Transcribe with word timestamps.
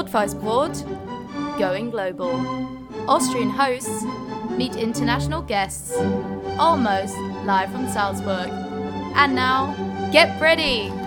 Rot-Weiß-Brot, 0.00 1.58
Going 1.58 1.90
Global. 1.90 2.32
Austrian 3.06 3.50
hosts 3.50 4.02
meet 4.56 4.74
international 4.76 5.42
guests, 5.42 5.94
almost 6.58 7.14
live 7.44 7.70
from 7.70 7.86
Salzburg. 7.86 8.48
And 9.14 9.34
now, 9.34 9.74
get 10.10 10.40
ready! 10.40 10.99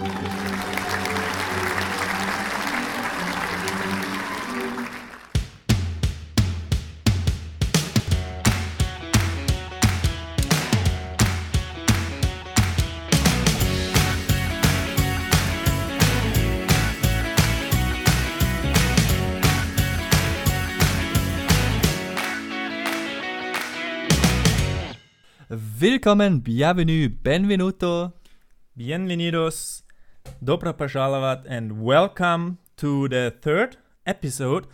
Willkommen, 25.82 26.40
bienvenue, 26.40 27.08
benvenuto. 27.08 28.12
Bienvenidos, 28.76 29.82
dobro 30.40 30.72
pожаловать, 30.72 31.46
and 31.48 31.82
welcome 31.82 32.58
to 32.76 33.08
the 33.08 33.32
third 33.42 33.76
episode 34.06 34.66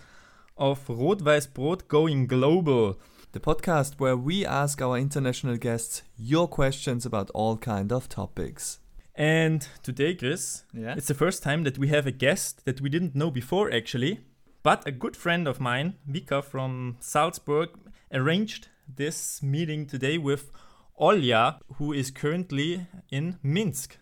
of 0.59 0.81
Rot-Weiß 0.87 1.47
Brot 1.55 1.89
Going 1.89 2.27
Global. 2.27 2.99
The 3.33 3.41
podcast 3.41 3.99
where 3.99 4.15
we 4.17 4.45
ask 4.45 4.83
our 4.83 4.99
international 4.99 5.57
guests 5.57 6.03
your 6.19 6.47
questions 6.49 7.07
about 7.07 7.31
all 7.33 7.57
kind 7.57 7.91
of 7.91 8.09
topics. 8.11 8.79
And 9.15 9.67
today, 9.83 10.15
Chris, 10.15 10.65
Yeah? 10.75 10.97
it's 10.99 11.09
the 11.09 11.15
first 11.15 11.43
time 11.43 11.63
that 11.65 11.79
we 11.79 11.89
have 11.89 12.07
a 12.07 12.13
guest 12.13 12.67
that 12.67 12.83
we 12.83 12.91
didn't 12.91 13.15
know 13.15 13.31
before, 13.31 13.73
actually. 13.73 14.21
But 14.63 14.87
a 14.87 14.93
good 14.93 15.17
friend 15.17 15.49
of 15.49 15.61
mine, 15.61 15.95
Vika 16.07 16.43
from 16.45 16.97
Salzburg, 17.01 17.71
arranged 18.13 18.69
this 18.87 19.43
meeting 19.43 19.87
today 19.87 20.19
with 20.19 20.51
Olja, 21.00 21.60
who 21.76 21.94
is 21.94 22.12
currently 22.12 22.86
in 23.10 23.40
Minsk. 23.42 23.98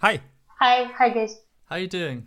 Hi. 0.00 0.20
Hi, 0.60 0.84
hi 0.84 1.08
guys. 1.08 1.40
How 1.64 1.76
are 1.76 1.78
you 1.78 1.88
doing? 1.88 2.26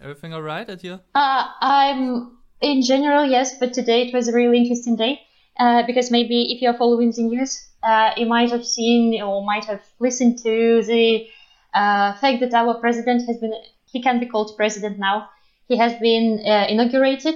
Everything 0.00 0.32
all 0.32 0.40
right 0.40 0.66
at 0.66 0.82
you? 0.82 1.00
Uh, 1.14 1.44
I'm 1.60 2.38
in 2.62 2.82
general 2.82 3.26
yes, 3.26 3.58
but 3.58 3.74
today 3.74 4.08
it 4.08 4.14
was 4.14 4.26
a 4.26 4.32
really 4.32 4.56
interesting 4.56 4.96
day 4.96 5.20
uh, 5.60 5.82
because 5.86 6.10
maybe 6.10 6.50
if 6.50 6.62
you're 6.62 6.78
following 6.78 7.12
the 7.12 7.24
news, 7.24 7.68
uh, 7.82 8.12
you 8.16 8.24
might 8.24 8.50
have 8.50 8.64
seen 8.64 9.20
or 9.20 9.44
might 9.44 9.66
have 9.66 9.82
listened 9.98 10.38
to 10.44 10.82
the 10.84 11.28
uh, 11.74 12.14
fact 12.14 12.40
that 12.40 12.54
our 12.54 12.72
president 12.80 13.26
has 13.26 13.36
been 13.36 13.52
he 13.84 14.00
can 14.00 14.18
be 14.18 14.24
called 14.24 14.56
president 14.56 14.98
now. 14.98 15.28
He 15.66 15.76
has 15.76 15.92
been 16.00 16.40
uh, 16.42 16.66
inaugurated 16.70 17.34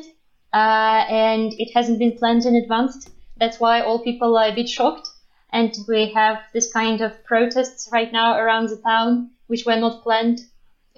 uh, 0.54 1.04
and 1.10 1.52
it 1.58 1.72
hasn't 1.74 1.98
been 1.98 2.16
planned 2.16 2.46
in 2.46 2.54
advance. 2.56 3.06
That's 3.36 3.60
why 3.60 3.82
all 3.82 4.02
people 4.02 4.38
are 4.38 4.48
a 4.48 4.54
bit 4.54 4.68
shocked. 4.68 5.10
And 5.52 5.74
we 5.86 6.12
have 6.14 6.38
this 6.54 6.72
kind 6.72 7.00
of 7.02 7.22
protests 7.24 7.88
right 7.92 8.10
now 8.12 8.38
around 8.38 8.68
the 8.70 8.76
town, 8.78 9.30
which 9.48 9.64
were 9.66 9.76
not 9.76 10.02
planned 10.02 10.40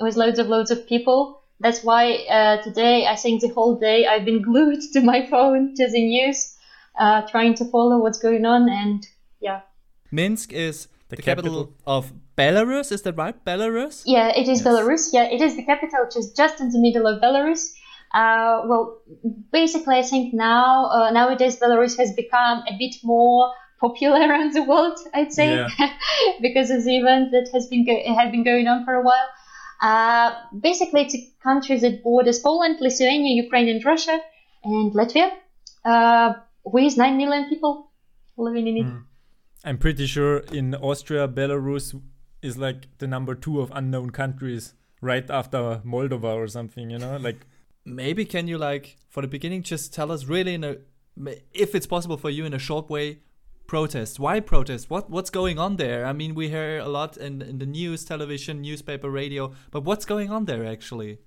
with 0.00 0.16
loads 0.16 0.38
of 0.38 0.47
loads 0.47 0.70
of 0.70 0.86
people. 0.86 1.41
That's 1.60 1.83
why 1.83 2.12
uh, 2.30 2.62
today, 2.62 3.06
I 3.06 3.16
think 3.16 3.41
the 3.41 3.48
whole 3.48 3.77
day 3.78 4.06
I've 4.06 4.25
been 4.25 4.42
glued 4.48 4.80
to 4.92 5.00
my 5.00 5.27
phone 5.27 5.75
to 5.75 5.91
the 5.91 6.05
news, 6.05 6.56
uh, 6.98 7.22
trying 7.28 7.55
to 7.55 7.64
follow 7.64 7.98
what's 7.98 8.19
going 8.19 8.44
on. 8.47 8.69
And 8.69 9.06
yeah, 9.41 9.60
Minsk 10.12 10.52
is 10.52 10.88
the, 11.08 11.16
The 11.16 11.22
capital, 11.22 11.64
capital. 11.66 11.75
of 11.86 12.12
Belarus, 12.36 12.92
is 12.92 13.02
that 13.02 13.16
right? 13.16 13.36
Belarus? 13.44 14.02
yeah, 14.06 14.28
it 14.28 14.48
is 14.48 14.60
Yes. 14.60 14.66
Belarus. 14.66 15.10
Yeah, 15.12 15.25
it 15.25 15.41
is 15.41 15.56
the 15.56 15.64
capital, 15.64 16.05
which 16.05 16.16
is 16.16 16.32
just 16.32 16.60
in 16.60 16.70
the 16.70 16.78
middle 16.78 17.06
of 17.06 17.20
Belarus. 17.20 17.72
Uh, 18.12 18.62
well, 18.66 19.00
basically, 19.52 19.97
I 19.97 20.02
think 20.02 20.32
now 20.34 20.86
uh, 20.86 21.10
nowadays 21.10 21.58
Belarus 21.58 21.97
has 21.98 22.12
become 22.14 22.62
a 22.69 22.77
bit 22.78 22.94
more 23.02 23.52
popular 23.84 24.20
around 24.28 24.50
the 24.59 24.64
world. 24.70 24.98
I'd 25.12 25.32
say 25.32 25.48
Yeah. 25.54 25.69
because 26.47 26.70
of 26.76 26.81
the 26.84 26.97
event 27.03 27.25
that 27.34 27.47
has 27.54 27.64
been 27.72 27.84
go- 27.88 28.04
had 28.20 28.28
been 28.34 28.44
going 28.44 28.66
on 28.72 28.84
for 28.84 28.94
a 28.94 29.03
while. 29.09 29.28
Uh, 29.88 30.28
basically, 30.69 31.00
it's 31.03 31.16
a 31.20 31.22
country 31.48 31.76
that 31.84 32.03
borders 32.03 32.38
Poland, 32.38 32.76
Lithuania, 32.81 33.32
Ukraine, 33.44 33.69
and 33.69 33.84
Russia, 33.92 34.16
and 34.64 34.92
Latvia, 34.98 35.28
uh, 35.84 36.28
with 36.64 36.97
nine 36.97 37.16
million 37.22 37.48
people 37.48 37.72
living 38.36 38.66
in 38.70 38.76
it. 38.82 38.86
Mm. 38.86 39.03
I'm 39.66 39.78
pretty 39.78 40.06
sure 40.06 40.38
in 40.60 40.75
Austria, 40.75 41.26
Belarus 41.28 41.86
is 42.48 42.56
like 42.66 42.80
the 42.98 43.09
number 43.14 43.34
two 43.34 43.60
of 43.62 43.66
unknown 43.80 44.10
countries, 44.10 44.75
right 45.00 45.28
after 45.41 45.59
Moldova 45.84 46.32
or 46.42 46.48
something. 46.48 46.91
You 46.91 46.98
know, 46.98 47.16
like 47.28 47.41
Maybe 47.84 48.25
can 48.25 48.48
you 48.48 48.56
like 48.56 48.97
for 49.09 49.20
the 49.20 49.28
beginning 49.28 49.62
just 49.62 49.92
tell 49.92 50.10
us 50.10 50.25
really 50.25 50.54
in 50.54 50.64
a 50.64 50.76
if 51.53 51.75
it's 51.75 51.86
possible 51.86 52.16
for 52.16 52.30
you 52.30 52.44
in 52.44 52.54
a 52.54 52.59
short 52.59 52.88
way 52.88 53.19
protest 53.66 54.20
why 54.20 54.41
protest 54.41 54.91
what 54.91 55.08
what's 55.10 55.30
going 55.30 55.58
on 55.58 55.76
there 55.76 56.04
i 56.04 56.12
mean 56.12 56.34
we 56.34 56.48
hear 56.48 56.78
a 56.78 56.88
lot 56.88 57.16
in, 57.16 57.42
in 57.42 57.58
the 57.58 57.66
news 57.66 58.04
television 58.04 58.60
newspaper 58.60 59.10
radio 59.10 59.52
but 59.70 59.84
what's 59.84 60.04
going 60.04 60.30
on 60.30 60.44
there 60.44 60.64
actually 60.66 61.19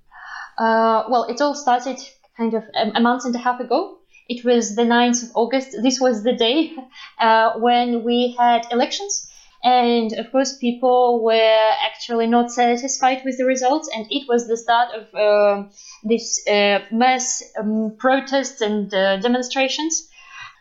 Uh, 0.58 1.04
well, 1.10 1.24
it 1.26 1.40
all 1.40 1.54
started 1.54 1.98
kind 2.36 2.54
of 2.54 2.64
a, 2.76 2.92
a 2.96 3.00
month 3.00 3.26
and 3.26 3.36
a 3.36 3.40
half 3.40 3.60
ago. 3.60 4.00
It 4.28 4.44
was 4.44 4.76
the 4.76 4.84
9th 4.84 5.24
of 5.24 5.30
August. 5.36 5.76
This 5.84 6.00
was 6.00 6.24
the 6.24 6.34
day 6.34 6.74
uh, 7.20 7.54
when 7.60 8.04
we 8.04 8.36
had 8.38 8.66
elections. 8.72 9.30
And 9.64 10.14
of 10.14 10.32
course, 10.32 10.58
people 10.58 11.24
were 11.24 11.72
actually 11.86 12.28
not 12.28 12.52
satisfied 12.52 13.22
with 13.26 13.38
the 13.38 13.46
results. 13.46 13.90
And 13.94 14.06
it 14.10 14.28
was 14.28 14.48
the 14.48 14.58
start 14.58 14.90
of 14.94 15.14
uh, 15.16 15.70
this 16.04 16.46
uh, 16.48 16.80
mass 16.92 17.44
um, 17.60 17.96
protests 17.98 18.62
and 18.62 18.94
uh, 18.94 19.18
demonstrations 19.18 20.10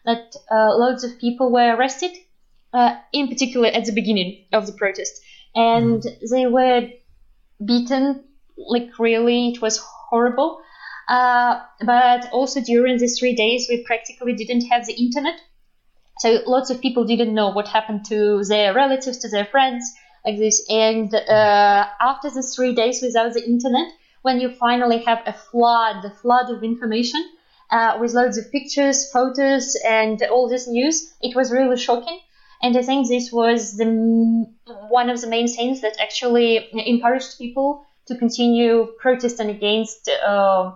that 0.06 0.34
uh, 0.50 0.74
loads 0.76 1.04
of 1.04 1.18
people 1.18 1.50
were 1.52 1.76
arrested, 1.76 2.12
uh, 2.72 2.94
in 3.12 3.28
particular 3.28 3.68
at 3.68 3.84
the 3.84 3.92
beginning 3.92 4.46
of 4.52 4.66
the 4.66 4.72
protest. 4.72 5.20
And 5.54 6.02
they 6.30 6.46
were 6.46 6.88
beaten 7.64 8.24
like 8.56 8.98
really 8.98 9.48
it 9.48 9.60
was 9.60 9.78
horrible. 9.78 10.60
Uh, 11.08 11.60
but 11.84 12.28
also 12.32 12.60
during 12.60 12.98
these 12.98 13.18
three 13.18 13.34
days 13.34 13.66
we 13.68 13.84
practically 13.86 14.34
didn't 14.34 14.66
have 14.66 14.86
the 14.86 14.94
internet. 14.94 15.40
So 16.18 16.40
lots 16.46 16.70
of 16.70 16.80
people 16.80 17.04
didn't 17.04 17.34
know 17.34 17.50
what 17.50 17.68
happened 17.68 18.04
to 18.06 18.42
their 18.44 18.74
relatives 18.74 19.18
to 19.18 19.28
their 19.28 19.44
friends 19.44 19.84
like 20.24 20.38
this. 20.38 20.64
And 20.68 21.14
uh, 21.14 21.86
after 22.00 22.30
the 22.30 22.42
three 22.42 22.74
days 22.74 23.00
without 23.02 23.34
the 23.34 23.44
internet 23.46 23.88
when 24.22 24.40
you 24.40 24.50
finally 24.50 24.98
have 24.98 25.22
a 25.26 25.32
flood 25.32 26.04
a 26.04 26.10
flood 26.10 26.50
of 26.50 26.64
information 26.64 27.22
uh, 27.70 27.98
with 28.00 28.12
loads 28.14 28.36
of 28.38 28.50
pictures 28.52 29.10
photos 29.10 29.76
and 29.88 30.22
all 30.30 30.48
this 30.48 30.66
news 30.68 31.12
it 31.20 31.34
was 31.34 31.50
really 31.50 31.76
shocking 31.76 32.18
and 32.62 32.76
I 32.76 32.82
think 32.82 33.08
this 33.08 33.30
was 33.32 33.76
the 33.76 33.86
one 34.88 35.10
of 35.10 35.20
the 35.20 35.26
main 35.26 35.48
things 35.48 35.80
that 35.82 35.96
actually 36.00 36.68
encouraged 36.72 37.38
people 37.38 37.84
to 38.06 38.16
continue 38.16 38.86
protesting 38.98 39.50
against 39.50 40.08
uh, 40.08 40.72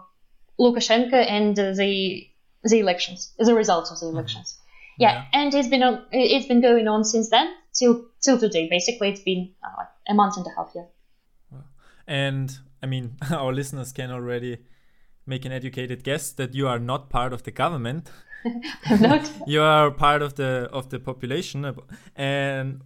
Lukashenko 0.59 1.15
and 1.15 1.57
the 1.57 2.27
the 2.65 2.79
elections, 2.79 3.33
the 3.39 3.55
results 3.55 3.91
of 3.91 3.99
the 4.01 4.07
elections. 4.09 4.59
Yeah, 4.99 5.13
Yeah. 5.13 5.25
and 5.33 5.55
it's 5.55 5.69
been 5.69 5.83
on- 5.83 6.05
it's 6.13 6.47
been 6.47 6.61
going 6.61 6.87
on 6.89 7.05
since 7.05 7.31
then 7.31 7.49
till 7.73 8.05
till 8.21 8.39
today. 8.39 8.69
Basically, 8.69 9.09
it's 9.09 9.23
been 9.23 9.55
uh, 9.65 9.69
like 9.79 9.89
a 10.09 10.15
month 10.15 10.37
and 10.37 10.47
a 10.47 10.51
half. 10.57 10.71
Yeah. 10.75 10.85
And 12.07 12.51
I 12.83 12.87
mean, 12.87 13.17
our 13.33 13.53
listeners 13.53 13.93
can 13.93 14.11
already 14.11 14.59
make 15.27 15.45
an 15.45 15.53
educated 15.53 16.03
guess 16.05 16.33
that 16.33 16.55
you 16.55 16.69
are 16.69 16.79
not 16.79 17.11
part 17.11 17.33
of 17.33 17.43
the 17.43 17.51
government. 17.51 18.11
I'm 18.87 19.03
not. 19.03 19.31
You 19.47 19.63
are 19.63 19.91
part 19.91 20.23
of 20.23 20.35
the 20.35 20.69
of 20.73 20.89
the 20.89 20.99
population, 20.99 21.65
and 22.17 22.81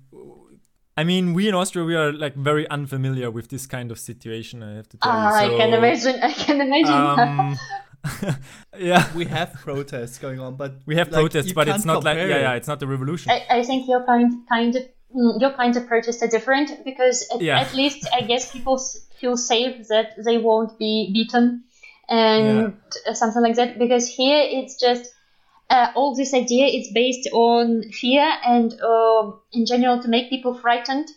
I 0.96 1.04
mean, 1.04 1.34
we 1.34 1.48
in 1.48 1.54
Austria 1.54 1.84
we 1.84 1.94
are 1.96 2.12
like 2.12 2.34
very 2.34 2.68
unfamiliar 2.70 3.30
with 3.30 3.48
this 3.48 3.66
kind 3.66 3.90
of 3.90 3.98
situation. 3.98 4.62
I 4.62 4.74
have 4.76 4.88
to 4.90 4.96
tell 4.96 5.12
Ah, 5.12 5.44
you. 5.44 5.54
I 5.54 5.58
can 5.58 5.74
imagine. 5.74 6.16
I 6.22 6.32
can 6.32 6.60
imagine. 6.60 6.94
Um, 6.94 7.58
yeah, 8.78 9.04
we 9.14 9.24
have 9.24 9.54
protests 9.54 10.18
going 10.18 10.38
on 10.38 10.56
but 10.56 10.74
we 10.86 10.96
have 10.96 11.10
like, 11.10 11.20
protests, 11.20 11.52
but 11.52 11.68
it's 11.68 11.84
can't 11.84 12.04
like 12.04 12.18
yeah, 12.18 12.26
yeah, 12.26 12.52
it's 12.54 12.68
not 12.68 12.82
a 12.82 12.86
revolution. 12.86 13.30
I, 13.32 13.58
I 13.58 13.62
think 13.62 13.88
your 13.88 14.04
kind 14.04 14.46
kind 14.48 14.76
of 14.76 14.82
mm, 15.16 15.40
your 15.40 15.52
kinds 15.52 15.76
of 15.76 15.86
protests 15.86 16.22
are 16.22 16.28
different 16.28 16.84
because 16.84 17.26
at, 17.34 17.40
Yeah. 17.40 17.60
at 17.60 17.74
least 17.74 18.06
I 18.12 18.20
guess 18.22 18.52
people 18.52 18.78
feel 19.20 19.36
safe 19.36 19.88
that 19.88 20.12
they 20.24 20.38
won't 20.38 20.78
be 20.78 21.10
beaten 21.12 21.64
and 22.08 22.74
something 23.14 23.42
like 23.42 23.56
that. 23.56 23.78
Because 23.78 24.08
here 24.08 24.42
it's 24.42 24.78
just 24.80 25.12
uh, 25.70 25.92
all 25.94 26.14
this 26.14 26.34
idea 26.34 26.66
is 26.66 26.90
based 26.92 27.28
on 27.32 27.82
fear 27.90 28.30
and 28.44 28.78
um 28.80 29.40
in 29.52 29.66
general 29.66 30.02
to 30.02 30.08
make 30.08 30.28
people 30.28 30.54
frightened 30.54 31.08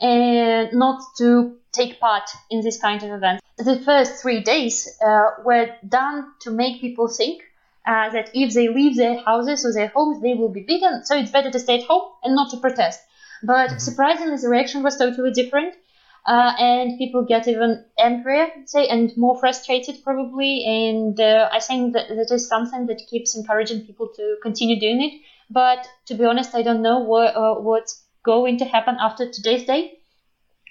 and 0.00 0.72
not 0.72 1.02
to 1.18 1.56
take 1.72 2.00
part 2.00 2.28
in 2.50 2.62
this 2.62 2.80
kind 2.80 3.02
of 3.02 3.10
event. 3.10 3.40
The 3.58 3.78
first 3.80 4.22
three 4.22 4.40
days 4.40 4.88
uh, 5.06 5.42
were 5.44 5.68
done 5.86 6.32
to 6.40 6.50
make 6.50 6.80
people 6.80 7.08
think 7.08 7.42
uh, 7.86 8.10
that 8.10 8.30
if 8.34 8.54
they 8.54 8.68
leave 8.68 8.96
their 8.96 9.18
houses 9.18 9.64
or 9.66 9.72
their 9.72 9.88
homes, 9.88 10.22
they 10.22 10.34
will 10.34 10.48
be 10.48 10.62
beaten. 10.62 11.04
So 11.04 11.16
it's 11.16 11.30
better 11.30 11.50
to 11.50 11.58
stay 11.58 11.80
at 11.80 11.86
home 11.86 12.10
and 12.22 12.34
not 12.34 12.50
to 12.50 12.56
protest. 12.56 13.00
But 13.42 13.80
surprisingly, 13.80 14.36
the 14.36 14.48
reaction 14.48 14.82
was 14.82 14.96
totally 14.96 15.32
different. 15.32 15.74
Uh, 16.26 16.52
and 16.58 16.98
people 16.98 17.22
get 17.24 17.48
even 17.48 17.84
angrier, 17.98 18.48
say, 18.66 18.86
and 18.88 19.10
more 19.16 19.38
frustrated 19.38 20.02
probably. 20.02 20.64
And 20.66 21.18
uh, 21.20 21.48
I 21.52 21.60
think 21.60 21.92
that 21.94 22.08
that 22.08 22.30
is 22.30 22.46
something 22.48 22.86
that 22.86 23.02
keeps 23.08 23.34
encouraging 23.34 23.82
people 23.82 24.08
to 24.16 24.36
continue 24.42 24.78
doing 24.78 25.02
it. 25.02 25.20
But 25.50 25.86
to 26.06 26.14
be 26.14 26.24
honest, 26.24 26.54
I 26.54 26.62
don't 26.62 26.82
know 26.82 26.98
what 27.00 27.34
uh, 27.36 27.54
what's 27.54 28.02
going 28.24 28.58
to 28.58 28.64
happen 28.66 28.96
after 29.00 29.26
today's 29.26 29.64
day, 29.64 29.99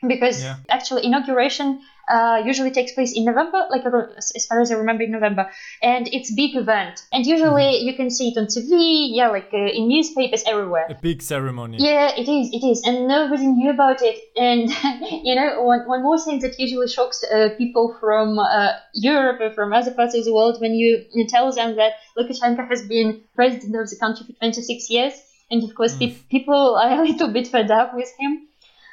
because 0.07 0.43
Yeah. 0.43 0.55
actually 0.69 1.05
inauguration 1.05 1.81
uh, 2.09 2.41
usually 2.43 2.71
takes 2.71 2.91
place 2.93 3.13
in 3.15 3.23
November, 3.23 3.67
like 3.69 3.83
as 4.17 4.45
far 4.47 4.59
as 4.61 4.71
I 4.71 4.75
remember 4.75 5.03
in 5.03 5.11
November, 5.11 5.51
and 5.83 6.07
it's 6.11 6.33
big 6.33 6.55
event. 6.55 7.03
And 7.13 7.23
usually 7.25 7.77
you 7.85 7.93
can 7.95 8.09
see 8.09 8.29
it 8.29 8.37
on 8.39 8.47
TV, 8.47 9.11
yeah, 9.13 9.29
like 9.29 9.49
uh, 9.53 9.57
in 9.57 9.87
newspapers 9.87 10.43
everywhere. 10.47 10.87
A 10.89 10.95
big 10.95 11.21
ceremony. 11.21 11.77
Yeah, 11.79 12.09
it 12.17 12.27
is, 12.27 12.49
it 12.51 12.65
is, 12.65 12.81
and 12.83 13.07
nobody 13.07 13.45
knew 13.45 13.69
about 13.69 14.01
it. 14.01 14.17
And 14.35 14.71
you 15.23 15.35
know, 15.35 15.61
one, 15.61 15.87
one 15.87 16.01
more 16.01 16.17
thing 16.17 16.39
that 16.39 16.59
usually 16.59 16.87
shocks 16.87 17.23
uh, 17.23 17.49
people 17.59 17.95
from 17.99 18.39
uh, 18.39 18.71
Europe 18.95 19.39
or 19.41 19.51
from 19.53 19.71
other 19.71 19.91
parts 19.91 20.15
of 20.15 20.25
the 20.25 20.33
world 20.33 20.59
when 20.59 20.73
you, 20.73 21.05
you 21.13 21.27
tell 21.27 21.51
them 21.51 21.75
that 21.75 21.93
Lukashenko 22.17 22.67
has 22.67 22.81
been 22.87 23.21
president 23.35 23.75
of 23.75 23.87
the 23.87 23.97
country 23.97 24.25
for 24.25 24.33
26 24.39 24.89
years, 24.89 25.13
and 25.51 25.63
of 25.63 25.75
course, 25.75 25.95
pe- 25.95 26.15
people 26.31 26.75
are 26.75 27.01
a 27.01 27.05
little 27.05 27.31
bit 27.31 27.47
fed 27.47 27.69
up 27.69 27.93
with 27.93 28.09
him, 28.17 28.47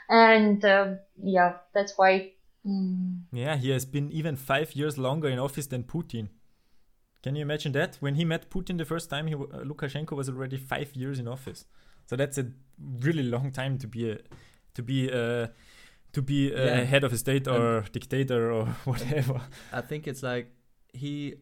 and 0.09 0.65
um 0.65 0.99
yeah, 1.23 1.57
that's 1.75 1.95
why. 1.97 2.33
mm, 2.67 3.23
Yeah, 3.33 3.57
he 3.57 3.71
has 3.71 3.85
been 3.87 4.11
even 4.13 4.37
five 4.37 4.75
years 4.75 4.99
longer 4.99 5.29
in 5.29 5.39
office 5.39 5.67
than 5.67 5.85
Putin. 5.85 6.29
Can 7.23 7.35
you 7.35 7.43
imagine 7.43 7.73
that? 7.73 7.97
When 8.01 8.15
he 8.15 8.25
met 8.25 8.51
Putin 8.51 8.79
the 8.79 8.85
first 8.85 9.11
time, 9.11 9.27
he, 9.27 9.35
uh, 9.35 9.65
Lukashenko 9.65 10.13
was 10.17 10.29
already 10.29 10.57
five 10.57 10.95
years 10.95 11.19
in 11.19 11.27
office. 11.27 11.65
So 12.07 12.15
that's 12.17 12.39
a 12.39 12.47
really 13.01 13.25
long 13.25 13.51
time 13.51 13.79
to 13.79 13.89
be 13.89 14.11
a, 14.11 14.19
to 14.75 14.83
be 14.83 15.11
uh, 15.11 15.49
to 16.13 16.23
be 16.23 16.53
a 16.53 16.67
Yeah. 16.67 16.85
head 16.85 17.05
of 17.05 17.13
a 17.13 17.17
state 17.19 17.49
or 17.49 17.85
dictator 17.93 18.53
or 18.53 18.67
whatever. 18.85 19.41
I 19.73 19.81
think 19.81 20.07
it's 20.07 20.23
like 20.23 20.53
he 20.93 21.35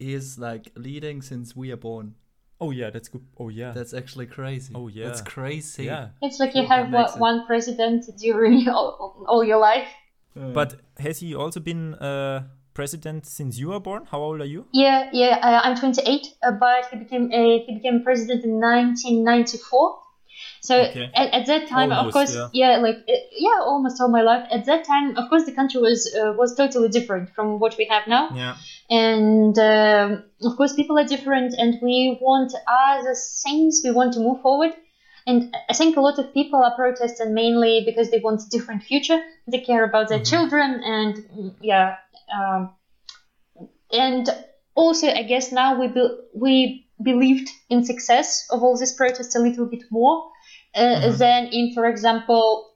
is 0.00 0.38
like 0.38 0.72
leading 0.76 1.22
since 1.22 1.54
we 1.56 1.70
are 1.72 1.76
born. 1.76 2.14
Oh 2.60 2.70
yeah, 2.72 2.90
that's 2.90 3.08
good. 3.08 3.22
Oh 3.38 3.48
yeah, 3.50 3.72
That's 3.72 3.94
actually 3.94 4.26
crazy. 4.26 4.72
Oh, 4.74 4.88
yeah. 4.88 5.06
that's 5.06 5.20
crazy. 5.20 5.84
yeah. 5.84 6.08
It's 6.22 6.40
like 6.40 6.54
you 6.56 6.66
have 6.66 6.90
makes 6.90 7.12
one, 7.12 7.14
it- 7.14 7.20
one 7.20 7.46
president 7.46 8.04
during 8.18 8.68
all, 8.74 9.24
all 9.28 9.44
your 9.44 9.58
life. 9.58 9.88
Uh, 10.36 10.52
But 10.52 10.74
has 10.98 11.20
he 11.20 11.34
also 11.34 11.60
been 11.60 11.94
uh, 11.94 12.42
president 12.74 13.26
since 13.26 13.58
you 13.58 13.68
were 13.68 13.80
born? 13.80 14.06
How 14.10 14.18
old 14.20 14.40
are 14.40 14.44
you? 14.54 14.66
Yeah, 14.72 15.08
yeah. 15.12 15.38
Uh, 15.42 15.60
I'm 15.62 15.76
28, 15.76 16.26
uh, 16.42 16.52
but 16.52 16.86
he 16.90 16.96
became 16.98 17.30
a, 17.32 17.64
he 17.66 17.74
became 17.74 18.02
president 18.02 18.44
in 18.44 18.58
1994. 18.60 19.98
So 20.60 20.80
Okay. 20.80 21.10
at, 21.14 21.32
at 21.32 21.46
that 21.46 21.68
time, 21.68 21.92
of 21.92 22.12
course, 22.12 22.34
yeah. 22.34 22.48
yeah. 22.52 22.76
like 22.78 22.96
uh, 23.08 23.12
yeah, 23.32 23.60
almost 23.60 24.00
all 24.00 24.08
my 24.08 24.22
life. 24.22 24.46
At 24.50 24.66
that 24.66 24.84
time, 24.84 25.16
of 25.16 25.28
course, 25.28 25.44
the 25.44 25.52
country 25.52 25.80
was 25.80 26.14
uh, 26.14 26.32
was 26.36 26.54
totally 26.54 26.88
different 26.88 27.30
from 27.34 27.58
what 27.58 27.76
we 27.78 27.86
have 27.86 28.06
now, 28.06 28.30
Yeah. 28.34 28.56
and 28.90 29.58
um, 29.58 30.24
of 30.42 30.56
course, 30.56 30.74
people 30.74 30.98
are 30.98 31.06
different, 31.06 31.54
and 31.58 31.78
we 31.82 32.18
want 32.20 32.52
other 32.66 33.14
things. 33.44 33.80
We 33.84 33.90
want 33.90 34.14
to 34.14 34.20
move 34.20 34.40
forward. 34.42 34.74
And 35.26 35.54
I 35.68 35.74
think 35.74 35.98
a 35.98 36.00
lot 36.00 36.18
of 36.18 36.32
people 36.32 36.58
are 36.64 36.74
protesting 36.74 37.34
mainly 37.34 37.82
because 37.84 38.10
they 38.10 38.18
want 38.18 38.40
a 38.40 38.48
different 38.48 38.82
future. 38.82 39.20
They 39.46 39.60
care 39.60 39.84
about 39.84 40.08
their 40.08 40.22
children, 40.24 40.80
and 40.82 41.54
yeah, 41.60 41.96
um, 42.34 42.70
and 43.92 44.28
also 44.74 45.08
I 45.08 45.22
guess 45.22 45.52
now 45.52 45.78
we 45.78 45.88
be- 45.88 46.16
we 46.34 46.87
believed 47.02 47.48
in 47.68 47.84
success 47.84 48.46
of 48.50 48.62
all 48.62 48.76
these 48.76 48.92
protests 48.92 49.36
a 49.36 49.38
little 49.40 49.66
bit 49.66 49.84
more 49.90 50.30
uh, 50.74 51.10
than 51.12 51.46
in, 51.52 51.72
for 51.74 51.86
example, 51.86 52.70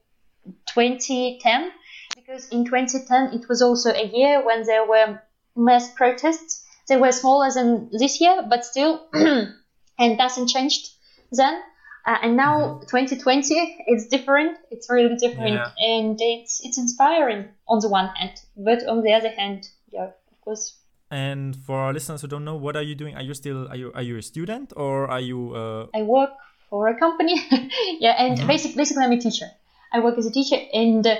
2010, 0.67 1.71
because 2.15 2.47
in 2.49 2.65
2010 2.65 3.33
it 3.39 3.47
was 3.49 3.61
also 3.61 3.91
a 3.91 4.05
year 4.05 4.45
when 4.45 4.63
there 4.63 4.85
were 4.85 5.21
mass 5.55 5.91
protests. 5.93 6.65
They 6.87 6.97
were 6.97 7.11
smaller 7.11 7.49
than 7.51 7.89
this 7.91 8.19
year, 8.19 8.43
but 8.49 8.65
still, 8.65 9.07
and 9.13 10.17
nothing 10.17 10.47
changed 10.47 10.89
then. 11.31 11.61
Uh, 12.05 12.17
and 12.21 12.35
now 12.35 12.79
2020, 12.89 13.83
it's 13.87 14.07
different. 14.07 14.57
It's 14.69 14.89
really 14.89 15.15
different, 15.15 15.53
Yeah. 15.53 15.71
and 15.79 16.17
it's 16.19 16.59
it's 16.61 16.77
inspiring 16.77 17.47
on 17.65 17.79
the 17.79 17.87
one 17.87 18.07
hand, 18.07 18.33
but 18.57 18.85
on 18.85 19.01
the 19.03 19.13
other 19.13 19.29
hand, 19.29 19.65
yeah, 19.89 20.07
of 20.07 20.41
course, 20.41 20.75
And 21.13 21.55
for 21.55 21.77
our 21.77 21.93
listeners 21.93 22.21
who 22.21 22.27
don't 22.27 22.43
know, 22.43 22.55
what 22.55 22.75
are 22.75 22.81
you 22.81 22.95
doing? 22.95 23.15
Are 23.15 23.21
you 23.21 23.35
still 23.35 23.67
are 23.67 23.75
you 23.75 23.91
are 23.93 24.01
you 24.01 24.17
a 24.17 24.21
student 24.23 24.73
or 24.75 25.07
are 25.11 25.19
you? 25.19 25.53
Uh, 25.53 25.85
I 25.93 26.01
work 26.01 26.31
for 26.71 26.87
a 26.87 26.97
company. 26.97 27.35
yeah, 27.99 28.15
and 28.17 28.47
basic, 28.47 28.75
basically, 28.75 29.03
I'm 29.03 29.11
a 29.11 29.19
teacher. 29.19 29.45
I 29.91 29.99
work 29.99 30.17
as 30.17 30.25
a 30.25 30.31
teacher, 30.31 30.57
and 30.73 31.05
uh, 31.05 31.17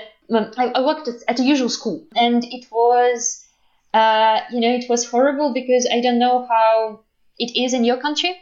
I, 0.58 0.66
I 0.74 0.80
worked 0.84 1.06
at, 1.06 1.22
at 1.28 1.38
a 1.38 1.44
usual 1.44 1.68
school, 1.68 2.04
and 2.16 2.42
it 2.42 2.66
was, 2.72 3.46
uh, 3.92 4.40
you 4.50 4.58
know, 4.58 4.74
it 4.74 4.86
was 4.88 5.08
horrible 5.08 5.54
because 5.54 5.86
I 5.86 6.00
don't 6.00 6.18
know 6.18 6.44
how 6.44 7.04
it 7.38 7.54
is 7.54 7.72
in 7.72 7.84
your 7.84 7.98
country, 7.98 8.34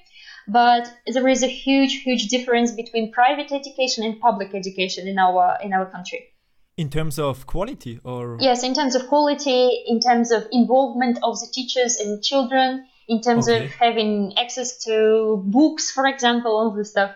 but 0.49 0.91
there 1.07 1.29
is 1.29 1.43
a 1.43 1.49
huge, 1.49 2.01
huge 2.03 2.29
difference 2.29 2.73
between 2.73 3.13
private 3.13 3.53
education 3.53 4.05
and 4.05 4.19
public 4.19 4.55
education 4.55 5.07
in 5.07 5.19
our 5.19 5.59
in 5.63 5.75
our 5.75 5.85
country. 5.85 6.32
In 6.77 6.89
terms 6.89 7.19
of 7.19 7.47
quality 7.47 8.01
or 8.05 8.37
Yes, 8.41 8.63
in 8.63 8.75
terms 8.75 8.95
of 8.95 9.07
quality, 9.09 9.85
in 9.87 10.01
terms 10.01 10.31
of 10.31 10.47
involvement 10.53 11.19
of 11.23 11.39
the 11.41 11.47
teachers 11.53 11.97
and 11.97 12.23
children, 12.23 12.87
in 13.09 13.21
terms 13.21 13.49
Okay. 13.49 13.67
of 13.67 13.73
having 13.73 14.33
access 14.39 14.83
to 14.85 15.43
books, 15.45 15.91
for 15.91 16.07
example, 16.07 16.53
all 16.53 16.71
this 16.71 16.91
stuff. 16.91 17.13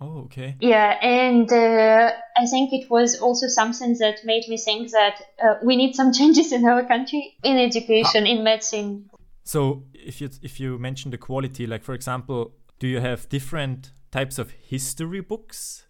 oh 0.00 0.24
okay 0.26 0.54
Yeah, 0.60 0.90
and 1.02 1.50
uh, 1.52 2.12
I 2.36 2.46
think 2.46 2.72
it 2.72 2.88
was 2.90 3.20
also 3.20 3.46
something 3.48 3.96
that 3.98 4.16
made 4.24 4.44
me 4.48 4.56
think 4.58 4.90
that 4.92 5.14
uh, 5.42 5.54
we 5.64 5.74
need 5.76 5.94
some 5.94 6.12
changes 6.18 6.52
in 6.52 6.64
our 6.66 6.84
country 6.86 7.36
in 7.42 7.56
education, 7.56 8.26
in 8.26 8.44
medicine. 8.44 9.10
so 9.44 9.82
if 9.94 10.20
you 10.20 10.28
if 10.42 10.60
you 10.60 10.78
mention 10.78 11.10
the 11.10 11.18
quality 11.18 11.66
like 11.66 11.82
for 11.82 11.94
example 11.94 12.40
do 12.80 12.86
you 12.86 13.00
have 13.00 13.28
different 13.28 13.92
types 14.12 14.38
of 14.38 14.46
history 14.72 15.20
books 15.22 15.87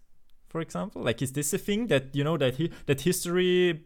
for 0.49 0.61
example 0.61 1.01
like 1.03 1.21
is 1.21 1.31
this 1.33 1.53
a 1.53 1.57
thing 1.57 1.87
that 1.87 2.03
you 2.13 2.23
know 2.23 2.37
that 2.37 2.55
he, 2.55 2.71
that 2.85 3.01
history 3.01 3.81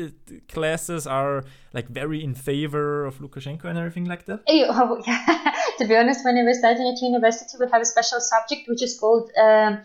uh, 0.00 0.08
classes 0.48 1.06
are 1.06 1.44
like 1.72 1.88
very 1.88 2.22
in 2.22 2.34
favor 2.34 3.04
of 3.04 3.18
Lukashenko 3.18 3.64
and 3.64 3.78
everything 3.78 4.06
like 4.06 4.24
that 4.26 4.40
Oh, 4.48 5.02
yeah. 5.06 5.52
to 5.78 5.86
be 5.86 5.96
honest, 5.96 6.24
when 6.24 6.36
I 6.38 6.42
was 6.42 6.58
studying 6.58 6.88
at 6.92 7.00
university, 7.02 7.56
we 7.58 7.66
have 7.72 7.82
a 7.82 7.84
special 7.84 8.20
subject 8.20 8.68
which 8.68 8.82
is 8.82 8.98
called 8.98 9.30
um, 9.40 9.80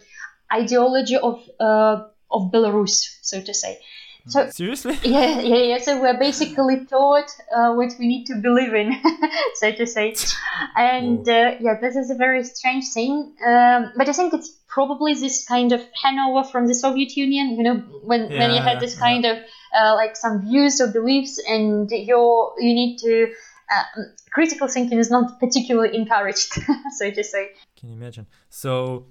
ideology 0.51 1.17
of 1.17 1.39
uh, 1.59 2.03
of 2.31 2.51
Belarus, 2.51 2.95
so 3.21 3.41
to 3.41 3.53
say. 3.53 3.79
So 4.27 4.49
seriously 4.49 4.97
yeah, 5.03 5.39
yeah, 5.39 5.55
yeah. 5.55 5.77
So 5.79 6.01
we're 6.01 6.17
basically 6.17 6.85
taught 6.85 7.29
uh, 7.55 7.73
what 7.73 7.93
we 7.99 8.07
need 8.07 8.25
to 8.25 8.35
believe 8.35 8.73
in, 8.73 8.93
so 9.55 9.71
to 9.71 9.85
say. 9.85 10.15
And 10.75 11.27
uh, 11.27 11.55
yeah, 11.59 11.79
this 11.79 11.95
is 11.95 12.09
a 12.09 12.15
very 12.15 12.43
strange 12.43 12.85
thing. 12.93 13.33
Um, 13.45 13.91
but 13.95 14.09
I 14.09 14.13
think 14.13 14.33
it's 14.33 14.49
probably 14.67 15.13
this 15.13 15.45
kind 15.45 15.71
of 15.71 15.81
hangover 16.03 16.43
from 16.43 16.67
the 16.67 16.73
Soviet 16.73 17.15
Union. 17.15 17.55
You 17.57 17.63
know, 17.63 17.75
when 18.03 18.29
when 18.29 18.51
you 18.51 18.61
had 18.61 18.79
this 18.79 18.95
yeah. 18.95 19.07
kind 19.07 19.25
of 19.25 19.37
uh, 19.77 19.95
like 19.95 20.15
some 20.15 20.41
views 20.41 20.81
or 20.81 20.87
beliefs, 20.87 21.39
and 21.47 21.89
you're 21.89 22.53
you 22.59 22.73
need 22.73 22.97
to. 22.99 23.33
Uh, 23.69 24.01
critical 24.31 24.69
thinking 24.69 24.97
is 24.97 25.11
not 25.11 25.41
particularly 25.41 25.93
encouraged, 25.93 26.53
so 26.97 27.11
to 27.11 27.21
say. 27.21 27.49
can 27.75 27.89
you 27.89 27.95
imagine 27.95 28.25
so 28.49 29.05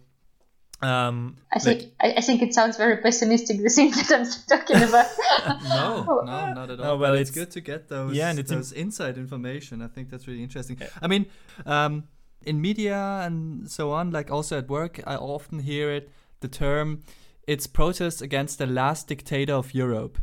um 0.83 1.37
I 1.53 1.57
like- 1.57 1.63
think 1.81 1.93
I, 2.01 2.15
I 2.19 2.21
think 2.21 2.43
it 2.43 2.53
sounds 2.53 2.77
very 2.77 2.99
pessimistic. 2.99 3.63
The 3.63 3.71
thing 3.71 3.91
that 3.93 4.11
I'm 4.13 4.27
talking 4.59 4.83
about. 4.89 5.07
no, 5.65 6.23
no, 6.25 6.53
not 6.53 6.71
at 6.71 6.79
all. 6.81 6.85
No, 6.87 6.97
well, 6.97 7.15
it's, 7.15 7.31
it's- 7.31 7.35
good 7.47 7.51
to 7.53 7.61
get 7.61 7.89
those, 7.89 8.15
Yeah, 8.15 8.31
and 8.31 8.39
it's 8.39 8.51
im- 8.53 8.59
those 8.59 8.73
inside 8.73 9.17
information. 9.17 9.81
I 9.83 9.89
think 9.89 10.11
that's 10.11 10.27
really 10.29 10.43
interesting. 10.43 10.79
I 11.01 11.07
mean, 11.07 11.27
um, 11.65 12.05
in 12.43 12.61
media 12.61 13.23
and 13.25 13.71
so 13.71 13.91
on, 13.91 14.11
like 14.11 14.31
also 14.31 14.59
at 14.59 14.69
work, 14.69 15.01
I 15.07 15.17
often 15.17 15.61
hear 15.61 15.91
it 15.91 16.11
the 16.41 16.49
term 16.49 17.03
it's 17.47 17.67
protest 17.67 18.21
against 18.23 18.59
the 18.59 18.67
last 18.67 19.09
dictator 19.09 19.55
of 19.55 19.73
Europe. 19.73 20.19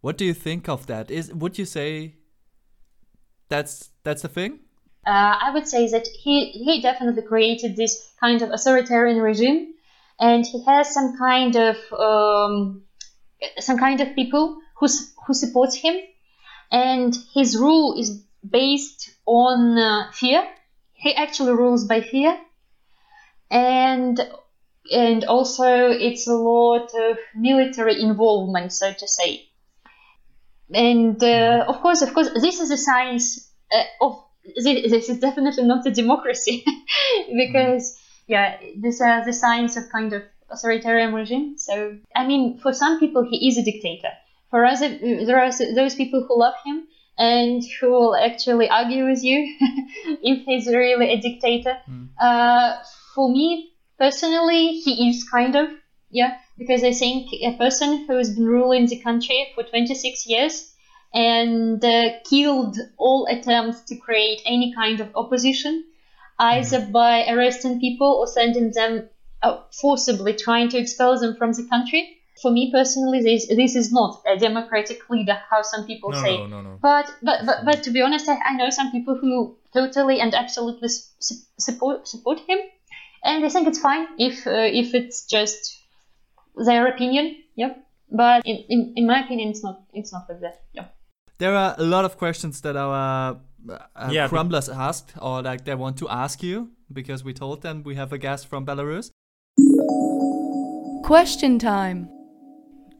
What 0.00 0.16
do 0.16 0.24
you 0.24 0.32
think 0.34 0.68
of 0.68 0.86
that? 0.86 1.10
Is 1.10 1.32
would 1.34 1.58
you 1.58 1.66
say 1.66 2.14
that's 3.48 3.90
that's 4.04 4.22
the 4.22 4.28
thing? 4.28 4.60
uh, 5.06 5.34
I 5.42 5.50
would 5.52 5.66
say 5.66 5.88
that 5.90 6.06
he 6.06 6.50
he 6.50 6.80
definitely 6.80 7.22
created 7.22 7.76
this 7.76 8.12
kind 8.20 8.42
of 8.42 8.50
authoritarian 8.50 9.18
regime, 9.18 9.74
and 10.20 10.44
he 10.46 10.62
has 10.64 10.92
some 10.92 11.16
kind 11.18 11.56
of 11.56 11.76
um, 11.92 12.82
some 13.58 13.78
kind 13.78 14.00
of 14.00 14.14
people 14.14 14.58
who 14.76 14.86
who 15.26 15.34
supports 15.34 15.74
him, 15.74 15.96
and 16.70 17.16
his 17.34 17.56
rule 17.56 17.98
is 17.98 18.22
based 18.48 19.10
on 19.26 19.78
uh, 19.78 20.12
fear. 20.12 20.46
He 20.92 21.14
actually 21.14 21.52
rules 21.52 21.86
by 21.86 22.02
fear, 22.02 22.38
and 23.50 24.20
and 24.92 25.24
also 25.24 25.90
it's 25.90 26.26
a 26.26 26.34
lot 26.34 26.90
of 26.94 27.18
military 27.34 28.00
involvement, 28.00 28.72
so 28.72 28.92
to 28.92 29.08
say. 29.08 29.46
And 30.72 31.22
uh, 31.22 31.64
of 31.66 31.80
course, 31.80 32.02
of 32.02 32.12
course, 32.14 32.28
this 32.34 32.60
is 32.60 32.70
a 32.70 32.76
science 32.76 33.50
uh, 33.72 33.82
of 34.00 34.22
this, 34.44 34.90
this 34.90 35.08
is 35.08 35.18
definitely 35.18 35.64
not 35.64 35.86
a 35.86 35.90
democracy 35.90 36.64
because 37.36 37.99
yeah, 38.30 38.56
this 38.76 39.00
uh, 39.00 39.22
the 39.24 39.32
science 39.32 39.76
of 39.76 39.90
kind 39.90 40.12
of 40.12 40.22
authoritarian 40.50 41.12
regime. 41.12 41.58
So, 41.58 41.98
I 42.14 42.26
mean, 42.26 42.58
for 42.58 42.72
some 42.72 42.98
people, 43.00 43.26
he 43.28 43.48
is 43.48 43.58
a 43.58 43.62
dictator. 43.62 44.12
For 44.50 44.64
us, 44.64 44.80
there 44.80 45.40
are 45.40 45.50
those 45.74 45.94
people 45.94 46.24
who 46.26 46.38
love 46.38 46.54
him 46.64 46.86
and 47.18 47.62
who 47.80 47.90
will 47.90 48.16
actually 48.16 48.68
argue 48.68 49.04
with 49.08 49.22
you 49.22 49.38
if 50.22 50.44
he's 50.44 50.66
really 50.66 51.10
a 51.10 51.20
dictator. 51.20 51.76
Mm. 51.88 52.08
Uh, 52.20 52.74
for 53.14 53.28
me 53.30 53.72
personally, 53.98 54.72
he 54.84 55.08
is 55.08 55.24
kind 55.24 55.56
of, 55.56 55.68
yeah, 56.10 56.36
because 56.56 56.84
I 56.84 56.92
think 56.92 57.32
a 57.32 57.56
person 57.56 58.06
who 58.06 58.16
has 58.16 58.30
been 58.30 58.46
ruling 58.46 58.86
the 58.86 59.00
country 59.00 59.48
for 59.54 59.64
26 59.64 60.26
years 60.26 60.72
and 61.12 61.84
uh, 61.84 62.10
killed 62.28 62.76
all 62.96 63.26
attempts 63.26 63.82
to 63.88 63.96
create 63.96 64.40
any 64.44 64.72
kind 64.72 65.00
of 65.00 65.10
opposition, 65.14 65.84
either 66.40 66.80
by 66.86 67.26
arresting 67.28 67.78
people 67.80 68.06
or 68.06 68.26
sending 68.26 68.72
them 68.72 69.08
uh, 69.42 69.60
forcibly 69.80 70.34
trying 70.34 70.68
to 70.70 70.78
expel 70.78 71.18
them 71.18 71.36
from 71.36 71.52
the 71.52 71.66
country. 71.68 72.16
For 72.42 72.50
me 72.50 72.70
personally, 72.72 73.22
this 73.22 73.48
this 73.48 73.76
is 73.76 73.92
not 73.92 74.22
a 74.26 74.38
democratic 74.38 75.08
leader, 75.10 75.38
how 75.50 75.60
some 75.62 75.86
people 75.86 76.10
no, 76.10 76.22
say. 76.22 76.38
No, 76.38 76.46
no, 76.46 76.62
no. 76.62 76.78
But 76.80 77.12
but 77.22 77.44
but, 77.44 77.64
but 77.66 77.82
to 77.82 77.90
be 77.90 78.00
honest, 78.00 78.28
I, 78.28 78.38
I 78.44 78.56
know 78.56 78.70
some 78.70 78.90
people 78.90 79.18
who 79.20 79.56
totally 79.74 80.20
and 80.20 80.34
absolutely 80.34 80.88
su- 80.88 81.44
support 81.58 82.08
support 82.08 82.40
him, 82.48 82.58
and 83.22 83.44
I 83.44 83.48
think 83.50 83.68
it's 83.68 83.78
fine 83.78 84.06
if 84.18 84.46
uh, 84.46 84.68
if 84.72 84.94
it's 84.94 85.26
just 85.26 85.76
their 86.56 86.86
opinion. 86.86 87.36
Yeah. 87.56 87.74
But 88.10 88.46
in, 88.46 88.56
in, 88.68 88.92
in 88.96 89.06
my 89.06 89.22
opinion, 89.24 89.50
it's 89.50 89.62
not 89.62 89.82
it's 89.92 90.12
not 90.12 90.24
like 90.28 90.40
that. 90.40 90.62
Yeah. 90.72 90.86
There 91.38 91.54
are 91.54 91.74
a 91.78 91.84
lot 91.84 92.04
of 92.04 92.16
questions 92.16 92.60
that 92.62 92.76
our 92.76 93.38
uh, 93.68 94.08
yeah, 94.10 94.28
crumblers 94.28 94.74
asked 94.74 95.12
or 95.20 95.42
like 95.42 95.64
they 95.64 95.74
want 95.74 95.96
to 95.98 96.08
ask 96.08 96.42
you 96.42 96.70
because 96.92 97.24
we 97.24 97.32
told 97.32 97.62
them 97.62 97.82
we 97.82 97.94
have 97.94 98.12
a 98.12 98.18
guest 98.18 98.46
from 98.46 98.66
Belarus. 98.66 99.10
Question 101.04 101.58
time. 101.58 102.08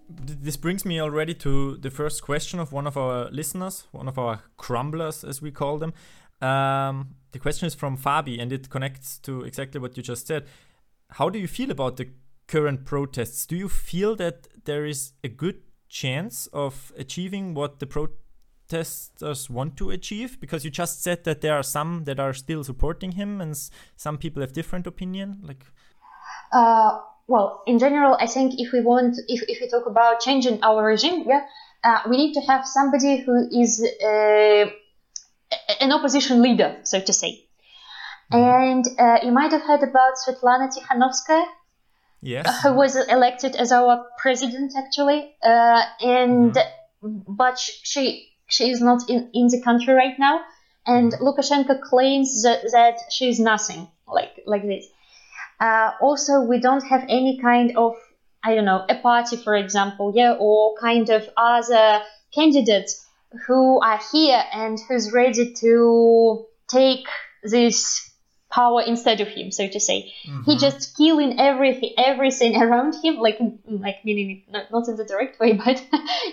This 0.08 0.56
brings 0.56 0.84
me 0.84 1.00
already 1.00 1.34
to 1.34 1.76
the 1.76 1.90
first 1.90 2.22
question 2.22 2.58
of 2.58 2.72
one 2.72 2.86
of 2.86 2.96
our 2.96 3.30
listeners, 3.30 3.86
one 3.92 4.08
of 4.08 4.18
our 4.18 4.42
crumblers, 4.58 5.26
as 5.26 5.40
we 5.40 5.52
call 5.52 5.78
them. 5.78 5.92
Um, 6.40 7.14
the 7.32 7.38
question 7.38 7.66
is 7.66 7.74
from 7.74 7.96
Fabi, 7.96 8.40
and 8.40 8.52
it 8.52 8.70
connects 8.70 9.18
to 9.18 9.42
exactly 9.42 9.80
what 9.80 9.96
you 9.96 10.02
just 10.02 10.26
said. 10.26 10.46
How 11.10 11.28
do 11.28 11.38
you 11.38 11.46
feel 11.46 11.70
about 11.70 11.96
the 11.96 12.08
current 12.48 12.84
protests? 12.84 13.46
Do 13.46 13.56
you 13.56 13.68
feel 13.68 14.16
that 14.16 14.48
there 14.64 14.84
is 14.84 15.12
a 15.22 15.28
good 15.28 15.60
chance 15.88 16.48
of 16.52 16.92
achieving 16.96 17.54
what 17.54 17.78
the 17.78 17.86
protesters 18.70 19.50
want 19.50 19.76
to 19.76 19.90
achieve? 19.90 20.40
Because 20.40 20.64
you 20.64 20.70
just 20.70 21.02
said 21.02 21.24
that 21.24 21.40
there 21.40 21.54
are 21.54 21.62
some 21.62 22.04
that 22.04 22.20
are 22.20 22.32
still 22.32 22.64
supporting 22.64 23.12
him, 23.12 23.40
and 23.40 23.56
some 23.96 24.18
people 24.18 24.42
have 24.42 24.52
different 24.52 24.86
opinion. 24.86 25.38
Like, 25.42 25.64
uh, 26.52 26.98
well, 27.26 27.62
in 27.66 27.78
general, 27.78 28.16
I 28.20 28.26
think 28.26 28.54
if 28.58 28.72
we 28.72 28.80
want, 28.80 29.16
if, 29.28 29.42
if 29.48 29.60
we 29.60 29.68
talk 29.68 29.86
about 29.86 30.20
changing 30.20 30.62
our 30.62 30.84
regime, 30.84 31.24
yeah, 31.26 31.46
uh, 31.84 32.00
we 32.08 32.16
need 32.16 32.34
to 32.34 32.40
have 32.40 32.66
somebody 32.66 33.20
who 33.20 33.48
is 33.52 33.84
uh, 34.02 34.66
an 35.80 35.92
opposition 35.92 36.42
leader, 36.42 36.78
so 36.84 37.00
to 37.00 37.12
say. 37.12 37.46
And 38.32 38.84
uh, 38.96 39.18
you 39.24 39.32
might 39.32 39.50
have 39.50 39.62
heard 39.62 39.82
about 39.82 40.14
Svetlana 40.14 40.70
Tikhanovskaya, 40.70 41.46
yes. 42.22 42.62
who 42.62 42.74
was 42.74 42.94
elected 42.94 43.56
as 43.56 43.72
our 43.72 44.06
president, 44.18 44.72
actually. 44.78 45.34
Uh, 45.42 45.82
and 46.00 46.54
mm-hmm. 46.54 47.18
but 47.26 47.58
she 47.58 48.29
she 48.50 48.70
is 48.70 48.80
not 48.80 49.08
in, 49.08 49.30
in 49.32 49.46
the 49.48 49.62
country 49.62 49.94
right 49.94 50.18
now, 50.18 50.40
and 50.86 51.12
mm-hmm. 51.12 51.24
Lukashenko 51.24 51.80
claims 51.82 52.42
that, 52.42 52.62
that 52.72 52.98
she 53.10 53.28
is 53.28 53.38
nothing 53.38 53.88
like 54.06 54.40
like 54.46 54.62
this. 54.62 54.86
Uh, 55.60 55.92
also, 56.00 56.40
we 56.40 56.58
don't 56.58 56.84
have 56.86 57.04
any 57.08 57.38
kind 57.40 57.76
of, 57.76 57.94
I 58.42 58.54
don't 58.54 58.64
know, 58.64 58.84
a 58.88 58.94
party, 58.96 59.36
for 59.36 59.54
example, 59.54 60.12
yeah, 60.14 60.36
or 60.38 60.74
kind 60.80 61.10
of 61.10 61.28
other 61.36 62.02
candidates 62.34 63.06
who 63.46 63.80
are 63.80 64.00
here 64.10 64.42
and 64.52 64.78
who's 64.88 65.12
ready 65.12 65.52
to 65.52 66.46
take 66.68 67.06
this 67.44 68.09
power 68.50 68.82
instead 68.82 69.20
of 69.20 69.28
him, 69.28 69.50
so 69.50 69.68
to 69.68 69.80
say. 69.80 70.12
Mm-hmm. 70.26 70.42
He 70.42 70.58
just 70.58 70.96
killing 70.96 71.38
everything, 71.38 71.94
everything 71.96 72.60
around 72.60 72.96
him, 73.02 73.16
like 73.16 73.38
like 73.66 74.04
meaning 74.04 74.44
not, 74.50 74.70
not 74.70 74.88
in 74.88 74.96
the 74.96 75.04
direct 75.04 75.40
way, 75.40 75.52
but 75.64 75.84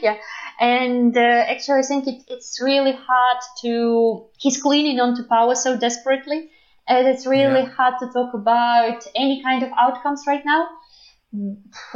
yeah. 0.02 0.18
And 0.60 1.16
uh, 1.16 1.20
actually, 1.20 1.80
I 1.80 1.84
think 1.84 2.08
it, 2.08 2.24
it's 2.28 2.60
really 2.62 2.94
hard 2.94 3.38
to. 3.62 4.28
He's 4.38 4.62
clinging 4.62 5.00
onto 5.00 5.24
power 5.24 5.56
so 5.56 5.78
desperately 5.78 6.50
and 6.88 7.08
it's 7.08 7.26
really 7.26 7.62
yeah. 7.62 7.70
hard 7.70 7.96
to 8.00 8.08
talk 8.08 8.34
about 8.34 9.06
any 9.16 9.42
kind 9.44 9.64
of 9.64 9.70
outcomes 9.78 10.24
right 10.26 10.44
now. 10.46 10.70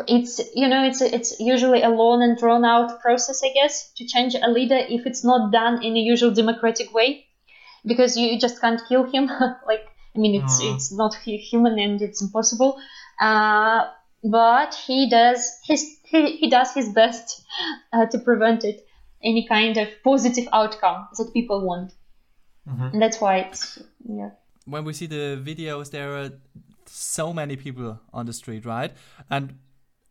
It's 0.07 0.41
you 0.53 0.67
know 0.67 0.83
it's 0.85 1.01
it's 1.01 1.39
usually 1.39 1.81
a 1.81 1.89
long 1.89 2.21
and 2.21 2.37
drawn 2.37 2.65
out 2.65 2.99
process, 2.99 3.41
I 3.43 3.53
guess, 3.53 3.91
to 3.93 4.05
change 4.05 4.35
a 4.35 4.49
leader 4.49 4.75
if 4.77 5.05
it's 5.05 5.23
not 5.23 5.53
done 5.53 5.83
in 5.83 5.95
a 5.95 5.99
usual 5.99 6.31
democratic 6.31 6.93
way, 6.93 7.25
because 7.85 8.17
you 8.17 8.37
just 8.37 8.59
can't 8.59 8.81
kill 8.89 9.09
him. 9.09 9.29
like 9.65 9.87
I 10.15 10.19
mean, 10.19 10.41
it's 10.41 10.59
uh-huh. 10.59 10.75
it's 10.75 10.91
not 10.91 11.15
human 11.15 11.79
and 11.79 12.01
it's 12.01 12.21
impossible. 12.21 12.79
Uh, 13.19 13.85
but 14.23 14.73
he 14.75 15.09
does 15.09 15.59
his 15.63 15.97
he, 16.03 16.37
he 16.37 16.49
does 16.49 16.73
his 16.73 16.89
best 16.89 17.43
uh, 17.93 18.05
to 18.07 18.19
prevent 18.19 18.63
it 18.63 18.85
any 19.23 19.47
kind 19.47 19.77
of 19.77 19.87
positive 20.03 20.47
outcome 20.51 21.07
that 21.17 21.31
people 21.33 21.65
want. 21.65 21.93
Mm-hmm. 22.67 22.89
And 22.93 23.01
that's 23.01 23.19
why 23.21 23.37
it's 23.39 23.79
yeah 24.07 24.31
when 24.65 24.85
we 24.85 24.93
see 24.93 25.07
the 25.07 25.41
videos, 25.43 25.91
there 25.91 26.17
are 26.17 26.29
so 26.85 27.33
many 27.33 27.55
people 27.55 27.99
on 28.13 28.25
the 28.25 28.33
street, 28.33 28.65
right? 28.65 28.91
And 29.29 29.57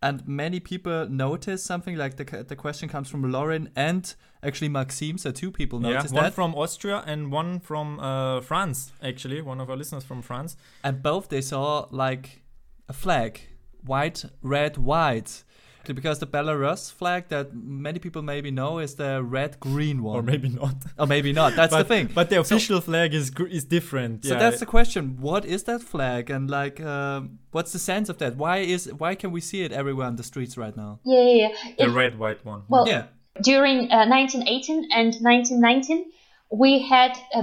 and 0.02 0.26
many 0.26 0.60
people 0.60 1.08
notice 1.08 1.62
something 1.62 1.96
like 1.96 2.16
the 2.16 2.44
the 2.44 2.56
question 2.56 2.88
comes 2.88 3.08
from 3.08 3.30
Lauren 3.30 3.70
and 3.76 4.14
actually 4.42 4.68
Maxime. 4.68 5.18
So 5.18 5.30
two 5.30 5.50
people 5.50 5.78
noticed 5.78 6.14
yeah, 6.14 6.20
one 6.20 6.24
that. 6.24 6.34
from 6.34 6.54
Austria 6.54 7.02
and 7.06 7.30
one 7.30 7.60
from 7.60 8.00
uh, 8.00 8.40
France. 8.40 8.92
Actually, 9.02 9.42
one 9.42 9.60
of 9.60 9.68
our 9.68 9.76
listeners 9.76 10.04
from 10.04 10.22
France. 10.22 10.56
And 10.82 11.02
both 11.02 11.28
they 11.28 11.42
saw 11.42 11.86
like 11.90 12.42
a 12.88 12.92
flag, 12.92 13.40
white, 13.84 14.24
red, 14.42 14.78
white 14.78 15.44
because 15.84 16.18
the 16.18 16.26
Belarus 16.26 16.92
flag 16.92 17.28
that 17.28 17.54
many 17.54 17.98
people 17.98 18.22
maybe 18.22 18.50
know 18.50 18.78
is 18.78 18.94
the 18.94 19.22
red 19.22 19.58
green 19.60 20.02
one, 20.02 20.16
or 20.16 20.22
maybe 20.22 20.48
not, 20.48 20.74
or 20.98 21.06
maybe 21.06 21.32
not. 21.32 21.56
That's 21.56 21.72
but, 21.72 21.82
the 21.82 21.88
thing. 21.88 22.10
But 22.14 22.30
the 22.30 22.40
official 22.40 22.80
so, 22.80 22.86
flag 22.86 23.14
is 23.14 23.30
is 23.50 23.64
different. 23.64 24.24
So 24.24 24.34
yeah. 24.34 24.38
that's 24.38 24.60
the 24.60 24.66
question: 24.66 25.20
What 25.20 25.44
is 25.44 25.64
that 25.64 25.82
flag, 25.82 26.30
and 26.30 26.50
like, 26.50 26.80
um, 26.80 27.38
what's 27.50 27.72
the 27.72 27.78
sense 27.78 28.08
of 28.08 28.18
that? 28.18 28.36
Why 28.36 28.58
is 28.58 28.92
why 28.92 29.14
can 29.14 29.30
we 29.32 29.40
see 29.40 29.62
it 29.62 29.72
everywhere 29.72 30.06
on 30.06 30.16
the 30.16 30.22
streets 30.22 30.56
right 30.56 30.76
now? 30.76 31.00
Yeah, 31.04 31.20
yeah, 31.20 31.34
yeah. 31.34 31.74
The 31.78 31.90
if, 31.90 31.94
red 31.94 32.18
white 32.18 32.44
one. 32.44 32.62
Well, 32.68 32.86
yeah. 32.86 33.04
During 33.42 33.90
uh, 33.90 34.06
1918 34.06 34.88
and 34.92 35.14
1919, 35.20 36.10
we 36.50 36.82
had 36.82 37.12
a 37.32 37.42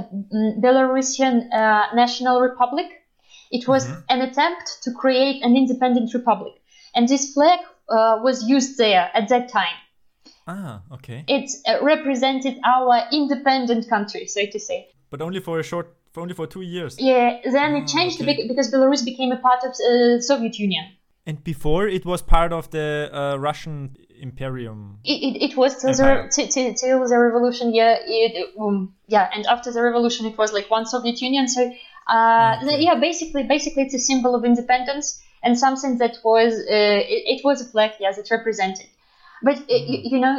Belarusian 0.61 1.51
uh, 1.51 1.95
National 1.95 2.41
Republic. 2.41 2.87
It 3.49 3.67
was 3.67 3.87
mm-hmm. 3.87 4.01
an 4.09 4.21
attempt 4.21 4.83
to 4.83 4.91
create 4.91 5.41
an 5.43 5.55
independent 5.55 6.13
republic, 6.13 6.53
and 6.93 7.07
this 7.07 7.33
flag 7.33 7.59
uh, 7.89 8.19
was 8.21 8.43
used 8.47 8.77
there 8.77 9.09
at 9.13 9.29
that 9.29 9.49
time. 9.49 9.77
Ah, 10.47 10.81
okay. 10.93 11.25
It 11.27 11.49
uh, 11.67 11.83
represented 11.83 12.57
our 12.65 13.03
independent 13.11 13.89
country, 13.89 14.27
so 14.27 14.45
to 14.45 14.59
say. 14.59 14.87
But 15.09 15.21
only 15.21 15.39
for 15.39 15.59
a 15.59 15.63
short, 15.63 15.95
for 16.13 16.21
only 16.21 16.33
for 16.33 16.47
two 16.47 16.61
years. 16.61 16.95
Yeah, 16.99 17.39
then 17.43 17.75
it 17.75 17.83
ah, 17.83 17.93
changed 17.93 18.21
okay. 18.21 18.47
because 18.47 18.71
Belarus 18.71 19.03
became 19.03 19.31
a 19.31 19.37
part 19.37 19.63
of 19.63 19.75
the 19.75 20.17
uh, 20.17 20.21
Soviet 20.21 20.57
Union. 20.57 20.85
And 21.25 21.43
before 21.43 21.89
it 21.89 22.05
was 22.05 22.21
part 22.21 22.53
of 22.53 22.69
the 22.71 23.09
uh, 23.11 23.35
Russian 23.37 23.97
Imperium. 24.21 24.99
It, 25.03 25.19
it, 25.21 25.51
it 25.51 25.57
was 25.57 25.81
till 25.81 25.93
the, 25.93 26.29
t- 26.33 26.47
t- 26.47 26.73
till 26.73 27.07
the 27.07 27.17
revolution, 27.17 27.73
yeah. 27.73 27.97
It, 27.99 28.53
um, 28.59 28.95
yeah, 29.07 29.29
and 29.33 29.45
after 29.45 29.71
the 29.71 29.81
revolution, 29.81 30.25
it 30.25 30.37
was 30.37 30.53
like 30.53 30.69
one 30.71 30.85
Soviet 30.85 31.21
Union. 31.21 31.47
So, 31.47 31.71
uh, 32.07 32.59
okay. 32.63 32.81
yeah, 32.81 32.95
basically, 32.95 33.43
basically, 33.43 33.83
it's 33.83 33.93
a 33.93 33.99
symbol 33.99 34.35
of 34.35 34.45
independence 34.45 35.21
and 35.47 35.57
something 35.57 35.97
that 35.99 36.17
was 36.23 36.53
uh, 36.53 37.01
it, 37.15 37.39
it, 37.39 37.41
was 37.45 37.61
a 37.61 37.65
flag, 37.65 37.91
yes, 38.01 38.17
it 38.17 38.27
represented. 38.29 38.87
But 39.41 39.59
uh, 39.59 39.63
you, 39.69 39.99
you, 40.11 40.19
know, 40.19 40.35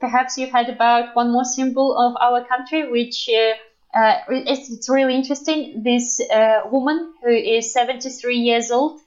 perhaps 0.00 0.36
you 0.36 0.50
heard 0.50 0.68
about 0.68 1.16
one 1.16 1.32
more 1.32 1.46
symbol 1.46 1.96
of 1.96 2.14
our 2.20 2.44
country, 2.44 2.90
which 2.90 3.30
uh, 3.30 3.98
uh, 3.98 4.16
it's, 4.28 4.70
it's, 4.70 4.90
really 4.90 5.14
interesting. 5.14 5.82
This 5.82 6.20
uh, 6.20 6.68
woman 6.70 7.14
who 7.22 7.30
is 7.30 7.72
73 7.72 8.36
years 8.36 8.70
old, 8.70 9.00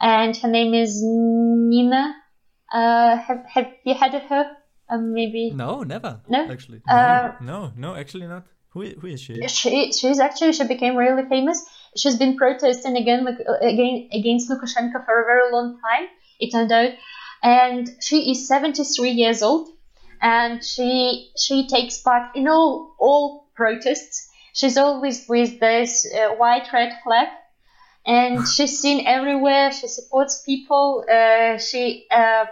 and 0.00 0.36
her 0.38 0.48
name 0.48 0.74
is 0.74 1.00
Nina. 1.04 2.16
Uh, 2.72 3.16
have 3.16 3.44
have 3.54 3.68
you 3.84 3.94
heard 3.94 4.14
of 4.14 4.22
her? 4.22 4.56
Um, 4.88 5.12
maybe. 5.12 5.52
No, 5.52 5.82
never. 5.84 6.20
No, 6.28 6.50
actually. 6.50 6.82
No, 6.88 7.34
no, 7.40 7.72
no, 7.76 7.94
actually 7.94 8.26
not. 8.26 8.44
Who, 8.70 8.82
who 9.00 9.06
is 9.06 9.20
she? 9.20 9.46
She 9.46 9.92
she's 9.92 10.18
actually 10.18 10.52
she 10.52 10.66
became 10.66 10.96
really 10.96 11.28
famous. 11.28 11.64
She's 11.96 12.16
been 12.16 12.36
protesting 12.36 12.96
again 12.96 13.26
again 13.60 14.08
against 14.12 14.50
Lukashenko 14.50 15.04
for 15.04 15.22
a 15.22 15.26
very 15.26 15.52
long 15.52 15.80
time. 15.80 16.08
It 16.38 16.52
turned 16.52 16.72
out, 16.72 16.92
and 17.42 17.88
she 18.00 18.30
is 18.30 18.46
73 18.46 19.10
years 19.10 19.42
old, 19.42 19.68
and 20.22 20.64
she 20.64 21.32
she 21.36 21.66
takes 21.66 21.98
part 21.98 22.36
in 22.36 22.46
all 22.48 22.94
all 22.98 23.48
protests. 23.54 24.28
She's 24.52 24.76
always 24.76 25.28
with 25.28 25.58
this 25.58 26.06
uh, 26.14 26.34
white 26.36 26.72
red 26.72 26.92
flag, 27.02 27.28
and 28.06 28.46
she's 28.54 28.78
seen 28.78 29.06
everywhere. 29.06 29.72
She 29.72 29.88
supports 29.88 30.42
people. 30.42 31.04
Uh, 31.10 31.58
she, 31.58 32.06
uh, 32.10 32.46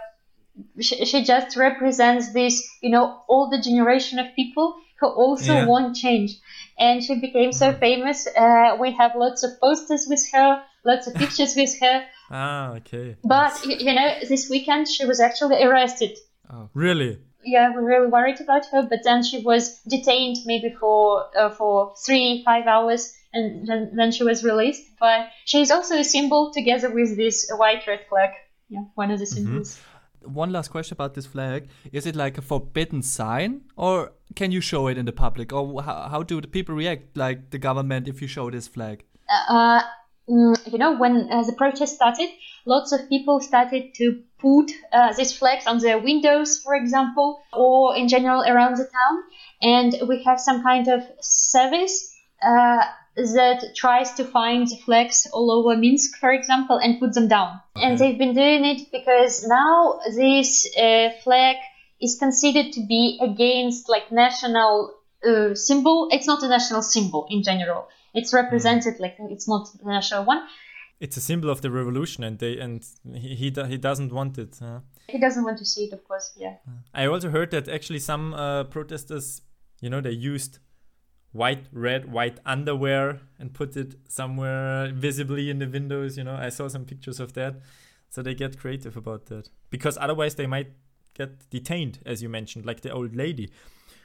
she 0.81 1.05
she 1.05 1.23
just 1.23 1.55
represents 1.55 2.33
this, 2.33 2.67
you 2.81 2.89
know, 2.89 3.21
older 3.29 3.61
generation 3.61 4.19
of 4.19 4.35
people 4.35 4.75
who 4.99 5.07
also 5.07 5.53
Yeah. 5.53 5.65
want 5.65 5.95
change. 5.95 6.31
And 6.77 7.03
she 7.03 7.19
became 7.19 7.51
so 7.51 7.73
famous. 7.73 8.27
Uh, 8.27 8.77
we 8.79 8.91
have 8.91 9.15
lots 9.15 9.43
of 9.43 9.59
posters 9.59 10.05
with 10.09 10.23
her, 10.33 10.63
lots 10.85 11.07
of 11.07 11.15
pictures 11.15 11.55
with 11.55 11.79
her. 11.81 12.05
Ah, 12.31 12.73
okay. 12.75 13.15
But 13.23 13.65
you, 13.65 13.75
you 13.77 13.93
know, 13.95 14.13
this 14.27 14.49
weekend 14.51 14.87
she 14.87 15.03
was 15.05 15.19
actually 15.19 15.63
arrested. 15.63 16.15
Oh, 16.53 16.69
Really? 16.75 17.17
Yeah, 17.43 17.73
we're 17.73 17.81
really 17.83 18.07
worried 18.07 18.39
about 18.39 18.65
her. 18.67 18.83
But 18.83 18.99
then 19.03 19.23
she 19.23 19.39
was 19.41 19.81
detained 19.87 20.37
maybe 20.45 20.69
for 20.79 21.25
uh, 21.35 21.49
for 21.49 21.95
three 22.05 22.43
five 22.45 22.67
hours, 22.67 23.11
and 23.33 23.65
then, 23.67 23.95
then 23.95 24.11
she 24.11 24.23
was 24.23 24.43
released. 24.43 24.83
But 24.99 25.29
she's 25.45 25.71
also 25.71 25.95
a 25.97 26.03
symbol 26.03 26.51
together 26.53 26.89
with 26.91 27.15
this 27.17 27.49
white 27.57 27.87
red 27.87 28.01
flag. 28.09 28.31
Yeah, 28.67 28.83
one 28.93 29.09
of 29.09 29.19
the 29.19 29.25
symbols. 29.25 29.79
One 30.23 30.51
last 30.51 30.69
question 30.69 30.95
about 30.95 31.13
this 31.13 31.25
flag: 31.25 31.69
Is 31.91 32.05
it 32.05 32.15
like 32.15 32.37
a 32.37 32.41
forbidden 32.41 33.01
sign, 33.01 33.61
or 33.75 34.13
can 34.35 34.51
you 34.51 34.61
show 34.61 34.87
it 34.87 34.97
in 34.97 35.05
the 35.05 35.11
public, 35.11 35.53
or 35.53 35.81
how, 35.81 36.09
how 36.09 36.23
do 36.23 36.41
the 36.41 36.47
people 36.47 36.75
react, 36.75 37.15
like 37.17 37.51
the 37.51 37.57
government, 37.57 38.07
if 38.07 38.21
you 38.21 38.27
show 38.27 38.49
this 38.51 38.67
flag? 38.67 39.03
uh, 39.29 39.81
mm, 40.29 40.71
you 40.71 40.77
know, 40.77 40.97
when 40.97 41.29
uh, 41.31 41.43
the 41.43 41.53
protest 41.53 41.95
started, 41.95 42.29
lots 42.65 42.91
of 42.91 43.07
people 43.09 43.39
started 43.39 43.93
to 43.95 44.21
put 44.39 44.71
uh, 44.91 45.13
these 45.13 45.37
flags 45.37 45.67
on 45.67 45.79
their 45.79 45.99
windows, 45.99 46.59
for 46.59 46.75
example, 46.75 47.41
or 47.53 47.95
in 47.95 48.07
general 48.07 48.41
around 48.41 48.77
the 48.77 48.85
town. 48.85 49.23
And 49.61 50.07
we 50.07 50.23
have 50.23 50.39
some 50.39 50.63
kind 50.63 50.87
of 50.87 51.03
service 51.21 52.15
uh, 52.41 52.81
that 53.15 53.73
tries 53.75 54.13
to 54.13 54.23
find 54.23 54.67
flags 54.85 55.27
all 55.33 55.51
over 55.51 55.75
Minsk, 55.77 56.17
for 56.19 56.31
example, 56.31 56.77
and 56.77 56.99
put 56.99 57.13
them 57.13 57.27
down. 57.27 57.59
And 57.75 57.97
they've 57.97 58.17
been 58.17 58.33
doing 58.33 58.65
it 58.65 58.91
because 58.91 59.45
now 59.47 59.99
this 60.15 60.67
uh, 60.77 61.09
flag 61.23 61.57
is 62.01 62.17
considered 62.17 62.71
to 62.73 62.85
be 62.87 63.19
against 63.21 63.89
like 63.89 64.11
national 64.11 64.93
uh, 65.25 65.53
symbol. 65.55 66.07
It's 66.11 66.27
not 66.27 66.43
a 66.43 66.47
national 66.47 66.81
symbol 66.81 67.27
in 67.29 67.43
general. 67.43 67.87
It's 68.13 68.33
represented 68.33 68.99
like 68.99 69.15
it's 69.19 69.47
not 69.47 69.69
the 69.81 69.89
national 69.89 70.25
one. 70.25 70.47
It's 70.99 71.15
a 71.15 71.21
symbol 71.21 71.49
of 71.49 71.61
the 71.61 71.71
revolution, 71.71 72.23
and 72.23 72.39
they 72.39 72.57
and 72.59 72.85
he 73.13 73.35
he, 73.35 73.53
he 73.67 73.77
doesn't 73.77 74.11
want 74.11 74.37
it. 74.37 74.57
huh? 74.59 74.79
He 75.07 75.19
doesn't 75.19 75.43
want 75.43 75.57
to 75.59 75.65
see 75.65 75.85
it, 75.85 75.93
of 75.93 76.03
course. 76.07 76.33
Yeah. 76.37 76.55
I 76.93 77.05
also 77.05 77.29
heard 77.29 77.51
that 77.51 77.67
actually 77.69 77.99
some 77.99 78.33
uh, 78.33 78.65
protesters, 78.65 79.41
you 79.81 79.89
know, 79.89 80.01
they 80.01 80.11
used 80.11 80.59
white, 81.31 81.65
red, 81.71 82.11
white 82.11 82.39
underwear 82.45 83.21
and 83.37 83.53
put 83.53 83.77
it 83.77 83.95
somewhere 84.07 84.91
visibly 84.93 85.49
in 85.49 85.59
the 85.59 85.67
windows. 85.67 86.17
You 86.17 86.23
know, 86.23 86.35
I 86.35 86.49
saw 86.49 86.67
some 86.67 86.85
pictures 86.85 87.19
of 87.19 87.33
that. 87.33 87.61
So 88.09 88.23
they 88.23 88.33
get 88.33 88.57
creative 88.59 88.97
about 88.97 89.27
that 89.27 89.49
because 89.69 89.97
otherwise 89.97 90.35
they 90.35 90.47
might 90.47 90.71
get 91.13 91.49
detained, 91.49 91.99
as 92.05 92.23
you 92.23 92.29
mentioned, 92.29 92.65
like 92.65 92.81
the 92.81 92.91
old 92.91 93.15
lady. 93.15 93.51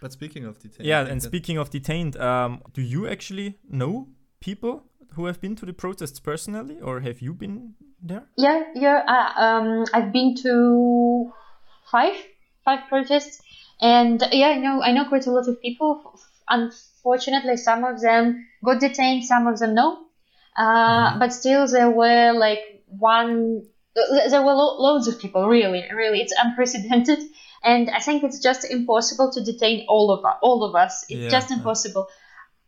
But 0.00 0.12
speaking 0.12 0.44
of 0.44 0.58
detained, 0.58 0.86
Yeah, 0.86 1.06
and 1.06 1.22
speaking 1.22 1.56
of 1.56 1.70
detained, 1.70 2.16
um, 2.16 2.62
do 2.74 2.82
you 2.82 3.08
actually 3.08 3.58
know 3.70 4.08
people 4.40 4.84
who 5.14 5.24
have 5.26 5.40
been 5.40 5.56
to 5.56 5.64
the 5.64 5.72
protests 5.72 6.20
personally, 6.20 6.78
or 6.80 7.00
have 7.00 7.22
you 7.22 7.32
been 7.32 7.74
there? 8.02 8.24
Yeah, 8.36 8.64
yeah. 8.74 9.02
Uh, 9.06 9.40
um, 9.40 9.84
I've 9.94 10.12
been 10.12 10.34
to 10.42 11.32
five, 11.90 12.16
five 12.64 12.80
protests, 12.88 13.40
and 13.80 14.22
uh, 14.22 14.28
yeah, 14.32 14.48
I 14.48 14.58
know, 14.58 14.82
I 14.82 14.92
know 14.92 15.08
quite 15.08 15.26
a 15.26 15.30
lot 15.30 15.48
of 15.48 15.62
people. 15.62 16.20
Unfortunately, 17.04 17.58
some 17.58 17.84
of 17.84 18.00
them 18.00 18.46
got 18.64 18.80
detained, 18.80 19.24
some 19.26 19.46
of 19.46 19.58
them 19.58 19.74
no. 19.74 20.06
Uh, 20.56 21.18
But 21.18 21.34
still, 21.34 21.66
there 21.66 21.90
were 21.90 22.32
like 22.32 22.82
one. 22.86 23.62
There 23.94 24.42
were 24.42 24.54
lo- 24.54 24.80
loads 24.80 25.06
of 25.06 25.20
people. 25.20 25.46
Really, 25.46 25.84
really, 25.92 26.20
it's 26.20 26.32
unprecedented, 26.42 27.18
and 27.62 27.90
I 27.90 27.98
think 28.00 28.24
it's 28.24 28.38
just 28.38 28.64
impossible 28.64 29.30
to 29.32 29.44
detain 29.44 29.84
all 29.86 30.10
of 30.10 30.24
us. 30.24 30.36
All 30.40 30.64
of 30.64 30.74
us, 30.74 31.04
it's 31.10 31.24
Yeah, 31.24 31.30
just 31.30 31.50
impossible. 31.50 32.06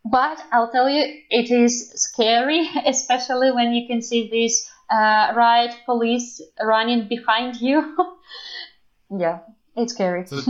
But 0.05 0.39
I'll 0.51 0.71
tell 0.71 0.87
you, 0.87 1.03
it 1.29 1.49
is 1.49 1.91
scary, 1.95 2.69
especially 2.85 3.51
when 3.51 3.73
you 3.73 3.87
can 3.87 4.01
see 4.03 4.29
these 4.29 4.69
uh, 4.91 5.33
riot 5.35 5.75
police 5.85 6.41
running 6.61 7.07
behind 7.07 7.59
you. 7.59 7.95
yeah, 9.09 9.39
it's 9.75 9.93
scary. 9.93 10.27
So, 10.27 10.43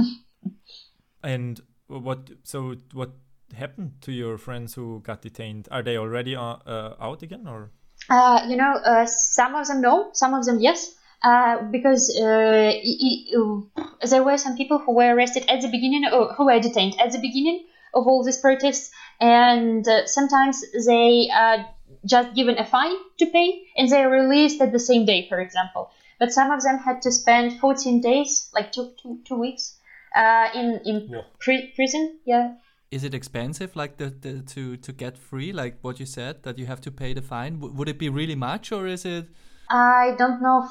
and 1.24 1.62
what? 1.88 2.30
So 2.44 2.76
what 2.94 3.12
happened 3.56 3.94
to 4.02 4.12
your 4.12 4.38
friends 4.38 4.74
who 4.74 5.00
got 5.02 5.22
detained? 5.22 5.68
Are 5.72 5.84
they 5.84 5.98
already 5.98 6.36
uh, 6.36 6.58
uh, 6.66 6.96
out 7.00 7.22
again, 7.24 7.48
or? 7.48 7.72
Uh, 8.10 8.46
you 8.48 8.56
know, 8.56 8.74
uh, 8.74 9.06
some 9.06 9.56
of 9.56 9.68
them 9.68 9.82
no, 9.82 10.10
some 10.14 10.34
of 10.34 10.46
them 10.46 10.60
yes. 10.60 10.94
Uh, 11.24 11.64
because 11.72 12.16
uh, 12.22 12.72
y- 12.84 12.98
y- 13.34 13.88
there 14.08 14.24
were 14.24 14.38
some 14.38 14.56
people 14.56 14.78
who 14.78 14.94
were 14.94 15.16
arrested 15.16 15.44
at 15.50 15.62
the 15.62 15.68
beginning, 15.68 16.06
or 16.14 16.34
who 16.34 16.46
were 16.46 16.60
detained 16.60 16.96
at 17.02 17.12
the 17.12 17.18
beginning 17.18 17.66
of 17.94 18.06
all 18.06 18.24
these 18.24 18.38
protests, 18.38 18.92
and 19.20 19.88
uh, 19.88 20.06
sometimes 20.06 20.64
they 20.86 21.28
are 21.34 21.66
just 22.06 22.36
given 22.36 22.58
a 22.60 22.66
fine 22.66 22.96
to 23.18 23.26
pay, 23.26 23.64
and 23.76 23.90
they 23.90 24.04
are 24.04 24.12
released 24.12 24.62
at 24.62 24.72
the 24.72 24.80
same 24.80 25.06
day, 25.06 25.26
for 25.28 25.40
example. 25.40 25.90
But 26.20 26.32
some 26.32 26.52
of 26.52 26.62
them 26.62 26.78
had 26.78 27.02
to 27.02 27.12
spend 27.12 27.60
14 27.60 28.00
days, 28.02 28.50
like 28.54 28.72
two, 28.72 28.92
two, 29.02 29.20
two 29.26 29.36
weeks, 29.40 29.76
uh, 30.16 30.50
in 30.54 30.80
in 30.86 31.08
Whoa. 31.10 31.24
pri- 31.40 31.72
prison. 31.76 32.20
Yeah, 32.26 32.54
is 32.92 33.04
it 33.04 33.14
expensive, 33.14 33.76
like 33.76 33.98
the, 33.98 34.10
the 34.10 34.42
to 34.54 34.78
to 34.78 34.94
get 34.94 35.18
free, 35.18 35.52
like 35.52 35.78
what 35.82 36.00
you 36.00 36.06
said, 36.06 36.44
that 36.44 36.58
you 36.58 36.66
have 36.66 36.82
to 36.82 36.92
pay 36.92 37.14
the 37.14 37.22
fine? 37.22 37.56
W- 37.56 37.74
would 37.74 37.90
it 37.90 38.00
be 38.00 38.10
really 38.10 38.36
much, 38.36 38.72
or 38.72 38.88
is 38.88 39.06
it? 39.06 39.28
I 39.70 40.16
don't 40.18 40.42
know 40.42 40.68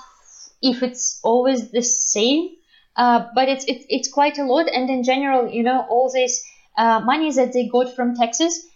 if- 0.63 0.83
it's 0.83 1.21
always 1.23 1.71
the 1.71 1.83
same, 1.83 2.49
uh, 2.97 3.27
but 3.35 3.49
it's 3.49 3.65
it, 3.67 3.85
it's 3.89 4.09
quite 4.09 4.39
a 4.39 4.45
lot. 4.45 4.69
And 4.69 4.89
in 4.89 5.03
general, 5.03 5.49
you 5.51 5.63
know, 5.63 5.85
all 5.89 6.11
this 6.11 6.43
uh, 6.79 7.01
money 7.01 7.31
that 7.33 7.53
they 7.53 7.69
got 7.69 7.95
from 7.95 8.17
taxes, 8.17 8.67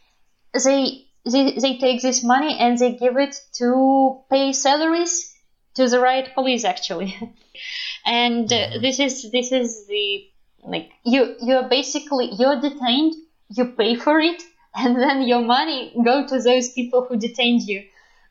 they, 0.53 1.07
they 1.25 1.53
they 1.53 1.79
take 1.79 2.03
this 2.03 2.23
money 2.23 2.57
and 2.59 2.77
they 2.79 2.93
give 2.93 3.17
it 3.17 3.35
to 3.55 4.21
pay 4.31 4.53
salaries 4.53 5.35
to 5.75 5.89
the 5.89 6.01
riot 6.01 6.31
police 6.35 6.65
actually. 6.65 7.17
and 8.07 8.53
uh, 8.53 8.79
this 8.81 8.99
is 9.01 9.31
this 9.31 9.53
is 9.53 9.87
the 9.87 10.25
like 10.65 10.91
you 11.05 11.37
you're 11.41 11.69
basically 11.69 12.31
you're 12.39 12.61
detained, 12.61 13.15
you 13.51 13.67
pay 13.67 13.95
for 13.97 14.19
it, 14.21 14.43
and 14.77 14.97
then 14.97 15.23
your 15.23 15.43
money 15.43 15.93
go 16.05 16.27
to 16.27 16.41
those 16.41 16.71
people 16.73 17.07
who 17.09 17.17
detained 17.17 17.63
you. 17.63 17.83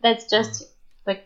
That's 0.01 0.29
just 0.29 0.63
like 1.05 1.25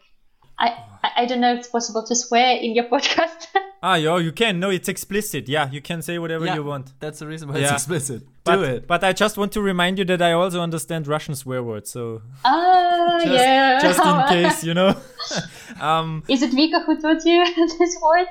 I 0.59 0.67
I- 1.03 1.11
I 1.23 1.25
don't 1.25 1.41
know 1.41 1.53
if 1.53 1.59
it's 1.59 1.67
possible 1.67 2.03
to 2.07 2.15
swear 2.15 2.57
in 2.57 2.73
your 2.75 2.85
podcast. 2.93 3.47
Ah, 3.85 3.95
yo, 3.95 4.15
you 4.17 4.31
can. 4.31 4.59
No, 4.61 4.69
it's 4.69 4.87
explicit. 4.87 5.49
Yeah, 5.49 5.69
you 5.69 5.81
can 5.81 6.01
say 6.01 6.17
whatever 6.17 6.45
Yeah. 6.45 6.55
you 6.55 6.63
want. 6.63 6.93
That's 7.01 7.19
the 7.19 7.27
reason 7.27 7.49
why 7.49 7.57
Yeah. 7.57 7.63
it's 7.63 7.83
explicit. 7.83 8.23
But, 8.45 8.55
Do 8.55 8.63
it. 8.63 8.87
But 8.87 9.03
I 9.03 9.11
just 9.11 9.37
want 9.37 9.51
to 9.51 9.61
remind 9.61 9.99
you 9.99 10.05
that 10.05 10.21
I 10.21 10.31
also 10.31 10.61
understand 10.61 11.05
Russian 11.07 11.35
swear 11.35 11.61
words, 11.61 11.91
so 11.91 12.21
oh 12.45 13.19
just, 13.21 13.33
yeah. 13.33 13.81
just 13.81 13.99
in 13.99 14.27
case, 14.35 14.63
you 14.63 14.73
know. 14.73 14.95
um, 15.81 16.23
Is 16.29 16.41
it 16.41 16.51
Vika 16.51 16.85
who 16.85 16.99
taught 17.01 17.23
you 17.25 17.43
this 17.77 17.97
word? 18.01 18.27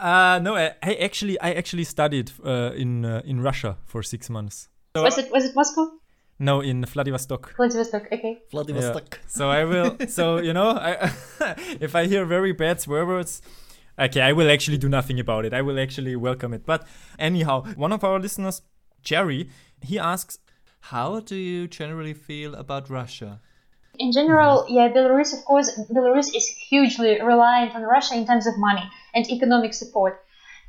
Uh, 0.00 0.38
no, 0.42 0.56
I, 0.56 0.74
I 0.82 0.94
actually, 0.94 1.38
I 1.40 1.52
actually 1.52 1.84
studied 1.84 2.30
uh, 2.44 2.72
in 2.74 3.04
uh, 3.04 3.22
in 3.24 3.40
Russia 3.40 3.76
for 3.84 4.02
six 4.02 4.30
months. 4.30 4.68
So, 4.96 5.02
Was 5.02 5.18
it 5.18 5.30
was 5.32 5.44
it 5.44 5.54
Moscow? 5.54 5.90
no, 6.38 6.60
in 6.60 6.84
Vladivostok. 6.84 7.54
Vladivostok. 7.56 8.06
Okay. 8.12 8.38
Yeah. 8.52 9.18
So 9.26 9.50
I 9.50 9.64
will. 9.64 9.96
So 10.08 10.38
you 10.38 10.52
know, 10.52 10.70
I, 10.70 11.12
if 11.80 11.94
I 11.94 12.06
hear 12.06 12.24
very 12.24 12.52
bad 12.52 12.80
swear 12.80 13.04
words, 13.04 13.42
okay, 13.98 14.20
I 14.20 14.32
will 14.32 14.50
actually 14.50 14.78
do 14.78 14.88
nothing 14.88 15.20
about 15.20 15.44
it. 15.44 15.52
I 15.52 15.62
will 15.62 15.78
actually 15.78 16.16
welcome 16.16 16.54
it. 16.54 16.64
But 16.64 16.86
anyhow, 17.18 17.64
one 17.76 17.92
of 17.92 18.04
our 18.04 18.18
listeners, 18.20 18.62
Jerry, 19.02 19.50
he 19.82 19.98
asks, 19.98 20.38
How 20.80 21.20
do 21.20 21.34
you 21.34 21.66
generally 21.68 22.14
feel 22.14 22.54
about 22.54 22.88
Russia? 22.90 23.40
In 23.98 24.12
general, 24.12 24.64
yeah, 24.68 24.88
Belarus, 24.88 25.36
of 25.36 25.44
course, 25.44 25.68
Belarus 25.90 26.28
is 26.34 26.46
hugely 26.46 27.20
reliant 27.20 27.74
on 27.74 27.82
Russia 27.82 28.14
in 28.14 28.26
terms 28.26 28.46
of 28.46 28.54
money 28.56 28.88
and 29.12 29.28
economic 29.28 29.74
support. 29.74 30.20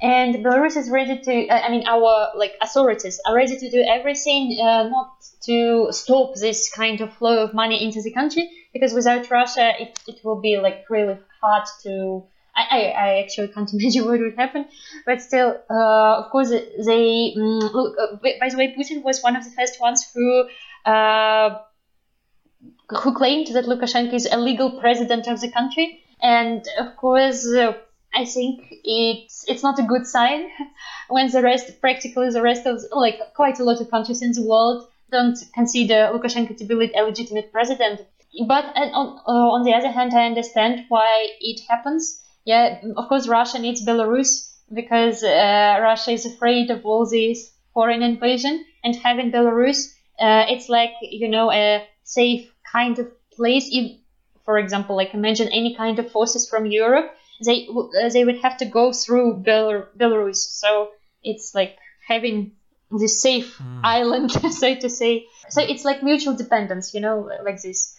And 0.02 0.36
Belarus 0.36 0.78
is 0.78 0.90
ready 0.90 1.20
to, 1.20 1.50
I 1.54 1.70
mean, 1.70 1.84
our 1.88 2.32
like 2.36 2.56
authorities 2.62 3.20
are 3.28 3.36
ready 3.36 3.58
to 3.58 3.70
do 3.70 3.82
everything 3.82 4.58
uh, 4.60 4.84
not 4.88 5.12
to 5.46 5.90
stop 5.92 6.36
this 6.36 6.72
kind 6.72 7.02
of 7.02 7.14
flow 7.14 7.44
of 7.44 7.54
money 7.54 7.84
into 7.84 8.02
the 8.02 8.12
country 8.12 8.50
because 8.74 8.94
without 8.94 9.30
Russia, 9.30 9.74
it, 9.78 10.00
it 10.08 10.20
will 10.24 10.40
be 10.40 10.58
like 10.58 10.86
really 10.90 11.20
hard 11.42 11.68
to. 11.84 12.24
I, 12.56 12.64
I, 12.72 12.80
I 13.06 13.20
actually 13.20 13.50
can't 13.50 13.72
imagine 13.74 14.06
what 14.06 14.20
would 14.20 14.36
happen, 14.38 14.66
but 15.06 15.22
still, 15.22 15.56
uh, 15.70 16.24
of 16.24 16.32
course, 16.32 16.50
they 16.50 17.36
mm, 17.38 17.74
look. 17.74 17.96
Uh, 18.00 18.16
by 18.40 18.50
the 18.50 18.58
way, 18.58 18.74
Putin 18.78 19.04
was 19.04 19.22
one 19.22 19.36
of 19.36 19.44
the 19.44 19.52
first 19.52 19.80
ones 19.80 20.10
who 20.16 20.46
uh, 20.86 21.60
who 22.90 23.14
claimed 23.14 23.48
that 23.48 23.66
Lukashenko 23.66 24.14
is 24.14 24.28
a 24.32 24.38
legal 24.38 24.80
president 24.80 25.28
of 25.28 25.42
the 25.42 25.52
country. 25.52 26.02
And 26.22 26.66
of 26.78 26.96
course, 26.98 27.46
uh, 27.48 27.74
I 28.14 28.26
think 28.26 28.62
it's 28.84 29.46
it's 29.48 29.64
not 29.64 29.80
a 29.80 29.84
good 29.84 30.08
sign 30.08 30.50
when 31.10 31.30
the 31.30 31.42
rest, 31.42 31.80
practically 31.80 32.30
the 32.32 32.42
rest 32.42 32.66
of 32.66 32.82
like 32.92 33.20
quite 33.36 33.60
a 33.60 33.64
lot 33.64 33.80
of 33.82 33.92
countries 33.92 34.22
in 34.22 34.32
the 34.32 34.42
world 34.44 34.88
don't 35.12 35.38
consider 35.54 36.12
Lukashenko 36.14 36.58
to 36.58 36.66
be 36.66 36.92
a 36.96 37.04
legitimate 37.04 37.52
president. 37.52 38.02
but 38.48 38.66
on 38.76 39.20
uh, 39.28 39.56
on 39.56 39.64
the 39.64 39.74
other 39.74 39.92
hand, 39.92 40.14
I 40.14 40.26
understand 40.26 40.86
why 40.90 41.30
it 41.40 41.62
happens. 41.70 42.22
Yeah, 42.46 42.82
of 42.98 43.08
course, 43.08 43.28
Russia 43.28 43.60
needs 43.60 43.86
Belarus 43.86 44.50
because 44.74 45.24
uh, 45.24 45.80
Russia 45.82 46.12
is 46.12 46.26
afraid 46.26 46.72
of 46.72 46.86
all 46.86 47.06
these 47.06 47.52
foreign 47.74 48.02
invasion, 48.02 48.66
and 48.84 48.96
having 48.96 49.32
Belarus, 49.32 49.94
uh, 50.20 50.46
it's 50.50 50.70
like 50.70 50.94
you 51.02 51.28
know 51.28 51.52
a 51.52 51.88
safe 52.04 52.52
kind 52.72 53.00
of 53.00 53.08
place. 53.32 53.70
If, 53.72 53.98
for 54.46 54.58
example, 54.58 54.96
like 54.96 55.14
imagine 55.14 55.48
any 55.50 55.76
kind 55.76 56.00
of 56.00 56.12
forces 56.12 56.50
from 56.50 56.66
Europe, 56.66 57.12
they 57.44 57.68
uh, 57.70 58.10
they 58.10 58.26
would 58.26 58.40
have 58.40 58.58
to 58.58 58.66
go 58.66 58.92
through 58.92 59.38
Bel- 59.38 59.88
Belarus. 59.98 60.38
So 60.38 60.92
it's 61.24 61.54
like 61.56 61.78
having 62.08 62.54
this 62.92 63.22
safe 63.22 63.58
mm. 63.58 63.82
island, 63.84 64.32
so 64.62 64.76
to 64.76 64.90
say. 64.90 65.28
So 65.50 65.62
it's 65.62 65.86
like 65.86 66.04
mutual 66.04 66.36
dependence, 66.36 66.94
you 66.94 67.02
know, 67.02 67.30
like 67.44 67.62
this. 67.62 67.96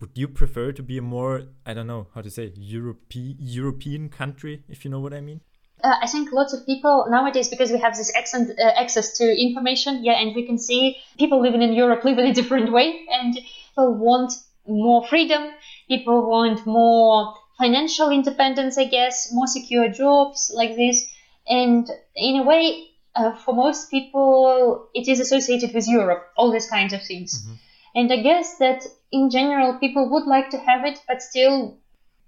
Would 0.00 0.10
you 0.14 0.28
prefer 0.28 0.70
to 0.72 0.82
be 0.82 0.98
a 0.98 1.02
more, 1.02 1.42
I 1.66 1.74
don't 1.74 1.88
know 1.88 2.06
how 2.14 2.22
to 2.22 2.30
say, 2.30 2.52
European 2.54 3.36
European 3.40 4.08
country, 4.08 4.62
if 4.68 4.84
you 4.84 4.90
know 4.90 5.00
what 5.00 5.12
I 5.12 5.20
mean? 5.20 5.40
Uh, 5.82 5.94
I 6.02 6.06
think 6.08 6.32
lots 6.32 6.52
of 6.52 6.66
people 6.66 7.06
nowadays, 7.08 7.48
because 7.48 7.70
we 7.70 7.78
have 7.78 7.96
this 7.96 8.12
excellent 8.14 8.58
uh, 8.58 8.62
access 8.76 9.18
to 9.18 9.24
information, 9.24 10.04
yeah, 10.04 10.20
and 10.20 10.34
we 10.34 10.44
can 10.44 10.58
see 10.58 10.96
people 11.18 11.40
living 11.40 11.62
in 11.62 11.72
Europe 11.72 12.04
live 12.04 12.18
in 12.18 12.26
a 12.26 12.34
different 12.34 12.72
way, 12.72 13.06
and 13.10 13.38
people 13.78 13.94
want 13.94 14.32
more 14.66 15.06
freedom, 15.06 15.50
people 15.88 16.28
want 16.28 16.66
more 16.66 17.34
financial 17.58 18.10
independence, 18.10 18.76
I 18.76 18.86
guess, 18.86 19.30
more 19.32 19.46
secure 19.46 19.88
jobs 19.88 20.50
like 20.54 20.76
this, 20.76 21.08
and 21.48 21.88
in 22.16 22.36
a 22.36 22.42
way, 22.42 22.88
uh, 23.14 23.34
for 23.36 23.54
most 23.54 23.90
people, 23.90 24.88
it 24.94 25.08
is 25.08 25.20
associated 25.20 25.74
with 25.74 25.88
Europe, 25.88 26.24
all 26.36 26.52
these 26.52 26.68
kinds 26.68 26.92
of 26.92 27.02
things. 27.02 27.42
Mm-hmm. 27.42 27.54
And 27.94 28.12
I 28.12 28.22
guess 28.22 28.58
that 28.58 28.82
in 29.10 29.30
general, 29.30 29.78
people 29.78 30.10
would 30.10 30.26
like 30.26 30.50
to 30.50 30.58
have 30.58 30.84
it, 30.84 31.00
but 31.08 31.22
still, 31.22 31.78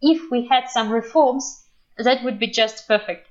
if 0.00 0.30
we 0.30 0.48
had 0.48 0.68
some 0.68 0.90
reforms, 0.90 1.64
that 1.98 2.24
would 2.24 2.38
be 2.38 2.48
just 2.48 2.88
perfect. 2.88 3.28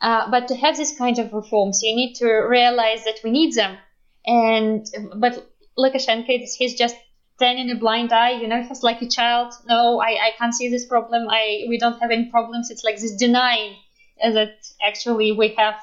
Uh, 0.00 0.30
but 0.30 0.48
to 0.48 0.56
have 0.56 0.76
this 0.76 0.96
kind 0.96 1.18
of 1.18 1.32
reforms, 1.32 1.80
you 1.82 1.96
need 1.96 2.14
to 2.16 2.26
realize 2.26 3.04
that 3.04 3.20
we 3.24 3.30
need 3.30 3.54
them. 3.54 3.78
And 4.26 4.86
but 5.16 5.50
Lukashenko, 5.78 6.26
he's 6.58 6.74
just 6.74 6.96
turning 7.40 7.70
a 7.70 7.76
blind 7.76 8.12
eye. 8.12 8.32
You 8.32 8.46
know, 8.48 8.62
he's 8.62 8.82
like 8.82 9.02
a 9.02 9.08
child. 9.08 9.54
No, 9.66 10.00
I, 10.00 10.10
I 10.26 10.30
can't 10.38 10.54
see 10.54 10.68
this 10.68 10.86
problem. 10.86 11.26
I 11.28 11.64
we 11.68 11.78
don't 11.78 11.98
have 12.00 12.10
any 12.10 12.26
problems. 12.26 12.70
It's 12.70 12.84
like 12.84 13.00
this 13.00 13.16
denying 13.16 13.76
that 14.22 14.52
actually 14.86 15.32
we 15.32 15.48
have 15.56 15.76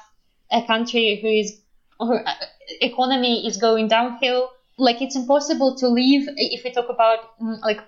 a 0.50 0.62
country 0.66 1.18
who 1.20 1.28
is 1.28 1.60
who, 1.98 2.14
uh, 2.16 2.34
economy 2.80 3.46
is 3.46 3.56
going 3.56 3.88
downhill. 3.88 4.50
Like 4.78 5.02
it's 5.02 5.16
impossible 5.16 5.76
to 5.76 5.88
live 5.88 6.28
if 6.36 6.64
we 6.64 6.70
talk 6.70 6.88
about 6.88 7.38
mm, 7.40 7.60
like 7.62 7.80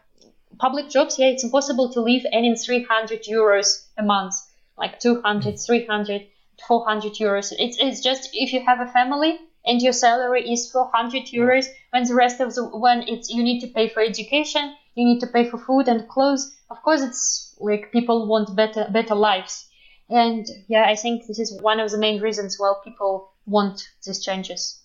public 0.58 0.90
jobs. 0.90 1.18
Yeah, 1.18 1.28
it's 1.28 1.44
impossible 1.44 1.92
to 1.92 2.00
live 2.00 2.22
earning 2.34 2.56
300 2.56 3.22
euros 3.24 3.86
a 3.96 4.02
month 4.02 4.34
like 4.80 4.98
200, 4.98 5.58
300, 5.58 6.26
400 6.66 7.12
euros. 7.14 7.52
It's, 7.58 7.76
it's 7.78 8.00
just 8.00 8.30
if 8.32 8.52
you 8.52 8.64
have 8.64 8.80
a 8.80 8.90
family 8.90 9.38
and 9.64 9.82
your 9.82 9.92
salary 9.92 10.50
is 10.50 10.70
400 10.70 11.26
euros, 11.26 11.66
when 11.90 12.04
the 12.04 12.14
rest 12.14 12.40
of 12.40 12.54
the 12.54 12.64
when 12.64 13.02
it's 13.08 13.30
you 13.30 13.42
need 13.42 13.60
to 13.60 13.68
pay 13.68 13.88
for 13.88 14.02
education, 14.02 14.74
you 14.94 15.04
need 15.04 15.20
to 15.20 15.26
pay 15.26 15.48
for 15.48 15.58
food 15.58 15.88
and 15.88 16.08
clothes. 16.08 16.56
Of 16.70 16.82
course, 16.82 17.02
it's 17.02 17.54
like 17.58 17.92
people 17.92 18.26
want 18.26 18.54
better 18.56 18.88
better 18.90 19.14
lives, 19.14 19.68
and 20.08 20.46
yeah, 20.68 20.84
I 20.86 20.96
think 20.96 21.26
this 21.26 21.38
is 21.38 21.60
one 21.60 21.80
of 21.80 21.90
the 21.90 21.98
main 21.98 22.20
reasons 22.20 22.56
why 22.58 22.72
people 22.84 23.32
want 23.46 23.88
these 24.04 24.24
changes. 24.24 24.80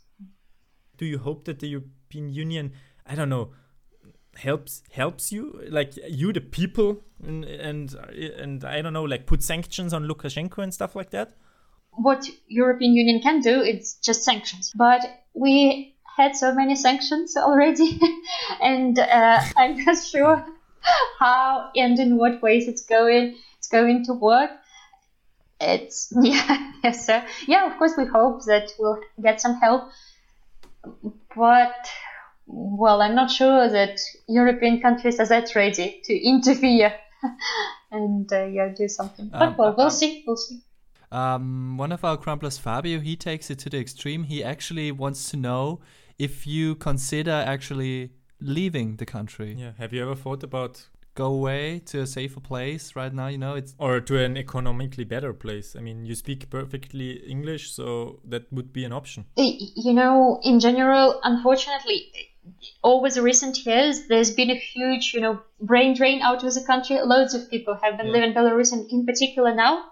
Do 0.98 1.06
you 1.06 1.20
hope 1.20 1.46
that 1.46 1.60
the 1.60 1.68
European 1.68 2.30
Union, 2.30 2.74
I 3.06 3.16
don't 3.16 3.30
know, 3.30 3.52
helps 4.36 4.84
helps 4.92 5.32
you 5.32 5.62
like 5.70 5.94
you 6.10 6.34
the 6.34 6.42
people 6.42 7.02
and 7.24 7.46
and 7.46 7.94
and 7.94 8.64
I 8.64 8.82
don't 8.82 8.94
know 8.94 9.04
like 9.04 9.26
put 9.26 9.42
sanctions 9.42 9.94
on 9.94 10.08
Lukashenko 10.08 10.64
and 10.64 10.74
stuff 10.74 10.96
like 10.96 11.12
that 11.12 11.34
what 11.98 12.28
European 12.48 12.94
Union 12.94 13.22
can 13.22 13.42
do 13.42 13.62
it's 13.62 13.96
just 13.96 14.24
sanctions 14.24 14.72
but 14.76 15.02
we 15.34 15.94
had 16.18 16.36
so 16.36 16.54
many 16.54 16.76
sanctions 16.76 17.36
already 17.36 18.00
and 18.62 18.98
uh, 19.00 19.42
I'm 19.58 19.84
not 19.84 19.98
sure 20.04 20.46
how 21.20 21.72
and 21.76 22.00
in 22.00 22.18
what 22.18 22.42
ways 22.42 22.68
it's 22.68 22.86
going 22.86 23.38
it's 23.58 23.68
going 23.68 24.06
to 24.06 24.14
work 24.14 24.52
it's 25.60 26.14
yeah 26.22 26.72
yes 26.84 27.06
sir 27.06 27.26
yeah 27.48 27.72
of 27.72 27.78
course 27.78 27.94
we 27.98 28.06
hope 28.06 28.46
that 28.46 28.70
we'll 28.78 29.00
get 29.22 29.42
some 29.42 29.56
help 29.56 29.90
but 31.36 31.88
well, 32.48 33.02
I'm 33.02 33.16
not 33.16 33.32
sure 33.32 33.70
that 33.70 34.00
European 34.28 34.82
countries 34.82 35.20
are 35.20 35.26
that 35.28 35.56
ready 35.56 36.02
to 36.06 36.14
interfere 36.28 36.94
and 37.92 38.32
uh, 38.32 38.46
yeah, 38.46 38.70
do 38.76 38.88
something. 38.88 39.30
But 39.30 39.42
um, 39.42 39.56
well, 39.58 39.74
we'll 39.76 39.88
um, 39.88 39.92
see. 39.92 40.24
We'll 40.26 40.38
see. 40.38 40.62
Um, 41.16 41.78
one 41.78 41.94
of 41.94 42.04
our 42.04 42.18
crumblers, 42.18 42.60
Fabio, 42.60 43.00
he 43.00 43.16
takes 43.16 43.50
it 43.50 43.60
to 43.60 43.70
the 43.70 43.80
extreme. 43.80 44.24
He 44.24 44.44
actually 44.44 44.92
wants 44.92 45.30
to 45.32 45.38
know 45.38 45.80
if 46.20 46.46
you 46.46 46.76
consider 46.76 47.32
actually 47.32 48.12
leaving 48.42 48.98
the 48.98 49.06
country. 49.06 49.56
Yeah. 49.58 49.72
Have 49.78 49.94
you 49.94 50.02
ever 50.02 50.16
thought 50.16 50.44
about 50.44 50.90
go 51.16 51.28
away 51.28 51.80
to 51.86 52.02
a 52.02 52.06
safer 52.06 52.42
place 52.42 52.94
right 52.94 53.14
now 53.14 53.28
you 53.28 53.38
know 53.38 53.56
it's 53.56 53.74
or 53.80 54.02
to 54.02 54.22
an 54.22 54.36
economically 54.36 55.06
better 55.06 55.32
place 55.32 55.74
i 55.74 55.80
mean 55.80 56.06
you 56.06 56.14
speak 56.14 56.50
perfectly 56.50 57.12
english 57.26 57.72
so 57.72 58.20
that 58.26 58.52
would 58.52 58.74
be 58.74 58.84
an 58.84 58.92
option 58.92 59.24
you 59.38 59.94
know 59.94 60.42
in 60.44 60.60
general 60.60 61.22
unfortunately 61.24 62.12
over 62.84 63.10
the 63.10 63.22
recent 63.22 63.66
years, 63.66 64.08
there's 64.08 64.32
been 64.32 64.52
a 64.52 64.56
huge, 64.56 65.14
you 65.14 65.22
know, 65.22 65.42
brain 65.60 65.96
drain 65.96 66.22
out 66.22 66.44
of 66.44 66.54
the 66.54 66.64
country. 66.64 67.02
Loads 67.02 67.34
of 67.34 67.50
people 67.50 67.78
have 67.82 67.98
been 67.98 68.08
yeah. 68.08 68.14
living 68.14 68.30
in 68.30 68.36
Belarus, 68.36 68.72
and 68.72 68.90
in 68.92 69.06
particular 69.06 69.54
now. 69.54 69.86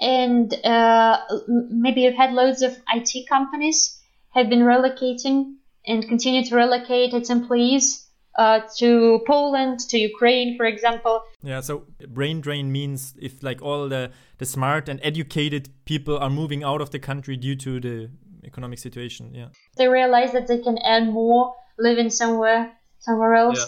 And 0.00 0.52
uh, 0.64 1.20
maybe 1.48 2.02
you've 2.02 2.16
had 2.16 2.32
loads 2.32 2.62
of 2.62 2.76
IT 2.92 3.28
companies 3.28 3.98
have 4.34 4.48
been 4.50 4.60
relocating 4.60 5.54
and 5.86 6.06
continue 6.06 6.44
to 6.44 6.54
relocate 6.54 7.14
its 7.14 7.30
employees 7.30 8.06
uh, 8.38 8.60
to 8.76 9.20
Poland, 9.26 9.80
to 9.80 9.98
Ukraine, 9.98 10.56
for 10.56 10.66
example. 10.66 11.22
Yeah, 11.42 11.60
so 11.60 11.84
brain 12.08 12.40
drain 12.40 12.70
means 12.70 13.14
if 13.18 13.42
like 13.42 13.62
all 13.62 13.88
the, 13.88 14.10
the 14.38 14.44
smart 14.44 14.88
and 14.88 15.00
educated 15.02 15.70
people 15.86 16.18
are 16.18 16.28
moving 16.28 16.62
out 16.62 16.82
of 16.82 16.90
the 16.90 16.98
country 16.98 17.36
due 17.36 17.56
to 17.56 17.80
the 17.80 18.10
economic 18.44 18.78
situation. 18.78 19.34
Yeah. 19.34 19.48
They 19.76 19.88
realize 19.88 20.32
that 20.32 20.48
they 20.48 20.58
can 20.58 20.78
earn 20.84 21.12
more 21.12 21.54
living 21.78 22.10
somewhere 22.10 22.72
somewhere 23.00 23.34
else. 23.34 23.58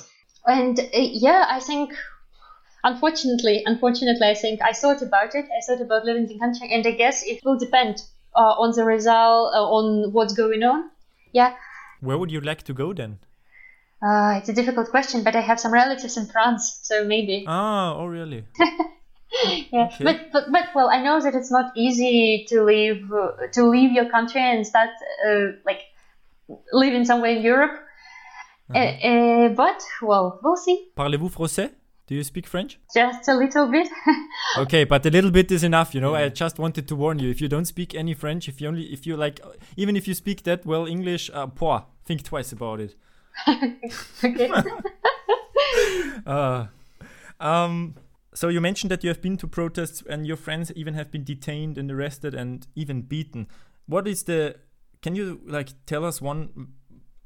Yeah. 0.46 0.54
And 0.54 0.78
uh, 0.80 0.84
yeah, 0.92 1.46
I 1.48 1.60
think 1.60 1.94
unfortunately, 2.90 3.62
unfortunately, 3.66 4.27
I 4.27 4.35
think 4.35 4.61
I 4.62 4.72
thought 4.72 5.03
about 5.03 5.35
it. 5.35 5.46
I 5.46 5.61
thought 5.66 5.81
about 5.81 6.05
living 6.05 6.24
in 6.24 6.29
the 6.29 6.38
country, 6.38 6.68
and 6.72 6.87
I 6.87 6.92
guess 6.92 7.22
it 7.24 7.40
will 7.44 7.59
depend 7.59 8.03
uh, 8.35 8.62
on 8.62 8.72
the 8.77 8.85
result, 8.85 9.55
uh, 9.55 9.77
on 9.79 10.12
what's 10.12 10.35
going 10.35 10.62
on. 10.62 10.90
Yeah. 11.33 11.55
Where 12.01 12.18
would 12.18 12.31
you 12.31 12.40
like 12.40 12.62
to 12.64 12.72
go 12.72 12.92
then? 12.92 13.18
Uh, 14.01 14.38
it's 14.38 14.48
a 14.48 14.53
difficult 14.53 14.90
question, 14.90 15.24
but 15.24 15.35
I 15.35 15.40
have 15.40 15.59
some 15.59 15.72
relatives 15.72 16.16
in 16.16 16.27
France, 16.27 16.81
so 16.83 17.05
maybe. 17.05 17.44
Ah, 17.48 17.94
oh 17.96 18.07
really? 18.07 18.44
yeah, 19.72 19.90
okay. 19.92 20.05
but, 20.05 20.16
but 20.33 20.44
but 20.53 20.66
well, 20.74 20.88
I 20.88 21.03
know 21.03 21.20
that 21.20 21.35
it's 21.35 21.51
not 21.51 21.72
easy 21.77 22.46
to 22.48 22.62
leave 22.62 23.12
uh, 23.12 23.48
to 23.55 23.68
leave 23.68 23.90
your 23.92 24.09
country 24.09 24.40
and 24.40 24.64
start 24.64 24.90
uh, 25.27 25.59
like 25.66 25.83
living 26.72 27.05
somewhere 27.05 27.33
in 27.37 27.42
Europe. 27.42 27.74
Uh, 28.74 29.48
but, 29.57 29.83
well, 30.03 30.38
we'll 30.42 30.57
see. 30.57 30.90
Parlez-vous 30.94 31.31
français? 31.31 31.70
Do 32.09 32.14
you 32.14 32.25
speak 32.25 32.47
French? 32.47 32.79
Just 32.94 33.29
a 33.29 33.35
little 33.35 33.71
bit. 33.71 33.87
okay, 34.59 34.85
but 34.85 35.05
a 35.05 35.11
little 35.11 35.31
bit 35.31 35.53
is 35.53 35.62
enough, 35.62 35.94
you 35.94 36.01
know. 36.01 36.14
I 36.14 36.31
just 36.31 36.59
wanted 36.59 36.88
to 36.88 36.97
warn 36.97 37.18
you. 37.18 37.29
If 37.29 37.42
you 37.42 37.49
don't 37.49 37.66
speak 37.66 37.94
any 37.94 38.14
French, 38.14 38.49
if 38.49 38.62
you 38.62 38.68
only, 38.68 38.85
if 38.85 39.07
you 39.07 39.14
like, 39.14 39.40
even 39.77 39.94
if 39.94 40.09
you 40.09 40.14
speak 40.14 40.44
that 40.44 40.64
well 40.64 40.87
English, 40.87 41.31
uh, 41.35 41.49
poor, 41.49 41.85
think 42.07 42.23
twice 42.23 42.51
about 42.51 42.81
it. 42.81 42.94
okay. 44.25 44.51
uh, 46.27 46.66
um, 47.40 47.94
so 48.33 48.49
you 48.49 48.62
mentioned 48.62 48.90
that 48.90 49.05
you 49.05 49.11
have 49.11 49.21
been 49.21 49.37
to 49.37 49.47
protests 49.47 50.03
and 50.09 50.27
your 50.27 50.38
friends 50.38 50.73
even 50.73 50.94
have 50.94 51.11
been 51.11 51.25
detained 51.25 51.77
and 51.77 51.90
arrested 51.90 52.35
and 52.35 52.66
even 52.75 53.03
beaten. 53.03 53.49
What 53.85 54.09
is 54.09 54.23
the? 54.23 54.57
Can 55.03 55.14
you 55.14 55.42
like 55.44 55.68
tell 55.85 56.07
us 56.07 56.23
one 56.23 56.68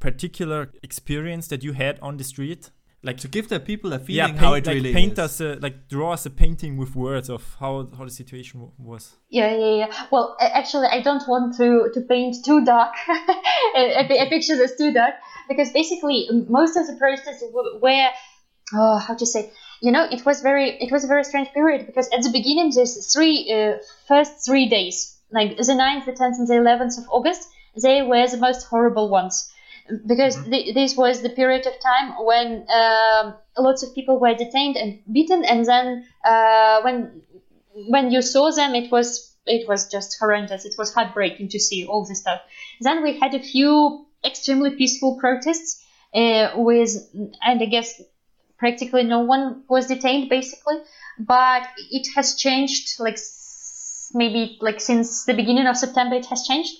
particular 0.00 0.72
experience 0.82 1.46
that 1.46 1.62
you 1.62 1.72
had 1.72 2.00
on 2.00 2.16
the 2.16 2.24
street? 2.24 2.70
Like 3.04 3.16
to 3.18 3.28
give 3.28 3.48
the 3.48 3.58
people 3.58 3.92
a 3.92 3.98
feeling 3.98 4.16
yeah, 4.16 4.26
paint, 4.28 4.38
how 4.38 4.54
it 4.54 4.66
like 4.66 4.74
really 4.74 4.92
paint 4.92 5.14
is. 5.14 5.18
us 5.18 5.40
a, 5.40 5.56
like 5.56 5.88
draw 5.88 6.12
us 6.12 6.24
a 6.24 6.30
painting 6.30 6.76
with 6.76 6.94
words 6.94 7.28
of 7.28 7.56
how 7.58 7.88
how 7.96 8.04
the 8.04 8.10
situation 8.10 8.70
was. 8.78 9.16
Yeah, 9.28 9.52
yeah, 9.56 9.74
yeah. 9.74 10.06
Well, 10.12 10.36
actually, 10.40 10.86
I 10.86 11.00
don't 11.00 11.26
want 11.26 11.56
to 11.56 11.90
to 11.92 12.00
paint 12.02 12.36
too 12.44 12.64
dark 12.64 12.94
a, 13.76 14.24
a 14.24 14.28
picture 14.28 14.56
that's 14.56 14.76
too 14.76 14.92
dark 14.92 15.14
because 15.48 15.72
basically 15.72 16.28
most 16.48 16.76
of 16.76 16.86
the 16.86 16.94
protests 16.94 17.42
were 17.52 18.08
oh, 18.74 18.98
how 18.98 19.14
to 19.14 19.26
say 19.26 19.50
you 19.80 19.90
know 19.90 20.04
it 20.10 20.24
was 20.24 20.40
very 20.40 20.70
it 20.80 20.90
was 20.90 21.04
a 21.04 21.06
very 21.06 21.24
strange 21.24 21.48
period 21.52 21.86
because 21.86 22.08
at 22.10 22.22
the 22.22 22.30
beginning 22.30 22.70
there's 22.74 23.12
three 23.12 23.52
uh, 23.52 23.78
first 24.06 24.44
three 24.46 24.68
days 24.68 25.18
like 25.30 25.56
the 25.56 25.62
9th 25.62 26.06
the 26.06 26.12
10th 26.12 26.38
and 26.38 26.48
the 26.48 26.54
11th 26.54 26.98
of 26.98 27.04
august 27.10 27.48
they 27.82 28.02
were 28.02 28.26
the 28.28 28.36
most 28.36 28.66
horrible 28.66 29.08
ones 29.08 29.50
because 30.06 30.36
th- 30.44 30.74
this 30.74 30.96
was 30.96 31.22
the 31.22 31.30
period 31.30 31.66
of 31.66 31.74
time 31.80 32.24
when 32.24 32.66
um 32.70 33.34
lots 33.58 33.82
of 33.82 33.94
people 33.94 34.18
were 34.18 34.34
detained 34.34 34.76
and 34.76 35.00
beaten, 35.12 35.44
and 35.44 35.64
then 35.66 36.04
uh, 36.24 36.80
when 36.82 37.22
when 37.88 38.10
you 38.10 38.22
saw 38.22 38.50
them, 38.50 38.74
it 38.74 38.90
was 38.90 39.34
it 39.46 39.68
was 39.68 39.88
just 39.88 40.16
horrendous. 40.18 40.64
It 40.64 40.74
was 40.78 40.92
heartbreaking 40.94 41.48
to 41.50 41.58
see 41.58 41.84
all 41.86 42.04
this 42.04 42.20
stuff. 42.20 42.40
Then 42.80 43.02
we 43.02 43.18
had 43.18 43.34
a 43.34 43.40
few 43.40 44.06
extremely 44.24 44.70
peaceful 44.76 45.18
protests 45.18 45.82
uh, 46.14 46.52
with, 46.56 46.90
and 47.42 47.62
I 47.62 47.66
guess 47.66 48.00
practically 48.58 49.02
no 49.04 49.20
one 49.20 49.64
was 49.68 49.86
detained 49.86 50.28
basically. 50.28 50.76
But 51.18 51.68
it 51.90 52.06
has 52.14 52.36
changed, 52.36 53.00
like 53.00 53.18
maybe 54.14 54.58
like 54.60 54.80
since 54.80 55.24
the 55.24 55.34
beginning 55.34 55.66
of 55.66 55.76
September, 55.76 56.16
it 56.16 56.26
has 56.26 56.46
changed, 56.46 56.74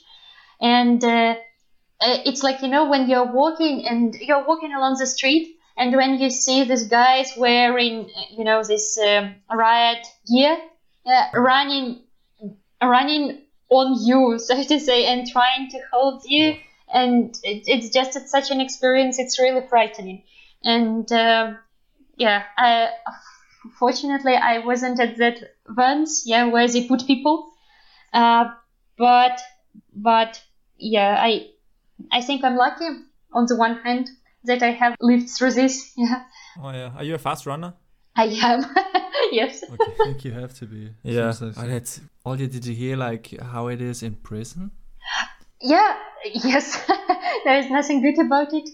and 0.61 1.03
uh, 1.05 1.09
uh, 1.09 1.35
it's 2.25 2.43
like 2.43 2.63
you 2.63 2.69
know 2.69 2.89
when 2.89 3.09
you're 3.09 3.33
walking 3.33 3.87
and 3.87 4.15
you're 4.15 4.45
walking 4.47 4.73
along 4.73 4.97
the 4.99 5.07
street 5.07 5.57
and 5.77 5.95
when 5.97 6.19
you 6.19 6.31
see 6.31 6.65
these 6.65 6.89
guys 6.89 7.33
wearing 7.37 8.11
uh, 8.17 8.23
you 8.31 8.45
know 8.45 8.63
this 8.63 8.99
um, 8.99 9.35
riot 9.51 10.07
gear 10.29 10.59
uh, 11.07 11.25
running 11.35 12.03
running 12.83 13.43
on 13.69 13.97
you 14.07 14.39
so 14.47 14.63
to 14.63 14.79
say 14.79 15.07
and 15.07 15.27
trying 15.29 15.71
to 15.71 15.79
hold 15.93 16.23
you. 16.27 16.57
And 16.95 17.35
it, 17.43 17.65
it's 17.67 17.89
just 17.89 18.17
it's 18.17 18.31
such 18.31 18.51
an 18.51 18.61
experience. 18.61 19.19
It's 19.19 19.39
really 19.39 19.67
frightening. 19.67 20.25
And 20.63 21.11
uh, 21.11 21.55
yeah 22.17 22.43
I, 22.59 22.91
fortunately 23.79 24.35
i 24.35 24.59
wasn't 24.59 24.99
at 25.01 25.17
that 25.19 25.39
once 25.77 26.25
yeah 26.27 26.47
where 26.47 26.69
they 26.69 26.87
put 26.87 27.07
people. 27.07 27.53
Uh, 28.13 28.53
but 28.99 29.41
but 29.95 30.43
yeah 30.77 31.17
i 31.19 31.49
I 32.11 32.21
think 32.23 32.45
I'm 32.45 32.57
lucky 32.57 32.89
on 33.33 33.47
the 33.47 33.57
one 33.57 33.79
hand 33.85 34.09
that 34.45 34.63
I 34.63 34.71
have 34.73 34.97
lived 35.01 35.29
through 35.31 35.53
this. 35.53 35.93
Yeah, 35.97 36.25
Oh 36.61 36.71
yeah. 36.71 36.93
Are 36.97 37.05
you 37.05 37.15
a 37.15 37.19
fast 37.19 37.47
runner? 37.47 37.75
I 38.17 38.25
am. 38.43 38.65
yes. 39.33 39.63
Okay. 39.63 39.93
I 40.01 40.05
think 40.05 40.25
you 40.25 40.33
have 40.33 40.53
to 40.59 40.67
be. 40.67 40.91
yeah. 41.03 41.31
Seems 41.33 41.57
like- 41.57 41.67
Oh, 41.67 41.69
that's 41.69 42.01
Olya, 42.27 42.51
did 42.51 42.67
you 42.67 42.75
hear 42.75 42.97
like 42.97 43.33
how 43.41 43.69
it 43.69 43.81
is 43.81 44.03
in 44.03 44.17
prison? 44.17 44.71
Yeah. 45.61 45.97
Yes. 46.35 46.85
there 47.45 47.59
is 47.59 47.71
nothing 47.71 48.03
good 48.03 48.19
about 48.19 48.49
it 48.53 48.69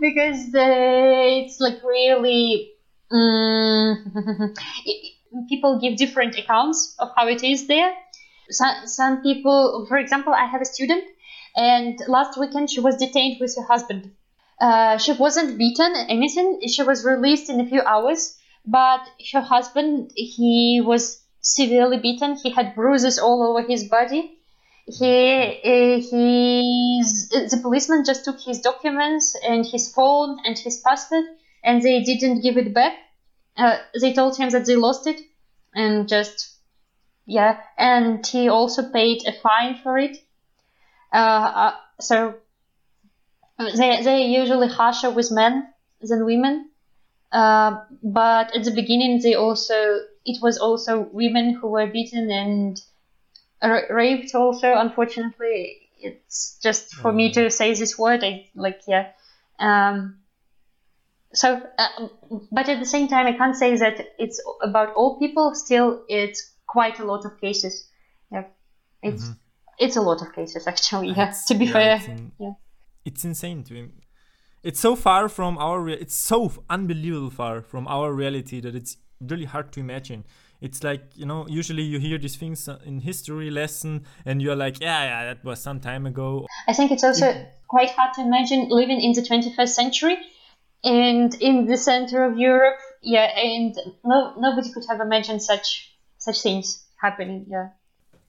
because 0.00 0.50
the, 0.52 1.42
it's 1.44 1.60
like 1.60 1.82
really. 1.84 2.72
Um, 3.10 4.52
people 5.48 5.78
give 5.80 5.96
different 5.96 6.36
accounts 6.36 6.96
of 6.98 7.08
how 7.16 7.28
it 7.28 7.44
is 7.44 7.66
there. 7.68 7.92
Some, 8.50 8.86
some 8.86 9.22
people, 9.22 9.86
for 9.88 9.96
example, 9.98 10.32
I 10.32 10.44
have 10.46 10.60
a 10.60 10.64
student, 10.64 11.04
and 11.56 11.98
last 12.08 12.38
weekend 12.38 12.70
she 12.70 12.80
was 12.80 12.96
detained 12.96 13.38
with 13.40 13.54
her 13.56 13.64
husband. 13.64 14.12
Uh, 14.60 14.98
she 14.98 15.12
wasn't 15.12 15.58
beaten, 15.58 15.94
anything. 16.08 16.60
She 16.68 16.82
was 16.82 17.04
released 17.04 17.50
in 17.50 17.60
a 17.60 17.66
few 17.66 17.82
hours, 17.82 18.38
but 18.64 19.00
her 19.32 19.40
husband, 19.40 20.12
he 20.14 20.80
was 20.84 21.22
severely 21.40 21.98
beaten. 21.98 22.36
He 22.36 22.50
had 22.50 22.74
bruises 22.74 23.18
all 23.18 23.42
over 23.42 23.62
his 23.66 23.84
body. 23.88 24.38
He, 24.86 25.60
uh, 25.64 26.00
he's, 26.10 27.28
the 27.28 27.58
policeman 27.60 28.04
just 28.04 28.24
took 28.24 28.40
his 28.40 28.60
documents 28.60 29.36
and 29.42 29.66
his 29.66 29.92
phone 29.92 30.38
and 30.44 30.56
his 30.58 30.80
passport, 30.80 31.24
and 31.64 31.82
they 31.82 32.02
didn't 32.02 32.42
give 32.42 32.56
it 32.56 32.72
back. 32.72 32.94
Uh, 33.56 33.78
they 34.00 34.12
told 34.12 34.36
him 34.36 34.50
that 34.50 34.66
they 34.66 34.76
lost 34.76 35.06
it, 35.06 35.20
and 35.74 36.08
just 36.08 36.56
yeah, 37.26 37.60
and 37.78 38.26
he 38.26 38.48
also 38.48 38.90
paid 38.90 39.26
a 39.26 39.32
fine 39.32 39.76
for 39.82 39.98
it. 39.98 40.16
Uh, 41.16 41.52
uh, 41.64 41.74
so 41.98 42.34
they 43.58 44.02
they're 44.02 44.18
usually 44.18 44.68
harsher 44.68 45.10
with 45.10 45.32
men 45.32 45.66
than 46.02 46.26
women. 46.26 46.70
Uh, 47.32 47.84
but 48.02 48.54
at 48.54 48.64
the 48.64 48.70
beginning, 48.70 49.20
they 49.22 49.34
also 49.34 50.00
it 50.26 50.42
was 50.42 50.58
also 50.58 51.00
women 51.00 51.54
who 51.54 51.68
were 51.68 51.86
beaten 51.86 52.30
and 52.30 52.82
ra- 53.62 53.88
raped. 53.88 54.34
Also, 54.34 54.74
unfortunately, 54.74 55.88
it's 55.98 56.58
just 56.62 56.94
for 56.96 57.12
me 57.12 57.32
to 57.32 57.50
say 57.50 57.72
this 57.72 57.98
word. 57.98 58.22
I 58.22 58.50
like 58.54 58.82
yeah. 58.86 59.12
Um, 59.58 60.18
so, 61.32 61.62
uh, 61.78 62.08
but 62.52 62.68
at 62.68 62.78
the 62.78 62.86
same 62.86 63.08
time, 63.08 63.26
I 63.26 63.32
can't 63.32 63.56
say 63.56 63.74
that 63.76 64.06
it's 64.18 64.38
about 64.62 64.94
all 64.94 65.18
people. 65.18 65.54
Still, 65.54 66.04
it's 66.10 66.52
quite 66.66 66.98
a 66.98 67.04
lot 67.04 67.24
of 67.24 67.40
cases. 67.40 67.88
Yeah, 68.30 68.44
it's 69.02 69.30
it's 69.78 69.96
a 69.96 70.00
lot 70.00 70.22
of 70.22 70.32
cases 70.32 70.66
actually. 70.66 71.10
Yeah, 71.10 71.32
to 71.48 71.54
be 71.54 71.66
yeah, 71.66 71.72
fair. 71.72 71.96
It's, 71.96 72.06
in- 72.08 72.32
Yeah. 72.38 72.52
it's 73.04 73.24
insane 73.24 73.62
to 73.64 73.74
him. 73.74 73.92
It's 74.62 74.80
so 74.80 74.96
far 74.96 75.28
from 75.28 75.58
our. 75.58 75.80
Rea- 75.80 75.98
it's 76.00 76.14
so 76.14 76.46
f- 76.46 76.58
unbelievable 76.68 77.30
far 77.30 77.62
from 77.62 77.86
our 77.86 78.12
reality 78.12 78.60
that 78.60 78.74
it's 78.74 78.96
really 79.20 79.44
hard 79.44 79.72
to 79.72 79.80
imagine. 79.80 80.24
It's 80.60 80.82
like 80.82 81.02
you 81.14 81.26
know. 81.26 81.46
Usually 81.48 81.82
you 81.82 81.98
hear 82.00 82.18
these 82.18 82.36
things 82.36 82.68
in 82.84 83.00
history 83.00 83.50
lesson, 83.50 84.06
and 84.24 84.42
you're 84.42 84.56
like, 84.56 84.80
yeah, 84.80 85.04
yeah, 85.04 85.24
that 85.34 85.44
was 85.44 85.60
some 85.60 85.78
time 85.80 86.06
ago. 86.06 86.46
I 86.66 86.72
think 86.72 86.90
it's 86.90 87.04
also 87.04 87.46
quite 87.68 87.90
hard 87.90 88.14
to 88.14 88.22
imagine 88.22 88.68
living 88.70 89.00
in 89.00 89.12
the 89.12 89.22
21st 89.22 89.68
century 89.68 90.16
and 90.82 91.34
in 91.40 91.66
the 91.66 91.76
center 91.76 92.24
of 92.24 92.38
Europe. 92.38 92.78
Yeah, 93.02 93.24
and 93.38 93.76
no 94.04 94.34
nobody 94.38 94.72
could 94.72 94.84
have 94.88 95.00
imagined 95.00 95.42
such 95.42 95.92
such 96.18 96.42
things 96.42 96.84
happening. 97.00 97.46
Yeah. 97.48 97.68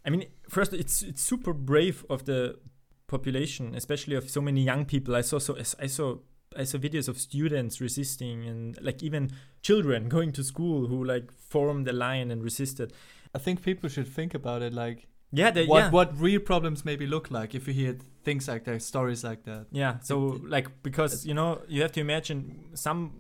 I 0.06 0.10
mean, 0.12 0.26
first, 0.50 0.74
it's 0.74 1.02
it's 1.02 1.22
super 1.22 1.54
brave 1.54 2.06
of 2.10 2.26
the 2.26 2.60
population, 3.08 3.74
especially 3.76 4.16
of 4.16 4.30
so 4.30 4.42
many 4.42 4.64
young 4.64 4.86
people. 4.86 5.16
I 5.16 5.22
saw 5.22 5.40
so 5.40 5.58
I 5.80 5.88
saw 5.88 6.18
I 6.58 6.64
saw 6.64 6.78
videos 6.78 7.08
of 7.08 7.18
students 7.20 7.80
resisting 7.82 8.46
and 8.48 8.78
like 8.82 9.04
even 9.04 9.32
children 9.62 10.10
going 10.16 10.32
to 10.34 10.44
school 10.44 10.88
who 10.88 11.04
like 11.04 11.32
formed 11.32 11.88
a 11.88 11.94
line 11.94 12.32
and 12.32 12.44
resisted. 12.44 12.94
I 13.36 13.40
think 13.40 13.62
people 13.62 13.90
should 13.90 14.08
think 14.08 14.34
about 14.34 14.62
it 14.62 14.74
like 14.74 15.08
Yeah, 15.32 15.52
they, 15.52 15.66
what 15.66 15.80
yeah. 15.80 15.90
what 15.92 16.20
real 16.20 16.40
problems 16.40 16.84
maybe 16.86 17.06
look 17.06 17.30
like 17.32 17.54
if 17.56 17.68
you 17.68 17.74
hear 17.74 17.98
things 18.24 18.48
like 18.48 18.64
that, 18.66 18.82
stories 18.82 19.24
like 19.24 19.44
that. 19.44 19.68
Yeah, 19.72 20.00
so 20.02 20.40
like 20.48 20.68
because 20.84 21.26
you 21.26 21.34
know 21.34 21.62
you 21.68 21.82
have 21.82 21.92
to 21.94 22.00
imagine 22.00 22.70
some 22.74 23.12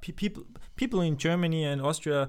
pe- 0.00 0.12
people 0.12 0.44
people 0.76 1.00
in 1.02 1.16
Germany 1.16 1.64
and 1.64 1.80
Austria, 1.82 2.28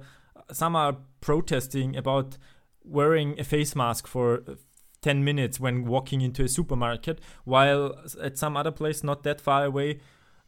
some 0.52 0.76
are 0.76 0.98
protesting 1.22 1.96
about 1.96 2.38
wearing 2.84 3.40
a 3.40 3.44
face 3.44 3.76
mask 3.76 4.08
for 4.08 4.44
uh, 4.48 4.56
ten 5.02 5.24
minutes 5.24 5.60
when 5.60 5.86
walking 5.86 6.22
into 6.22 6.44
a 6.44 6.48
supermarket, 6.48 7.20
while 7.44 7.96
at 8.22 8.38
some 8.38 8.56
other 8.56 8.72
place 8.72 9.04
not 9.04 9.24
that 9.24 9.42
far 9.42 9.66
away, 9.66 10.00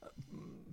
uh, 0.04 0.08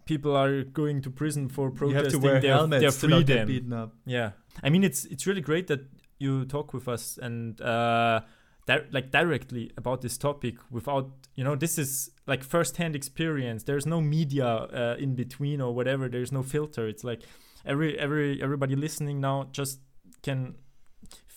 people 0.04 0.36
are 0.36 0.62
going 0.62 1.00
to 1.02 1.10
prison 1.10 1.48
for 1.48 1.70
protesting 1.70 2.04
have 2.04 2.12
to 2.12 2.18
wear 2.18 2.40
their, 2.40 2.66
their 2.66 2.90
to 2.90 3.08
not 3.08 3.26
get 3.26 3.46
freedom. 3.46 3.72
up. 3.72 3.94
Yeah, 4.04 4.32
I 4.62 4.70
mean 4.70 4.84
it's 4.84 5.04
it's 5.06 5.26
really 5.26 5.40
great 5.40 5.66
that 5.68 5.80
you 6.18 6.44
talk 6.44 6.74
with 6.74 6.86
us 6.88 7.18
and 7.20 7.60
uh, 7.60 8.20
di- 8.66 8.86
like 8.92 9.10
directly 9.10 9.70
about 9.76 10.02
this 10.02 10.18
topic 10.18 10.56
without 10.70 11.10
you 11.34 11.44
know 11.44 11.56
this 11.56 11.78
is 11.78 12.10
like 12.26 12.44
first-hand 12.44 12.94
experience. 12.94 13.64
There's 13.64 13.86
no 13.86 14.00
media 14.00 14.46
uh, 14.46 14.96
in 14.98 15.14
between 15.14 15.60
or 15.60 15.74
whatever. 15.74 16.08
There's 16.08 16.32
no 16.32 16.42
filter. 16.42 16.86
It's 16.86 17.02
like 17.02 17.22
every 17.64 17.98
every 17.98 18.42
everybody 18.42 18.76
listening 18.76 19.20
now 19.20 19.48
just 19.52 19.80
can 20.22 20.54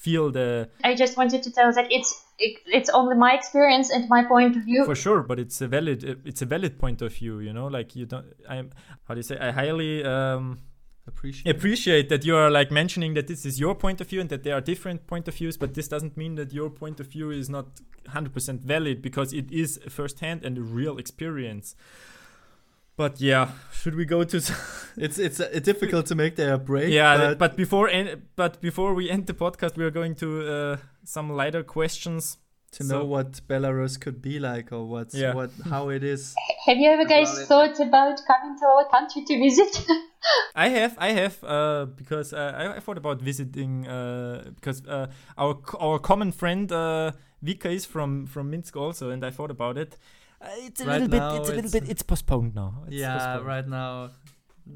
feel 0.04 0.32
the 0.32 0.70
I 0.84 0.96
just 1.04 1.14
wanted 1.18 1.42
to 1.46 1.52
tell 1.58 1.72
that 1.78 1.88
it's 1.98 2.12
it, 2.46 2.54
it's 2.78 2.90
only 3.00 3.16
my 3.16 3.34
experience 3.40 3.88
and 3.96 4.10
my 4.10 4.22
point 4.34 4.56
of 4.58 4.64
view. 4.70 4.84
for 4.86 4.96
sure, 5.06 5.22
but 5.30 5.38
it's 5.40 5.62
a 5.62 5.68
valid 5.68 6.00
it's 6.26 6.42
a 6.42 6.50
valid 6.56 6.74
point 6.84 7.02
of 7.02 7.12
view. 7.20 7.40
You 7.40 7.54
know, 7.58 7.68
like 7.78 7.96
you 7.96 8.06
don't. 8.06 8.26
I'm 8.54 8.72
how 9.06 9.14
do 9.16 9.20
you 9.20 9.24
say? 9.32 9.38
I 9.48 9.52
highly. 9.52 10.04
Um, 10.04 10.46
Appreciate. 11.06 11.54
appreciate 11.54 12.08
that 12.08 12.24
you 12.24 12.34
are 12.34 12.50
like 12.50 12.72
mentioning 12.72 13.14
that 13.16 13.28
this 13.28 13.46
is 13.46 13.60
your 13.60 13.76
point 13.76 14.00
of 14.00 14.08
view 14.08 14.22
and 14.22 14.30
that 14.30 14.44
there 14.46 14.56
are 14.58 14.62
different 14.62 15.06
point 15.06 15.28
of 15.28 15.36
views 15.36 15.58
but 15.58 15.74
this 15.74 15.90
doesn't 15.90 16.16
mean 16.16 16.36
that 16.36 16.54
your 16.54 16.70
point 16.70 16.98
of 17.02 17.08
view 17.08 17.30
is 17.30 17.50
not 17.50 17.66
100% 18.08 18.62
valid 18.62 19.02
because 19.02 19.34
it 19.34 19.52
is 19.52 19.80
firsthand 19.90 20.46
and 20.46 20.58
a 20.58 20.62
real 20.62 20.98
experience 20.98 21.76
but 22.96 23.20
yeah 23.22 23.50
should 23.72 23.96
we 23.96 24.06
go 24.06 24.24
to 24.24 24.38
s- 24.38 24.52
It's 24.98 25.18
it's 25.18 25.40
uh, 25.40 25.60
difficult 25.64 26.06
to 26.08 26.16
make 26.16 26.36
there 26.36 26.54
a 26.54 26.58
break. 26.60 26.90
yeah 26.94 27.18
but, 27.18 27.38
but, 27.40 27.56
before 27.58 27.90
en- 27.90 28.22
but 28.36 28.62
before 28.62 28.94
we 28.94 29.10
end 29.10 29.26
the 29.26 29.34
podcast 29.34 29.76
we 29.78 29.84
are 29.84 29.92
going 29.92 30.16
to 30.16 30.28
uh, 30.48 30.78
some 31.04 31.34
lighter 31.34 31.64
questions 31.64 32.38
to 32.74 32.84
know 32.84 33.04
what 33.06 33.42
Belarus 33.48 34.00
could 34.00 34.22
be 34.22 34.40
like 34.40 34.72
or 34.72 34.86
what's 34.86 35.14
Yeah. 35.16 35.34
what 35.36 35.52
how 35.70 35.90
it 35.90 36.04
is. 36.04 36.34
Have 36.66 36.78
you 36.78 36.90
ever 36.90 37.06
guys 37.06 37.30
Well, 37.32 37.42
it- 37.42 37.48
thought 37.48 37.80
about 37.88 38.20
coming 38.28 38.58
to 38.60 38.66
our 38.66 38.86
country 38.90 39.24
to 39.26 39.38
visit? 39.38 39.86
I 40.56 40.70
have, 40.70 40.96
I 40.98 41.10
have, 41.12 41.44
uh, 41.44 41.86
because 41.86 42.34
uh, 42.34 42.54
I, 42.58 42.78
I 42.78 42.80
thought 42.80 42.98
about 42.98 43.22
visiting 43.22 43.86
uh, 43.88 44.52
because 44.56 44.82
uh, 44.88 45.08
our 45.38 45.58
our 45.80 46.00
common 46.00 46.32
friend 46.32 46.72
uh, 46.72 47.12
Vika 47.46 47.70
is 47.72 47.86
from 47.86 48.26
from 48.26 48.50
Minsk 48.50 48.76
also, 48.76 49.10
and 49.12 49.24
I 49.24 49.32
thought 49.32 49.52
about 49.52 49.78
it. 49.78 49.98
Uh, 50.44 50.48
it's 50.58 50.82
a 50.82 50.86
Right 50.86 50.94
little 50.94 51.08
bit, 51.08 51.18
now 51.18 51.36
it's 51.38 51.50
a 51.50 51.54
little 51.54 51.70
it's- 51.70 51.72
bit, 51.72 51.90
it's 51.90 52.04
postponed 52.04 52.54
now. 52.56 52.84
It's 52.88 52.96
yeah, 52.96 53.18
postponed. 53.18 53.46
right 53.48 53.68
now. 53.68 54.10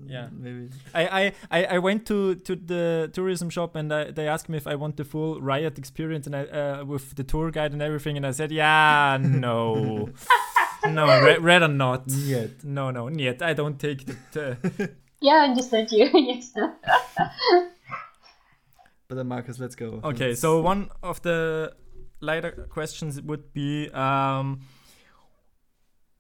Yeah. 0.05 0.27
maybe. 0.31 0.69
I, 0.93 1.07
I, 1.07 1.31
I, 1.49 1.65
I 1.75 1.77
went 1.79 2.05
to, 2.07 2.35
to 2.35 2.55
the 2.55 3.09
tourism 3.13 3.49
shop 3.49 3.75
and 3.75 3.93
I, 3.93 4.11
they 4.11 4.27
asked 4.27 4.49
me 4.49 4.57
if 4.57 4.67
I 4.67 4.75
want 4.75 4.97
the 4.97 5.05
full 5.05 5.39
riot 5.41 5.77
experience 5.77 6.25
and 6.27 6.35
I 6.35 6.43
uh, 6.45 6.83
with 6.85 7.15
the 7.15 7.23
tour 7.23 7.51
guide 7.51 7.71
and 7.73 7.81
everything, 7.81 8.17
and 8.17 8.25
I 8.25 8.31
said, 8.31 8.51
yeah, 8.51 9.17
no, 9.21 10.09
no, 10.89 11.05
ra- 11.05 11.37
rather 11.39 11.67
not. 11.69 12.03
Yet. 12.07 12.63
No, 12.65 12.91
no, 12.91 13.07
not 13.09 13.19
yet. 13.19 13.41
I 13.41 13.53
don't 13.53 13.79
take 13.79 14.05
the. 14.31 14.57
Uh, 14.79 14.87
Yeah, 15.21 15.33
I 15.33 15.45
understand 15.49 15.91
you. 15.91 16.09
yes. 16.13 16.51
But 19.07 19.15
then 19.15 19.27
Marcus, 19.27 19.57
let's 19.59 19.75
go. 19.75 19.99
okay, 20.03 20.29
Let's- 20.29 20.41
so 20.41 20.61
one 20.61 20.89
of 21.01 21.21
the 21.21 21.73
lighter 22.19 22.67
questions 22.69 23.21
would 23.21 23.53
be 23.53 23.89
um, 23.91 24.59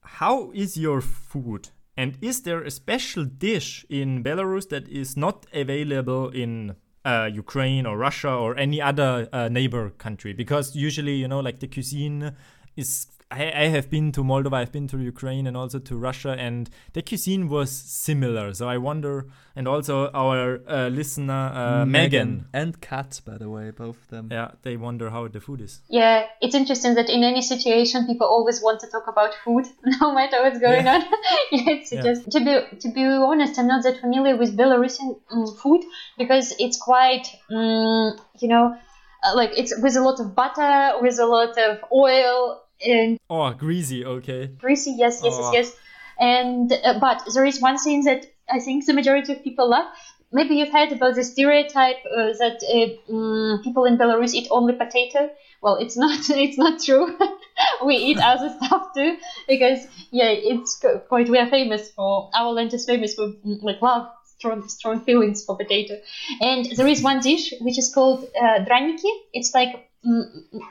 How 0.07 0.51
is 0.53 0.77
your 0.77 1.01
food? 1.01 1.69
And 1.95 2.17
is 2.21 2.41
there 2.41 2.63
a 2.63 2.71
special 2.71 3.25
dish 3.25 3.85
in 3.89 4.23
Belarus 4.23 4.69
that 4.69 4.87
is 4.87 5.17
not 5.17 5.45
available 5.53 6.29
in 6.29 6.75
uh, 7.03 7.29
Ukraine 7.31 7.85
or 7.85 7.97
Russia 7.97 8.29
or 8.29 8.55
any 8.57 8.81
other 8.81 9.27
uh, 9.33 9.49
neighbor 9.49 9.89
country? 9.89 10.33
Because 10.33 10.75
usually, 10.75 11.15
you 11.15 11.27
know, 11.27 11.39
like 11.39 11.59
the 11.59 11.67
cuisine 11.67 12.35
is. 12.75 13.07
I, 13.29 13.51
I 13.51 13.65
have 13.67 13.89
been 13.89 14.11
to 14.13 14.23
Moldova, 14.23 14.53
I've 14.53 14.71
been 14.71 14.87
to 14.87 14.97
Ukraine 14.99 15.47
and 15.47 15.57
also 15.57 15.79
to 15.79 15.97
Russia, 15.97 16.29
and 16.29 16.69
the 16.93 17.01
cuisine 17.01 17.49
was 17.49 17.69
similar. 17.69 18.53
So 18.53 18.69
I 18.69 18.77
wonder, 18.77 19.27
and 19.55 19.67
also 19.67 20.09
our 20.13 20.61
uh, 20.67 20.87
listener, 20.87 21.51
uh, 21.53 21.85
Megan, 21.85 22.45
and 22.53 22.79
Kat, 22.79 23.19
by 23.25 23.37
the 23.37 23.49
way, 23.49 23.71
both 23.71 23.97
of 24.01 24.07
them. 24.07 24.29
yeah, 24.31 24.51
they 24.61 24.77
wonder 24.77 25.09
how 25.09 25.27
the 25.27 25.41
food 25.41 25.59
is. 25.59 25.81
Yeah, 25.89 26.25
it's 26.39 26.55
interesting 26.55 26.95
that 26.95 27.09
in 27.09 27.23
any 27.23 27.41
situation, 27.41 28.07
people 28.07 28.27
always 28.27 28.61
want 28.61 28.79
to 28.81 28.87
talk 28.87 29.07
about 29.07 29.33
food, 29.43 29.65
no 30.01 30.13
matter 30.13 30.41
what's 30.43 30.59
going 30.59 30.87
on. 30.87 31.01
yeah, 31.51 31.73
it's 31.73 31.91
Yeah. 31.91 32.03
just 32.03 32.31
to 32.31 32.39
be 32.39 32.77
to 32.79 32.91
be 32.93 33.03
honest, 33.03 33.59
I'm 33.59 33.67
not 33.67 33.83
that 33.83 33.99
familiar 33.99 34.37
with 34.37 34.55
Belarusian 34.57 35.19
um, 35.31 35.47
food 35.61 35.81
because 36.17 36.55
it's 36.59 36.77
quite, 36.77 37.27
um, 37.51 38.17
you 38.39 38.47
know, 38.47 38.77
uh, 39.25 39.35
like 39.35 39.51
it's 39.57 39.73
with 39.81 39.97
a 39.97 40.01
lot 40.01 40.21
of 40.21 40.33
butter, 40.33 40.93
with 41.01 41.19
a 41.19 41.25
lot 41.25 41.57
of 41.57 41.79
oil 41.91 42.61
and 42.85 43.17
Oh, 43.29 43.49
greasy, 43.51 44.05
okay. 44.05 44.47
greasy. 44.59 44.91
Yes, 44.97 45.21
yes, 45.23 45.33
Oh. 45.37 45.51
yes, 45.51 45.53
yes. 45.53 45.75
And 46.19 46.71
uh, 46.71 46.99
but 46.99 47.23
there 47.33 47.45
is 47.45 47.61
one 47.61 47.77
thing 47.77 48.03
that 48.05 48.25
I 48.49 48.59
think 48.59 48.85
the 48.85 48.93
majority 48.93 49.33
of 49.33 49.43
people 49.43 49.69
love. 49.69 49.85
Maybe 50.31 50.55
you've 50.55 50.73
heard 50.73 50.91
about 50.91 51.15
the 51.15 51.23
stereotype 51.23 51.97
uh, 52.05 52.33
that 52.39 52.59
uh, 52.63 53.11
mm, 53.11 53.63
people 53.63 53.85
in 53.85 53.97
Belarus 53.97 54.33
eat 54.33 54.47
only 54.51 54.73
potato. 54.73 55.29
Well, 55.61 55.75
it's 55.75 55.95
not. 55.95 56.19
It's 56.45 56.57
not 56.57 56.81
true. 56.81 57.17
we 57.85 57.95
eat 57.95 58.17
other 58.31 58.49
stuff 58.61 58.93
too 58.95 59.17
because 59.47 59.85
yeah, 60.11 60.29
it's 60.29 60.83
quite. 61.07 61.29
We 61.29 61.37
are 61.37 61.49
famous 61.49 61.91
for 61.91 62.29
our 62.33 62.51
land 62.51 62.73
is 62.73 62.85
famous 62.85 63.13
for 63.13 63.27
mm, 63.29 63.61
like 63.63 63.81
love, 63.81 64.09
strong, 64.37 64.67
strong 64.67 65.01
feelings 65.01 65.45
for 65.45 65.55
potato. 65.57 65.99
And 66.41 66.65
there 66.75 66.87
is 66.87 67.01
one 67.01 67.19
dish 67.21 67.53
which 67.61 67.77
is 67.77 67.93
called 67.93 68.25
uh, 68.39 68.65
draniki. 68.65 69.11
It's 69.33 69.53
like 69.53 69.86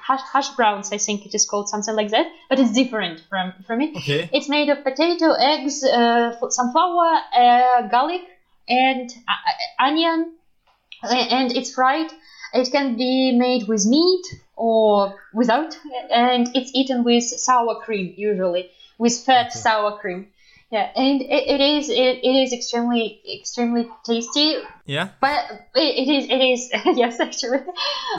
hash, 0.02 0.20
hash 0.32 0.48
browns, 0.50 0.92
I 0.92 0.98
think 0.98 1.26
it 1.26 1.34
is 1.34 1.44
called 1.44 1.68
something 1.68 1.94
like 1.94 2.10
that, 2.10 2.26
but 2.48 2.58
it's 2.58 2.72
different 2.72 3.20
from 3.28 3.52
from 3.66 3.80
it. 3.80 3.96
Okay. 3.96 4.28
It's 4.32 4.48
made 4.48 4.68
of 4.68 4.82
potato, 4.84 5.32
eggs, 5.32 5.82
uh, 5.84 6.32
flour, 6.72 7.18
uh, 7.36 7.82
garlic, 7.88 8.22
and 8.68 9.10
uh, 9.28 9.84
onion, 9.84 10.32
and 11.02 11.56
it's 11.56 11.72
fried. 11.72 12.10
It 12.54 12.70
can 12.70 12.96
be 12.96 13.32
made 13.32 13.66
with 13.68 13.86
meat 13.86 14.24
or 14.54 15.14
without, 15.34 15.76
and 16.10 16.48
it's 16.54 16.70
eaten 16.74 17.04
with 17.04 17.24
sour 17.24 17.80
cream 17.84 18.14
usually, 18.16 18.70
with 18.98 19.18
fat 19.24 19.52
sour 19.52 19.98
cream. 19.98 20.28
Yeah, 20.70 20.90
and 20.96 21.22
it, 21.22 21.28
it 21.28 21.60
is 21.60 21.88
it, 21.90 21.94
it 22.24 22.42
is 22.42 22.52
extremely 22.52 23.22
extremely 23.40 23.88
tasty. 24.04 24.56
Yeah. 24.84 25.10
But 25.20 25.68
it, 25.76 26.08
it 26.08 26.12
is, 26.12 26.24
it 26.28 26.40
is, 26.40 26.70
yes, 26.98 27.20
actually. 27.20 27.60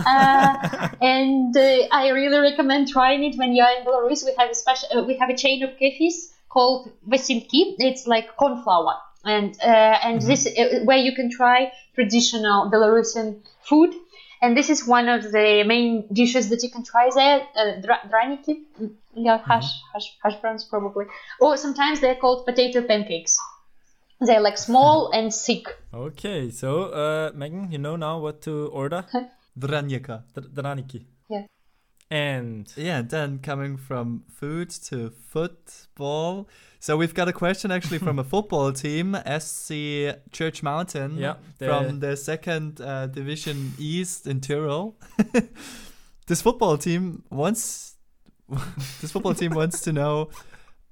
Uh, 0.05 0.87
and 1.01 1.55
uh, 1.55 1.87
I 1.91 2.09
really 2.09 2.39
recommend 2.39 2.87
trying 2.87 3.23
it 3.25 3.37
when 3.37 3.53
you're 3.53 3.67
in 3.77 3.85
Belarus. 3.85 4.23
We 4.23 4.33
have 4.37 4.49
a 4.49 4.55
special, 4.55 4.87
uh, 4.97 5.03
we 5.03 5.17
have 5.17 5.29
a 5.29 5.35
chain 5.35 5.61
of 5.63 5.77
cafes 5.77 6.33
called 6.47 6.89
Vasilki. 7.05 7.75
It's 7.79 8.07
like 8.07 8.37
cornflower, 8.37 8.95
and 9.25 9.57
uh, 9.61 9.97
and 10.03 10.21
this 10.21 10.47
uh, 10.47 10.85
where 10.85 10.97
you 10.97 11.13
can 11.15 11.29
try 11.29 11.73
traditional 11.95 12.71
Belarusian 12.71 13.41
food. 13.61 13.93
And 14.41 14.55
this 14.55 14.69
is 14.69 14.87
one 14.87 15.09
of 15.09 15.23
the 15.23 15.63
main 15.65 16.07
dishes 16.13 16.49
that 16.49 16.61
you 16.61 16.69
can 16.69 16.83
try 16.83 17.09
there. 17.13 17.41
Uh, 17.55 17.81
draniki, 17.81 18.65
yeah, 19.17 19.39
hash, 19.45 19.71
hash, 19.93 20.17
hash 20.23 20.35
browns 20.41 20.63
probably, 20.65 21.05
or 21.41 21.57
sometimes 21.57 21.99
they're 21.99 22.15
called 22.15 22.45
potato 22.45 22.81
pancakes. 22.81 23.37
They're 24.21 24.41
like 24.41 24.57
small 24.57 25.11
and 25.13 25.33
thick. 25.33 25.65
Okay, 25.93 26.49
so 26.49 26.83
uh, 26.85 27.31
Megan, 27.35 27.71
you 27.71 27.77
know 27.77 27.95
now 27.95 28.19
what 28.19 28.41
to 28.43 28.67
order? 28.67 29.05
Dranyaka. 29.59 30.23
Dr- 30.33 30.49
Draniki. 30.53 31.05
Yeah. 31.29 31.45
And 32.09 32.71
Yeah, 32.77 33.01
then 33.01 33.39
coming 33.39 33.75
from 33.77 34.23
food 34.29 34.69
to 34.89 35.09
football. 35.27 36.47
So 36.79 36.95
we've 36.95 37.13
got 37.13 37.27
a 37.27 37.33
question 37.33 37.71
actually 37.71 37.97
from 37.97 38.17
a 38.19 38.23
football 38.33 38.71
team, 38.71 39.17
SC 39.39 39.71
Church 40.31 40.63
Mountain, 40.63 41.17
Yeah, 41.17 41.35
from 41.57 41.99
the 41.99 42.15
second 42.15 42.79
uh, 42.79 43.07
division 43.07 43.73
East 43.77 44.25
in 44.27 44.39
Tyrol. 44.41 44.95
this 46.27 46.41
football 46.41 46.77
team 46.77 47.23
wants 47.29 47.95
this 49.01 49.11
football 49.11 49.33
team 49.33 49.53
wants 49.53 49.81
to 49.81 49.93
know. 49.93 50.29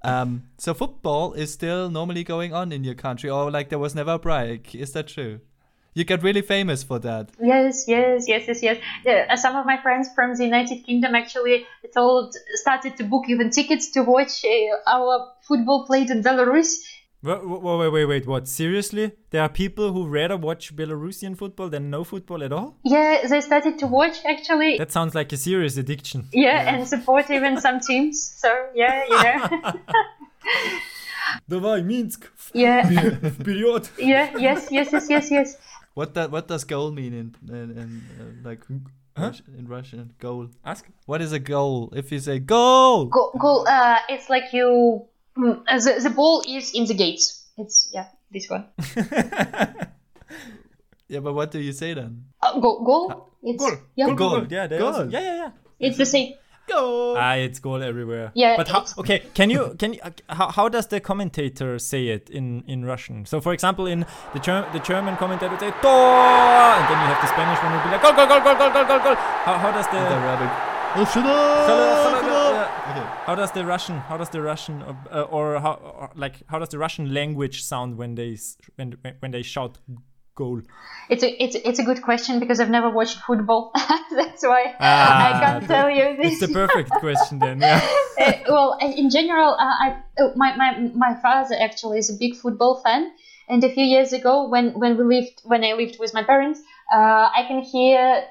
Um, 0.02 0.44
so 0.58 0.74
football 0.74 1.32
is 1.32 1.52
still 1.52 1.90
normally 1.90 2.22
going 2.22 2.52
on 2.52 2.70
in 2.70 2.84
your 2.84 2.94
country, 2.94 3.30
or 3.30 3.50
like 3.50 3.70
there 3.70 3.78
was 3.78 3.94
never 3.94 4.12
a 4.12 4.18
break. 4.18 4.74
Is 4.74 4.92
that 4.92 5.08
true? 5.08 5.40
You 5.94 6.04
got 6.04 6.22
really 6.22 6.42
famous 6.42 6.82
for 6.82 6.98
that. 6.98 7.30
Yes, 7.42 7.86
yes, 7.88 8.28
yes, 8.28 8.44
yes, 8.46 8.62
yes. 8.62 8.78
Yeah, 9.02 9.26
uh, 9.30 9.36
some 9.36 9.56
of 9.56 9.64
my 9.64 9.80
friends 9.80 10.10
from 10.14 10.34
the 10.34 10.44
United 10.44 10.84
Kingdom 10.84 11.14
actually 11.14 11.66
told 11.94 12.36
started 12.52 12.98
to 12.98 13.04
book 13.04 13.24
even 13.28 13.48
tickets 13.48 13.90
to 13.92 14.02
watch 14.02 14.44
uh, 14.44 14.76
our 14.86 15.32
football 15.40 15.86
played 15.86 16.10
in 16.10 16.22
Belarus. 16.22 16.84
wait, 17.25 17.43
wait, 17.45 17.89
wait, 17.91 18.05
wait, 18.05 18.27
what? 18.27 18.47
Seriously? 18.47 19.11
There 19.29 19.41
are 19.41 19.49
people 19.49 19.91
who 19.93 20.07
rather 20.07 20.37
watch 20.37 20.75
Belarusian 20.75 21.37
football 21.37 21.69
than 21.69 21.89
no 21.89 22.03
football 22.03 22.43
at 22.43 22.51
all? 22.51 22.77
Yeah, 22.83 23.27
they 23.27 23.41
started 23.41 23.77
to 23.79 23.87
watch 23.87 24.17
actually. 24.25 24.77
That 24.77 24.91
sounds 24.91 25.13
like 25.15 25.31
a 25.33 25.37
serious 25.37 25.77
addiction. 25.77 26.27
Yeah, 26.33 26.73
and 26.75 26.87
support 26.87 27.29
even 27.29 27.59
some 27.61 27.79
teams. 27.79 28.21
So 28.37 28.49
yeah, 28.75 29.03
you 29.07 29.23
know. 29.23 29.73
Давай, 31.49 31.81
Minsk! 31.85 32.27
yeah, 32.53 32.81
Вперед! 32.83 33.89
yeah, 33.97 34.37
yes, 34.37 34.67
yes, 34.71 34.91
yes, 34.91 35.07
yes, 35.09 35.31
yes. 35.31 35.57
What 35.93 36.13
that 36.15 36.31
what 36.31 36.47
does 36.47 36.63
goal 36.63 36.91
mean 36.91 37.13
in 37.13 37.35
in, 37.49 37.71
in 37.77 38.01
uh, 38.19 38.49
like 38.49 38.61
Huh? 39.17 39.27
Rus- 39.27 39.41
in 39.57 39.67
Russian? 39.67 40.13
Goal. 40.19 40.47
Ask. 40.63 40.87
What 41.05 41.21
is 41.21 41.33
a 41.33 41.39
goal? 41.39 41.91
If 41.93 42.11
you 42.13 42.19
say 42.19 42.39
goal, 42.39 43.05
Goal, 43.05 43.31
goal. 43.37 43.67
Uh, 43.67 43.97
it's 44.07 44.29
like 44.29 44.53
you. 44.53 45.05
mm, 45.36 45.62
uh, 45.66 45.78
the, 45.78 46.00
the 46.02 46.10
ball 46.10 46.42
is 46.46 46.72
in 46.74 46.86
the 46.86 46.94
gates. 46.94 47.44
It's 47.58 47.88
yeah, 47.92 48.06
this 48.30 48.48
one. 48.50 48.66
yeah, 51.08 51.20
but 51.20 51.32
what 51.34 51.50
do 51.50 51.60
you 51.60 51.72
say 51.72 51.94
then? 51.94 52.24
Uh, 52.42 52.58
goal, 52.60 52.84
goal. 52.84 53.32
It's 53.42 53.62
Goal. 53.62 53.76
yeah, 53.94 54.06
Goal, 54.06 54.14
goal, 54.16 54.28
Goal. 54.30 54.40
goal. 54.40 54.48
Yeah, 54.50 54.66
Goal. 54.66 54.86
also- 54.88 55.08
yeah, 55.08 55.20
yeah, 55.20 55.36
yeah. 55.36 55.50
it's 55.78 55.96
the 55.98 56.06
same. 56.06 56.34
Goal. 56.68 57.14
Ah, 57.16 57.34
it's 57.34 57.60
goal 57.60 57.80
everywhere. 57.80 58.32
Yeah, 58.34 58.56
But 58.56 58.66
how? 58.66 58.84
Okay, 58.98 59.22
can 59.34 59.50
you 59.50 59.76
can 59.78 59.94
you, 59.94 60.00
uh, 60.02 60.10
how, 60.28 60.48
how 60.50 60.68
does 60.68 60.88
the 60.88 60.98
commentator 60.98 61.78
say 61.78 62.08
it 62.08 62.28
in 62.28 62.64
in 62.66 62.84
Russian? 62.84 63.24
So, 63.24 63.40
for 63.40 63.52
example, 63.52 63.86
in 63.86 64.04
the 64.34 64.40
Ger- 64.40 64.66
the 64.72 64.80
German 64.80 65.14
commentator 65.16 65.48
would 65.52 65.60
say 65.60 65.70
"Tor," 65.80 65.94
and 66.74 66.84
then 66.90 66.98
you 66.98 67.06
have 67.06 67.22
the 67.22 67.28
Spanish 67.30 67.62
one 67.62 67.70
who 67.70 67.78
would 67.78 67.84
be 67.86 67.90
like 67.94 68.02
"Goal, 68.02 68.14
goal, 68.18 68.26
goal, 68.26 68.40
goal, 68.42 68.56
goal, 68.58 68.70
goal, 68.74 68.84
goal, 68.84 68.98
goal." 68.98 69.14
How, 69.46 69.54
how 69.62 69.70
does 69.70 69.86
the 69.94 70.00
the 70.10 70.18
rabbit. 70.26 70.75
Oh, 70.98 71.04
shut 71.04 71.26
up! 71.26 71.68
hello, 71.68 71.94
shut 72.04 72.24
hello, 72.24 72.36
up! 72.46 72.52
yeah. 72.54 72.90
Okay. 72.90 73.06
how 73.26 73.34
does 73.34 73.52
the 73.52 73.64
Russian 73.66 73.96
how 73.98 74.16
does 74.16 74.30
the 74.30 74.40
Russian 74.40 74.82
uh, 74.82 74.94
uh, 75.12 75.22
or 75.36 75.60
how 75.60 75.74
or 75.74 76.10
like 76.14 76.36
how 76.46 76.58
does 76.58 76.70
the 76.70 76.78
Russian 76.78 77.12
language 77.12 77.62
sound 77.62 77.98
when 77.98 78.14
they 78.14 78.38
when 78.76 78.94
when 79.20 79.30
they 79.30 79.42
shout 79.42 79.78
goal? 80.34 80.62
It's 81.10 81.22
a 81.22 81.30
it's 81.42 81.54
it's 81.56 81.78
a 81.78 81.82
good 81.84 82.00
question 82.02 82.40
because 82.40 82.60
I've 82.60 82.70
never 82.70 82.88
watched 82.88 83.18
football. 83.26 83.72
That's 84.20 84.42
why 84.42 84.74
Ah, 84.80 85.28
I 85.28 85.44
can't 85.44 85.66
tell 85.66 85.90
you 85.90 86.16
this. 86.16 86.32
It's 86.32 86.46
the 86.46 86.52
perfect 86.52 86.90
question 86.92 87.38
then. 87.38 87.60
Yeah. 87.60 87.80
Uh, 88.18 88.32
well, 88.48 88.78
uh, 88.80 88.86
in 89.02 89.10
general, 89.10 89.50
uh, 89.50 89.76
I 89.84 89.88
uh, 90.18 90.32
my, 90.36 90.56
my 90.56 90.70
my 90.94 91.12
father 91.20 91.54
actually 91.60 91.98
is 91.98 92.08
a 92.08 92.16
big 92.18 92.34
football 92.34 92.80
fan, 92.82 93.12
and 93.46 93.62
a 93.62 93.68
few 93.68 93.84
years 93.84 94.14
ago, 94.14 94.48
when 94.48 94.72
when 94.80 94.96
we 94.96 95.04
lived 95.04 95.42
when 95.44 95.62
I 95.62 95.74
lived 95.74 95.98
with 96.00 96.14
my 96.14 96.22
parents, 96.24 96.60
uh, 96.90 97.28
I 97.38 97.44
can 97.46 97.60
hear 97.60 98.24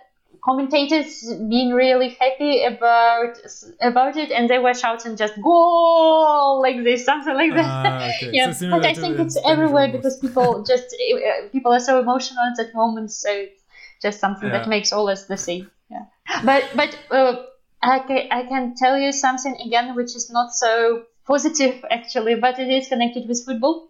commentators 0.45 1.25
being 1.49 1.71
really 1.73 2.09
happy 2.19 2.63
about 2.63 3.33
about 3.81 4.15
it, 4.15 4.29
and 4.31 4.47
they 4.49 4.59
were 4.59 4.73
shouting 4.73 5.17
just 5.17 5.33
"goal" 5.41 6.61
like 6.61 6.83
this, 6.83 7.03
something 7.05 7.33
like 7.33 7.53
that. 7.55 7.65
Ah, 7.65 8.07
okay. 8.07 8.29
yeah, 8.37 8.51
So 8.51 8.69
but 8.69 8.85
I 8.85 8.93
think 8.93 9.19
it's 9.19 9.37
everywhere 9.53 9.87
because 9.91 10.19
people 10.19 10.63
just 10.71 10.87
uh, 10.95 11.49
people 11.51 11.73
are 11.73 11.79
so 11.79 11.99
emotional 11.99 12.43
at 12.51 12.57
that 12.57 12.75
moment, 12.75 13.11
so 13.11 13.29
it's 13.31 13.61
just 14.01 14.19
something 14.19 14.49
Yeah. 14.49 14.59
that 14.59 14.67
makes 14.69 14.93
all 14.93 15.09
us 15.09 15.25
the 15.25 15.37
same. 15.37 15.71
Yeah, 15.89 16.05
but 16.43 16.63
but 16.75 16.91
uh, 17.11 17.33
I 17.81 17.99
can 17.99 18.21
I 18.31 18.43
can 18.51 18.75
tell 18.75 18.97
you 18.97 19.11
something 19.11 19.55
again, 19.65 19.95
which 19.95 20.15
is 20.15 20.29
not 20.29 20.53
so 20.53 21.03
positive 21.25 21.83
actually, 21.89 22.35
but 22.35 22.59
it 22.59 22.69
is 22.69 22.87
connected 22.87 23.27
with 23.27 23.43
football. 23.45 23.89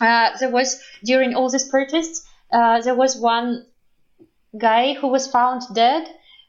Uh, 0.00 0.28
there 0.40 0.50
was 0.50 0.78
during 1.04 1.34
all 1.34 1.48
these 1.48 1.68
protests, 1.68 2.26
uh, 2.52 2.82
there 2.82 2.94
was 2.94 3.16
one 3.16 3.64
guy 4.58 4.94
who 4.94 5.08
was 5.08 5.26
found 5.26 5.62
dead, 5.74 6.08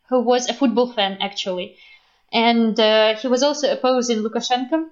who 0.09 0.21
was 0.21 0.49
a 0.49 0.53
football 0.53 0.91
fan 0.91 1.17
actually, 1.21 1.77
and 2.31 2.79
uh, 2.79 3.15
he 3.15 3.27
was 3.27 3.43
also 3.43 3.71
opposing 3.71 4.19
Lukashenko 4.19 4.87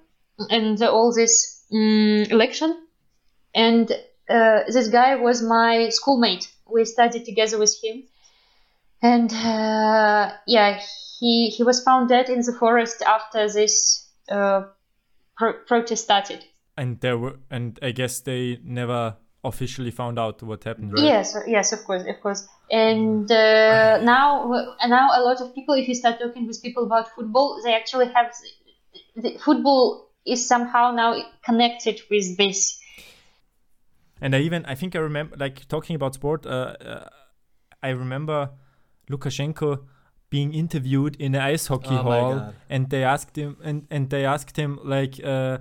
and 0.50 0.82
all 0.82 1.12
this 1.12 1.64
um, 1.72 2.24
election. 2.30 2.76
And 3.54 3.90
uh, 4.28 4.60
this 4.68 4.88
guy 4.88 5.16
was 5.16 5.42
my 5.42 5.88
schoolmate. 5.90 6.52
We 6.70 6.84
studied 6.84 7.24
together 7.24 7.58
with 7.58 7.74
him, 7.82 8.04
and 9.02 9.32
uh, 9.32 10.32
yeah, 10.46 10.80
he 11.18 11.50
he 11.50 11.62
was 11.62 11.82
found 11.82 12.08
dead 12.08 12.28
in 12.28 12.40
the 12.40 12.52
forest 12.52 13.02
after 13.06 13.48
this 13.48 14.08
uh, 14.28 14.64
pro- 15.36 15.60
protest 15.66 16.04
started. 16.04 16.44
And 16.76 17.00
there 17.00 17.16
were, 17.16 17.36
and 17.50 17.78
I 17.82 17.92
guess 17.92 18.20
they 18.20 18.58
never 18.62 19.16
officially 19.46 19.90
found 19.90 20.18
out 20.18 20.42
what 20.42 20.64
happened, 20.64 20.92
right? 20.92 21.04
Yes, 21.04 21.36
yes, 21.46 21.72
of 21.72 21.84
course, 21.84 22.02
of 22.06 22.20
course. 22.20 22.46
And 22.70 23.30
uh, 23.30 24.00
now, 24.02 24.74
now 24.86 25.10
a 25.14 25.22
lot 25.22 25.40
of 25.40 25.54
people, 25.54 25.74
if 25.74 25.88
you 25.88 25.94
start 25.94 26.18
talking 26.18 26.46
with 26.46 26.62
people 26.62 26.84
about 26.84 27.14
football, 27.14 27.60
they 27.64 27.74
actually 27.74 28.06
have 28.06 28.32
the 29.14 29.38
football 29.38 30.10
is 30.26 30.46
somehow 30.46 30.90
now 30.90 31.14
connected 31.44 32.00
with 32.10 32.36
this. 32.36 32.80
And 34.20 34.34
I 34.34 34.40
even, 34.40 34.64
I 34.66 34.74
think 34.74 34.96
I 34.96 34.98
remember, 34.98 35.36
like 35.36 35.68
talking 35.68 35.94
about 35.94 36.14
sport, 36.14 36.46
uh, 36.46 36.74
uh, 36.80 37.08
I 37.82 37.90
remember 37.90 38.50
Lukashenko 39.10 39.84
being 40.30 40.52
interviewed 40.52 41.16
in 41.16 41.34
an 41.34 41.42
ice 41.42 41.68
hockey 41.68 41.94
Oh 41.94 42.02
hall, 42.02 42.52
and 42.68 42.90
they 42.90 43.04
asked 43.04 43.36
him, 43.36 43.56
and 43.62 43.86
and 43.90 44.10
they 44.10 44.24
asked 44.24 44.56
him 44.56 44.80
like. 44.82 45.20
Uh, 45.22 45.58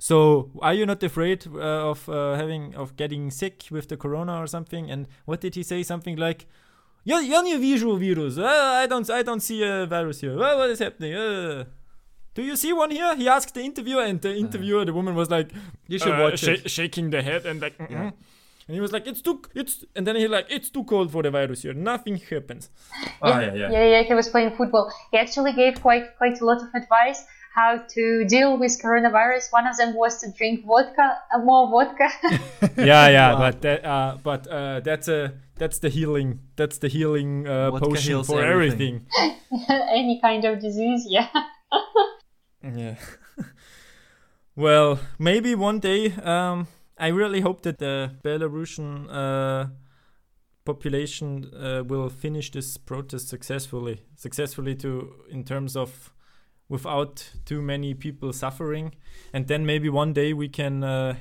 so, 0.00 0.50
are 0.60 0.74
you 0.74 0.86
not 0.86 1.02
afraid 1.02 1.46
uh, 1.46 1.90
of 1.90 2.08
uh, 2.08 2.34
having 2.34 2.74
of 2.74 2.96
getting 2.96 3.30
sick 3.30 3.64
with 3.70 3.88
the 3.88 3.96
corona 3.96 4.40
or 4.42 4.46
something? 4.46 4.90
And 4.90 5.06
what 5.24 5.40
did 5.40 5.54
he 5.54 5.62
say? 5.62 5.82
Something 5.82 6.16
like, 6.16 6.46
"Yeah, 7.04 7.20
you're 7.20 7.42
new 7.42 7.58
visual 7.58 7.96
virus. 7.96 8.36
Uh, 8.36 8.44
I 8.82 8.86
don't, 8.86 9.08
I 9.08 9.22
don't 9.22 9.40
see 9.40 9.62
a 9.62 9.86
virus 9.86 10.20
here. 10.20 10.36
what 10.36 10.70
is 10.70 10.80
happening? 10.80 11.14
Uh. 11.14 11.64
do 12.34 12.42
you 12.42 12.56
see 12.56 12.72
one 12.72 12.90
here?" 12.90 13.14
He 13.14 13.28
asked 13.28 13.54
the 13.54 13.62
interviewer, 13.62 14.02
and 14.02 14.20
the 14.20 14.30
uh-huh. 14.30 14.38
interviewer, 14.38 14.84
the 14.84 14.92
woman, 14.92 15.14
was 15.14 15.30
like, 15.30 15.50
"You 15.86 15.98
should 15.98 16.18
uh, 16.18 16.22
watch 16.22 16.40
sh- 16.40 16.48
it," 16.48 16.70
shaking 16.70 17.10
the 17.10 17.22
head 17.22 17.46
and 17.46 17.60
like, 17.62 17.76
yeah. 17.78 17.86
Mm-hmm. 17.86 18.66
and 18.66 18.74
he 18.74 18.80
was 18.80 18.92
like, 18.92 19.06
"It's 19.06 19.22
too, 19.22 19.42
it's," 19.54 19.84
and 19.94 20.04
then 20.06 20.16
he 20.16 20.26
like, 20.26 20.46
"It's 20.50 20.70
too 20.70 20.82
cold 20.84 21.12
for 21.12 21.22
the 21.22 21.30
virus 21.30 21.62
here. 21.62 21.72
Nothing 21.72 22.16
happens." 22.16 22.68
Oh, 23.22 23.28
yeah, 23.28 23.54
yeah, 23.54 23.70
yeah, 23.70 23.84
yeah. 23.92 24.02
He 24.02 24.14
was 24.14 24.28
playing 24.28 24.56
football. 24.56 24.92
He 25.12 25.18
actually 25.18 25.52
gave 25.52 25.80
quite, 25.80 26.16
quite 26.18 26.40
a 26.40 26.44
lot 26.44 26.60
of 26.60 26.68
advice 26.74 27.24
how 27.54 27.78
to 27.78 28.24
deal 28.26 28.58
with 28.58 28.72
coronavirus. 28.82 29.52
One 29.52 29.66
of 29.66 29.76
them 29.76 29.94
was 29.94 30.18
to 30.22 30.30
drink 30.32 30.64
vodka, 30.66 31.18
uh, 31.34 31.38
more 31.38 31.70
vodka. 31.70 32.08
yeah, 32.76 33.08
yeah, 33.08 33.32
Wow. 33.32 33.38
but 33.38 33.62
that, 33.62 33.84
uh, 33.84 34.16
but 34.22 34.46
uh, 34.48 34.80
that's 34.80 35.08
a 35.08 35.32
that's 35.56 35.78
the 35.78 35.88
healing 35.88 36.40
that's 36.56 36.78
the 36.78 36.88
healing 36.88 37.46
uh, 37.46 37.70
Vodka 37.70 37.86
potion 37.86 38.24
for 38.24 38.42
everything. 38.42 39.06
everything. 39.16 39.70
Any 39.92 40.20
kind 40.20 40.44
of 40.44 40.60
disease, 40.60 41.06
yeah. 41.08 41.28
Yeah. 42.62 42.96
well, 44.56 44.98
maybe 45.18 45.54
one 45.54 45.78
day. 45.80 46.12
Um, 46.12 46.66
I 46.98 47.08
really 47.08 47.40
hope 47.40 47.62
that 47.62 47.78
the 47.78 48.12
Belarusian 48.24 49.08
uh, 49.10 49.66
population 50.64 51.50
uh, 51.54 51.82
will 51.84 52.08
finish 52.08 52.50
this 52.50 52.76
protest 52.76 53.28
successfully. 53.28 54.02
Successfully 54.16 54.74
to 54.76 55.12
in 55.30 55.44
terms 55.44 55.76
of 55.76 56.13
without 56.74 57.14
too 57.44 57.60
many 57.62 57.94
people 57.94 58.32
suffering, 58.32 58.86
and 59.32 59.46
then 59.50 59.64
maybe 59.64 59.88
one 59.88 60.12
day 60.12 60.32
we 60.32 60.48
can 60.48 60.74
uh, 60.84 61.14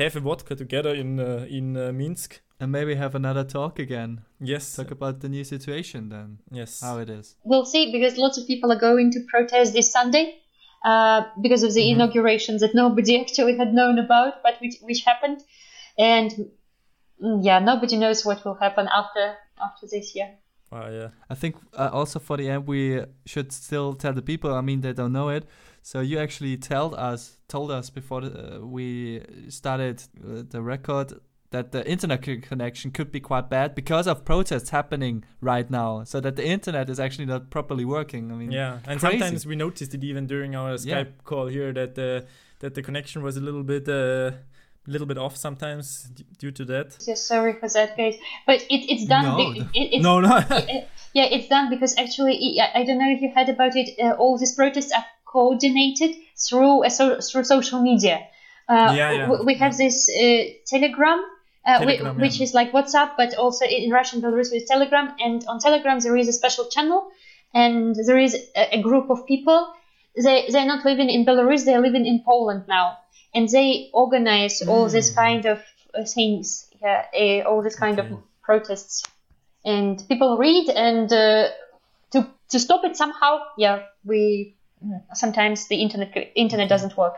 have 0.00 0.16
a 0.16 0.20
vodka 0.20 0.54
together 0.54 0.94
in 1.02 1.18
uh, 1.20 1.58
in 1.58 1.76
uh, 1.76 1.92
Minsk. 1.92 2.40
And 2.60 2.72
maybe 2.72 2.96
have 2.96 3.14
another 3.14 3.44
talk 3.44 3.78
again. 3.78 4.12
Yes. 4.40 4.74
Talk 4.74 4.90
about 4.90 5.20
the 5.20 5.28
new 5.28 5.44
situation 5.44 6.08
then, 6.08 6.38
yes. 6.50 6.80
how 6.80 6.98
it 6.98 7.08
is. 7.08 7.36
We'll 7.44 7.64
see 7.74 7.92
because 7.92 8.18
lots 8.18 8.36
of 8.38 8.48
people 8.48 8.72
are 8.72 8.80
going 8.88 9.12
to 9.12 9.20
protest 9.34 9.72
this 9.74 9.92
Sunday 9.92 10.24
uh, 10.90 11.20
because 11.40 11.62
of 11.66 11.72
the 11.76 11.84
Mhm. 11.84 11.92
inaugurations 11.94 12.60
that 12.62 12.74
nobody 12.74 13.12
actually 13.22 13.56
had 13.62 13.70
known 13.72 13.96
about, 14.06 14.32
but 14.42 14.54
which, 14.60 14.74
which 14.88 15.02
happened. 15.10 15.38
And 15.96 16.30
mm, 17.22 17.38
yeah, 17.48 17.60
nobody 17.70 17.96
knows 17.96 18.24
what 18.26 18.44
will 18.44 18.58
happen 18.64 18.88
after 19.00 19.24
after 19.66 19.86
this 19.94 20.06
year. 20.16 20.28
Ah, 20.70 20.88
yeah. 20.88 21.08
I 21.30 21.34
think 21.34 21.56
uh, 21.74 21.88
also 21.92 22.18
for 22.18 22.36
the 22.36 22.48
end 22.48 22.66
we 22.66 23.02
should 23.26 23.52
still 23.52 23.94
tell 23.94 24.12
the 24.12 24.22
people. 24.22 24.54
I 24.54 24.60
mean 24.60 24.80
they 24.82 24.92
don't 24.92 25.12
know 25.12 25.28
it. 25.30 25.44
So 25.82 26.00
you 26.00 26.18
actually 26.18 26.56
told 26.58 26.94
us 26.94 27.38
told 27.48 27.70
us 27.70 27.90
before 27.90 28.22
uh, 28.24 28.58
we 28.60 29.22
started 29.48 30.02
uh, 30.22 30.42
the 30.48 30.60
record 30.60 31.14
that 31.50 31.72
the 31.72 31.82
internet 31.90 32.22
co- 32.22 32.36
connection 32.42 32.90
could 32.90 33.10
be 33.10 33.20
quite 33.20 33.48
bad 33.48 33.74
because 33.74 34.06
of 34.06 34.22
protests 34.26 34.68
happening 34.68 35.24
right 35.40 35.70
now. 35.70 36.04
So 36.04 36.20
that 36.20 36.36
the 36.36 36.46
internet 36.46 36.90
is 36.90 37.00
actually 37.00 37.24
not 37.24 37.48
properly 37.48 37.86
working. 37.86 38.30
I 38.30 38.34
mean, 38.34 38.52
Yeah, 38.52 38.80
and 38.86 39.00
crazy. 39.00 39.18
sometimes 39.18 39.46
we 39.46 39.56
noticed 39.56 39.94
it 39.94 40.04
even 40.04 40.26
during 40.26 40.54
our 40.54 40.74
Skype 40.74 40.86
Yeah. 40.86 41.04
call 41.24 41.46
here 41.46 41.72
that 41.72 41.94
the 41.94 42.26
that 42.58 42.74
the 42.74 42.82
connection 42.82 43.22
was 43.22 43.36
a 43.38 43.40
little 43.40 43.62
bit 43.62 43.88
uh, 43.88 44.32
little 44.92 45.06
bit 45.06 45.18
off 45.18 45.36
sometimes 45.36 45.86
d- 46.14 46.24
due 46.38 46.52
to 46.58 46.64
that. 46.72 46.86
So 47.02 47.14
sorry 47.14 47.52
for 47.60 47.68
that, 47.76 47.96
guys. 47.96 48.16
But 48.46 48.58
it, 48.74 48.80
it's 48.92 49.06
done. 49.06 49.24
No, 49.24 49.36
be- 49.36 49.60
no. 49.60 49.66
it, 49.74 49.88
it's, 49.94 50.02
No, 50.02 50.20
no. 50.20 50.28
yeah, 51.18 51.24
it's 51.36 51.48
done 51.48 51.66
because 51.70 51.92
actually, 52.04 52.34
I 52.60 52.80
I 52.80 52.84
don't 52.84 52.98
know 52.98 53.10
if 53.16 53.20
you 53.22 53.30
heard 53.36 53.48
about 53.56 53.74
it. 53.76 53.88
Uh, 54.04 54.12
all 54.22 54.38
these 54.38 54.54
protests 54.54 54.92
are 54.98 55.04
coordinated 55.24 56.10
through 56.48 56.84
a 56.84 56.90
so, 56.90 57.04
through 57.20 57.44
social 57.44 57.80
media. 57.90 58.16
Uh, 58.68 58.92
Yeah, 58.96 59.10
yeah, 59.12 59.26
w- 59.26 59.44
We 59.48 59.54
have 59.64 59.74
this 59.76 60.08
uh, 60.08 60.44
Telegram. 60.66 61.20
Uh, 61.66 61.78
Telegram, 61.80 62.16
which 62.24 62.36
yeah. 62.38 62.44
is 62.44 62.54
like 62.54 62.72
WhatsApp, 62.72 63.10
but 63.16 63.34
also 63.34 63.64
in 63.66 63.90
Russian 63.90 64.22
Belarus 64.22 64.50
with 64.52 64.64
Telegram. 64.66 65.06
And 65.20 65.44
on 65.50 65.58
Telegram 65.58 65.98
there 66.00 66.16
is 66.16 66.28
a 66.28 66.32
special 66.32 66.64
channel, 66.74 67.00
and 67.52 67.94
there 68.06 68.18
is 68.26 68.32
a, 68.56 68.78
a 68.78 68.80
group 68.82 69.10
of 69.10 69.18
people. 69.26 69.58
They 70.16 70.48
they're 70.52 70.70
not 70.74 70.84
living 70.90 71.10
in 71.10 71.24
Belarus; 71.26 71.64
they're 71.66 71.82
living 71.88 72.06
in 72.06 72.22
Poland 72.24 72.62
now, 72.68 72.86
and 73.38 73.48
they 73.48 73.90
organize 73.92 74.62
all 74.68 74.88
this 74.90 75.10
Hmm. 75.10 75.14
kind 75.14 75.46
of 75.46 75.62
things, 76.14 76.68
yeah, 76.82 77.04
uh, 77.14 77.48
all 77.48 77.62
this 77.62 77.76
kind 77.76 77.98
Okay. 77.98 78.10
of 78.10 78.22
protests, 78.42 79.04
and 79.64 80.04
people 80.08 80.36
read 80.38 80.68
and 80.70 81.12
uh, 81.12 81.48
to 82.10 82.26
to 82.50 82.58
stop 82.58 82.84
it 82.84 82.96
somehow. 82.96 83.38
Yeah, 83.56 83.82
we 84.04 84.56
sometimes 85.14 85.68
the 85.68 85.76
internet 85.76 86.32
internet 86.34 86.68
doesn't 86.68 86.96
work. 86.96 87.14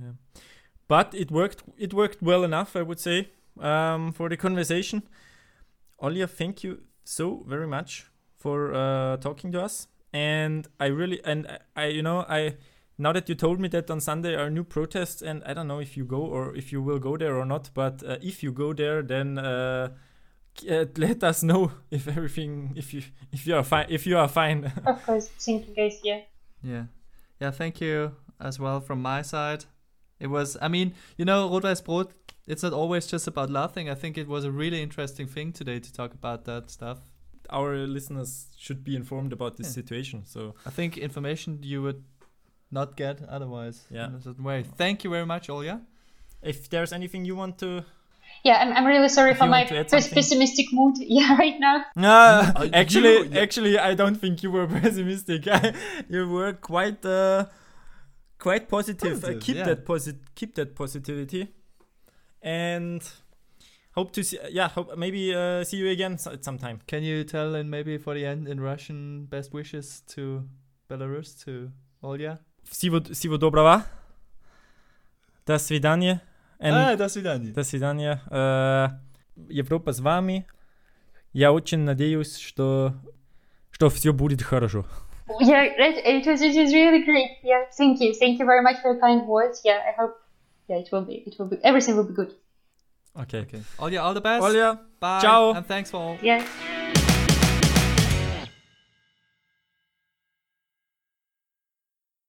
Yeah, 0.00 0.12
but 0.88 1.14
it 1.14 1.30
worked. 1.30 1.62
It 1.78 1.94
worked 1.94 2.22
well 2.22 2.44
enough, 2.44 2.76
I 2.76 2.82
would 2.82 3.00
say, 3.00 3.30
um, 3.60 4.12
for 4.12 4.28
the 4.28 4.36
conversation. 4.36 5.02
Olya, 6.02 6.28
thank 6.28 6.64
you 6.64 6.82
so 7.04 7.44
very 7.48 7.66
much 7.66 8.06
for 8.36 8.74
uh, 8.74 9.16
talking 9.16 9.52
to 9.52 9.60
us. 9.62 9.88
And 10.12 10.68
I 10.80 10.86
really 10.86 11.20
and 11.24 11.46
I, 11.46 11.58
I, 11.76 11.86
you 11.86 12.02
know, 12.02 12.24
I 12.28 12.56
now 12.98 13.12
that 13.12 13.28
you 13.28 13.34
told 13.34 13.60
me 13.60 13.68
that 13.68 13.90
on 13.90 14.00
Sunday 14.00 14.34
are 14.34 14.50
new 14.50 14.64
protests, 14.64 15.22
and 15.22 15.42
I 15.44 15.54
don't 15.54 15.68
know 15.68 15.80
if 15.80 15.96
you 15.96 16.04
go 16.04 16.20
or 16.20 16.54
if 16.56 16.72
you 16.72 16.82
will 16.82 16.98
go 16.98 17.16
there 17.16 17.36
or 17.36 17.44
not. 17.46 17.70
But 17.74 18.02
uh, 18.02 18.16
if 18.20 18.42
you 18.42 18.52
go 18.52 18.72
there, 18.74 19.02
then 19.02 19.38
uh, 19.38 19.90
uh, 20.70 20.84
let 20.96 21.22
us 21.24 21.42
know 21.42 21.72
if 21.90 22.08
everything, 22.08 22.72
if 22.76 22.92
you 22.92 23.02
if 23.32 23.46
you 23.46 23.54
are 23.56 23.64
fine, 23.64 23.86
if 23.88 24.06
you 24.06 24.18
are 24.18 24.28
fine. 24.28 24.72
Of 24.86 25.04
course, 25.06 25.28
thank 25.38 25.68
you 25.68 25.74
guys. 25.74 26.00
Yeah. 26.04 26.20
Yeah. 26.62 26.84
Yeah, 27.40 27.52
thank 27.52 27.80
you 27.80 28.12
as 28.40 28.58
well 28.58 28.80
from 28.80 29.00
my 29.02 29.22
side. 29.22 29.64
It 30.20 30.26
was, 30.26 30.56
I 30.60 30.66
mean, 30.66 30.94
you 31.16 31.24
know, 31.24 31.48
Rot-Weiß 31.48 31.82
Brot, 31.84 32.10
it's 32.48 32.64
not 32.64 32.72
always 32.72 33.06
just 33.06 33.28
about 33.28 33.50
laughing. 33.50 33.88
I 33.88 33.94
think 33.94 34.18
it 34.18 34.26
was 34.26 34.44
a 34.44 34.50
really 34.50 34.82
interesting 34.82 35.28
thing 35.28 35.52
today 35.52 35.78
to 35.78 35.92
talk 35.92 36.12
about 36.14 36.44
that 36.46 36.68
stuff. 36.70 36.98
Our 37.50 37.86
listeners 37.86 38.48
should 38.56 38.82
be 38.82 38.96
informed 38.96 39.32
about 39.32 39.56
this 39.56 39.68
Yeah. 39.68 39.74
situation. 39.74 40.24
So 40.24 40.56
I 40.66 40.70
think 40.70 40.98
information 40.98 41.60
you 41.62 41.82
would 41.82 42.02
not 42.70 42.96
get 42.96 43.20
otherwise 43.28 43.86
Yeah. 43.90 44.06
in 44.08 44.14
a 44.14 44.20
certain 44.20 44.44
way. 44.44 44.62
Thank 44.76 45.04
you 45.04 45.10
very 45.10 45.26
much, 45.26 45.48
Olya. 45.48 45.80
if 46.42 46.68
there's 46.70 46.92
anything 46.92 47.24
you 47.24 47.34
want 47.36 47.58
to 47.58 47.84
Yeah, 48.44 48.58
I'm, 48.62 48.72
I'm 48.76 48.86
really 48.86 49.08
sorry 49.08 49.32
If 49.32 49.38
for 49.38 49.46
my 49.46 49.60
want 49.62 49.68
to 49.70 49.78
add 49.78 49.88
pes- 49.90 50.12
pessimistic 50.12 50.66
mood. 50.72 50.94
Yeah, 51.18 51.36
right 51.36 51.58
now. 51.58 51.76
No, 51.96 52.10
Uh, 52.10 52.68
actually, 52.82 53.14
you- 53.28 53.38
actually, 53.44 53.78
I 53.78 53.94
don't 53.94 54.14
think 54.22 54.42
you 54.44 54.50
were 54.52 54.66
pessimistic. 54.80 55.46
you 56.08 56.28
were 56.28 56.52
quite, 56.52 57.04
uh, 57.04 57.46
quite 58.38 58.68
positive. 58.68 59.24
Uh, 59.24 59.34
keep 59.40 59.56
yeah. 59.56 59.64
that 59.64 59.84
posit, 59.84 60.16
keep 60.34 60.54
that 60.54 60.74
positivity, 60.76 61.48
and 62.42 63.02
hope 63.96 64.12
to 64.12 64.22
see. 64.22 64.38
Yeah, 64.50 64.68
hope 64.68 64.96
maybe 64.96 65.34
uh, 65.34 65.64
see 65.64 65.78
you 65.78 65.88
again 65.90 66.18
so- 66.18 66.32
at 66.32 66.44
some 66.44 66.58
time. 66.58 66.78
Can 66.86 67.02
you 67.02 67.24
tell 67.24 67.54
and 67.54 67.70
maybe 67.70 67.98
for 67.98 68.14
the 68.14 68.24
end 68.26 68.46
in 68.48 68.60
Russian 68.60 69.26
best 69.26 69.52
wishes 69.52 70.02
to 70.14 70.44
Belarus, 70.88 71.34
to 71.44 71.70
Olya? 72.02 72.38
Всего, 72.69 73.01
всего 73.01 73.37
доброго. 73.37 73.83
До 75.45 75.57
свидания. 75.57 76.21
And 76.59 76.73
а, 76.73 76.95
до 76.95 77.09
свидания. 77.09 77.51
До 77.51 77.63
свидания. 77.63 78.21
Э, 78.29 78.87
Европа 79.49 79.91
с 79.91 79.99
вами. 79.99 80.45
Я 81.33 81.51
очень 81.51 81.79
надеюсь, 81.79 82.37
что, 82.37 82.93
что 83.71 83.89
все 83.89 84.13
будет 84.13 84.41
хорошо. 84.41 84.85
Yeah, 85.41 85.65
it, 85.65 85.97
it 86.05 86.25
was 86.27 86.41
it 86.41 86.55
was 86.55 86.73
really 86.73 87.03
great. 87.03 87.37
Yeah, 87.43 87.65
thank 87.77 87.99
you, 88.01 88.13
thank 88.13 88.39
you 88.39 88.45
very 88.45 88.61
much 88.61 88.81
for 88.81 88.93
your 88.93 88.99
kind 88.99 89.25
words. 89.25 89.61
Yeah, 89.63 89.79
I 89.87 89.93
hope. 89.97 90.15
Yeah, 90.67 90.77
it 90.77 90.89
will 90.91 91.05
be. 91.05 91.23
It 91.25 91.35
will 91.39 91.47
be. 91.47 91.57
Everything 91.63 91.95
will 91.95 92.07
be 92.07 92.13
good. 92.13 92.33
Okay. 93.15 93.39
Okay. 93.39 93.61
Olya, 93.79 94.01
all 94.01 94.13
the 94.13 94.21
best. 94.21 94.43
Olja, 94.43 94.79
Bye. 94.99 95.21
ciao. 95.21 95.53
And 95.53 95.65
thanks 95.65 95.91
for 95.91 95.97
all. 95.97 96.17
Yeah. 96.21 96.43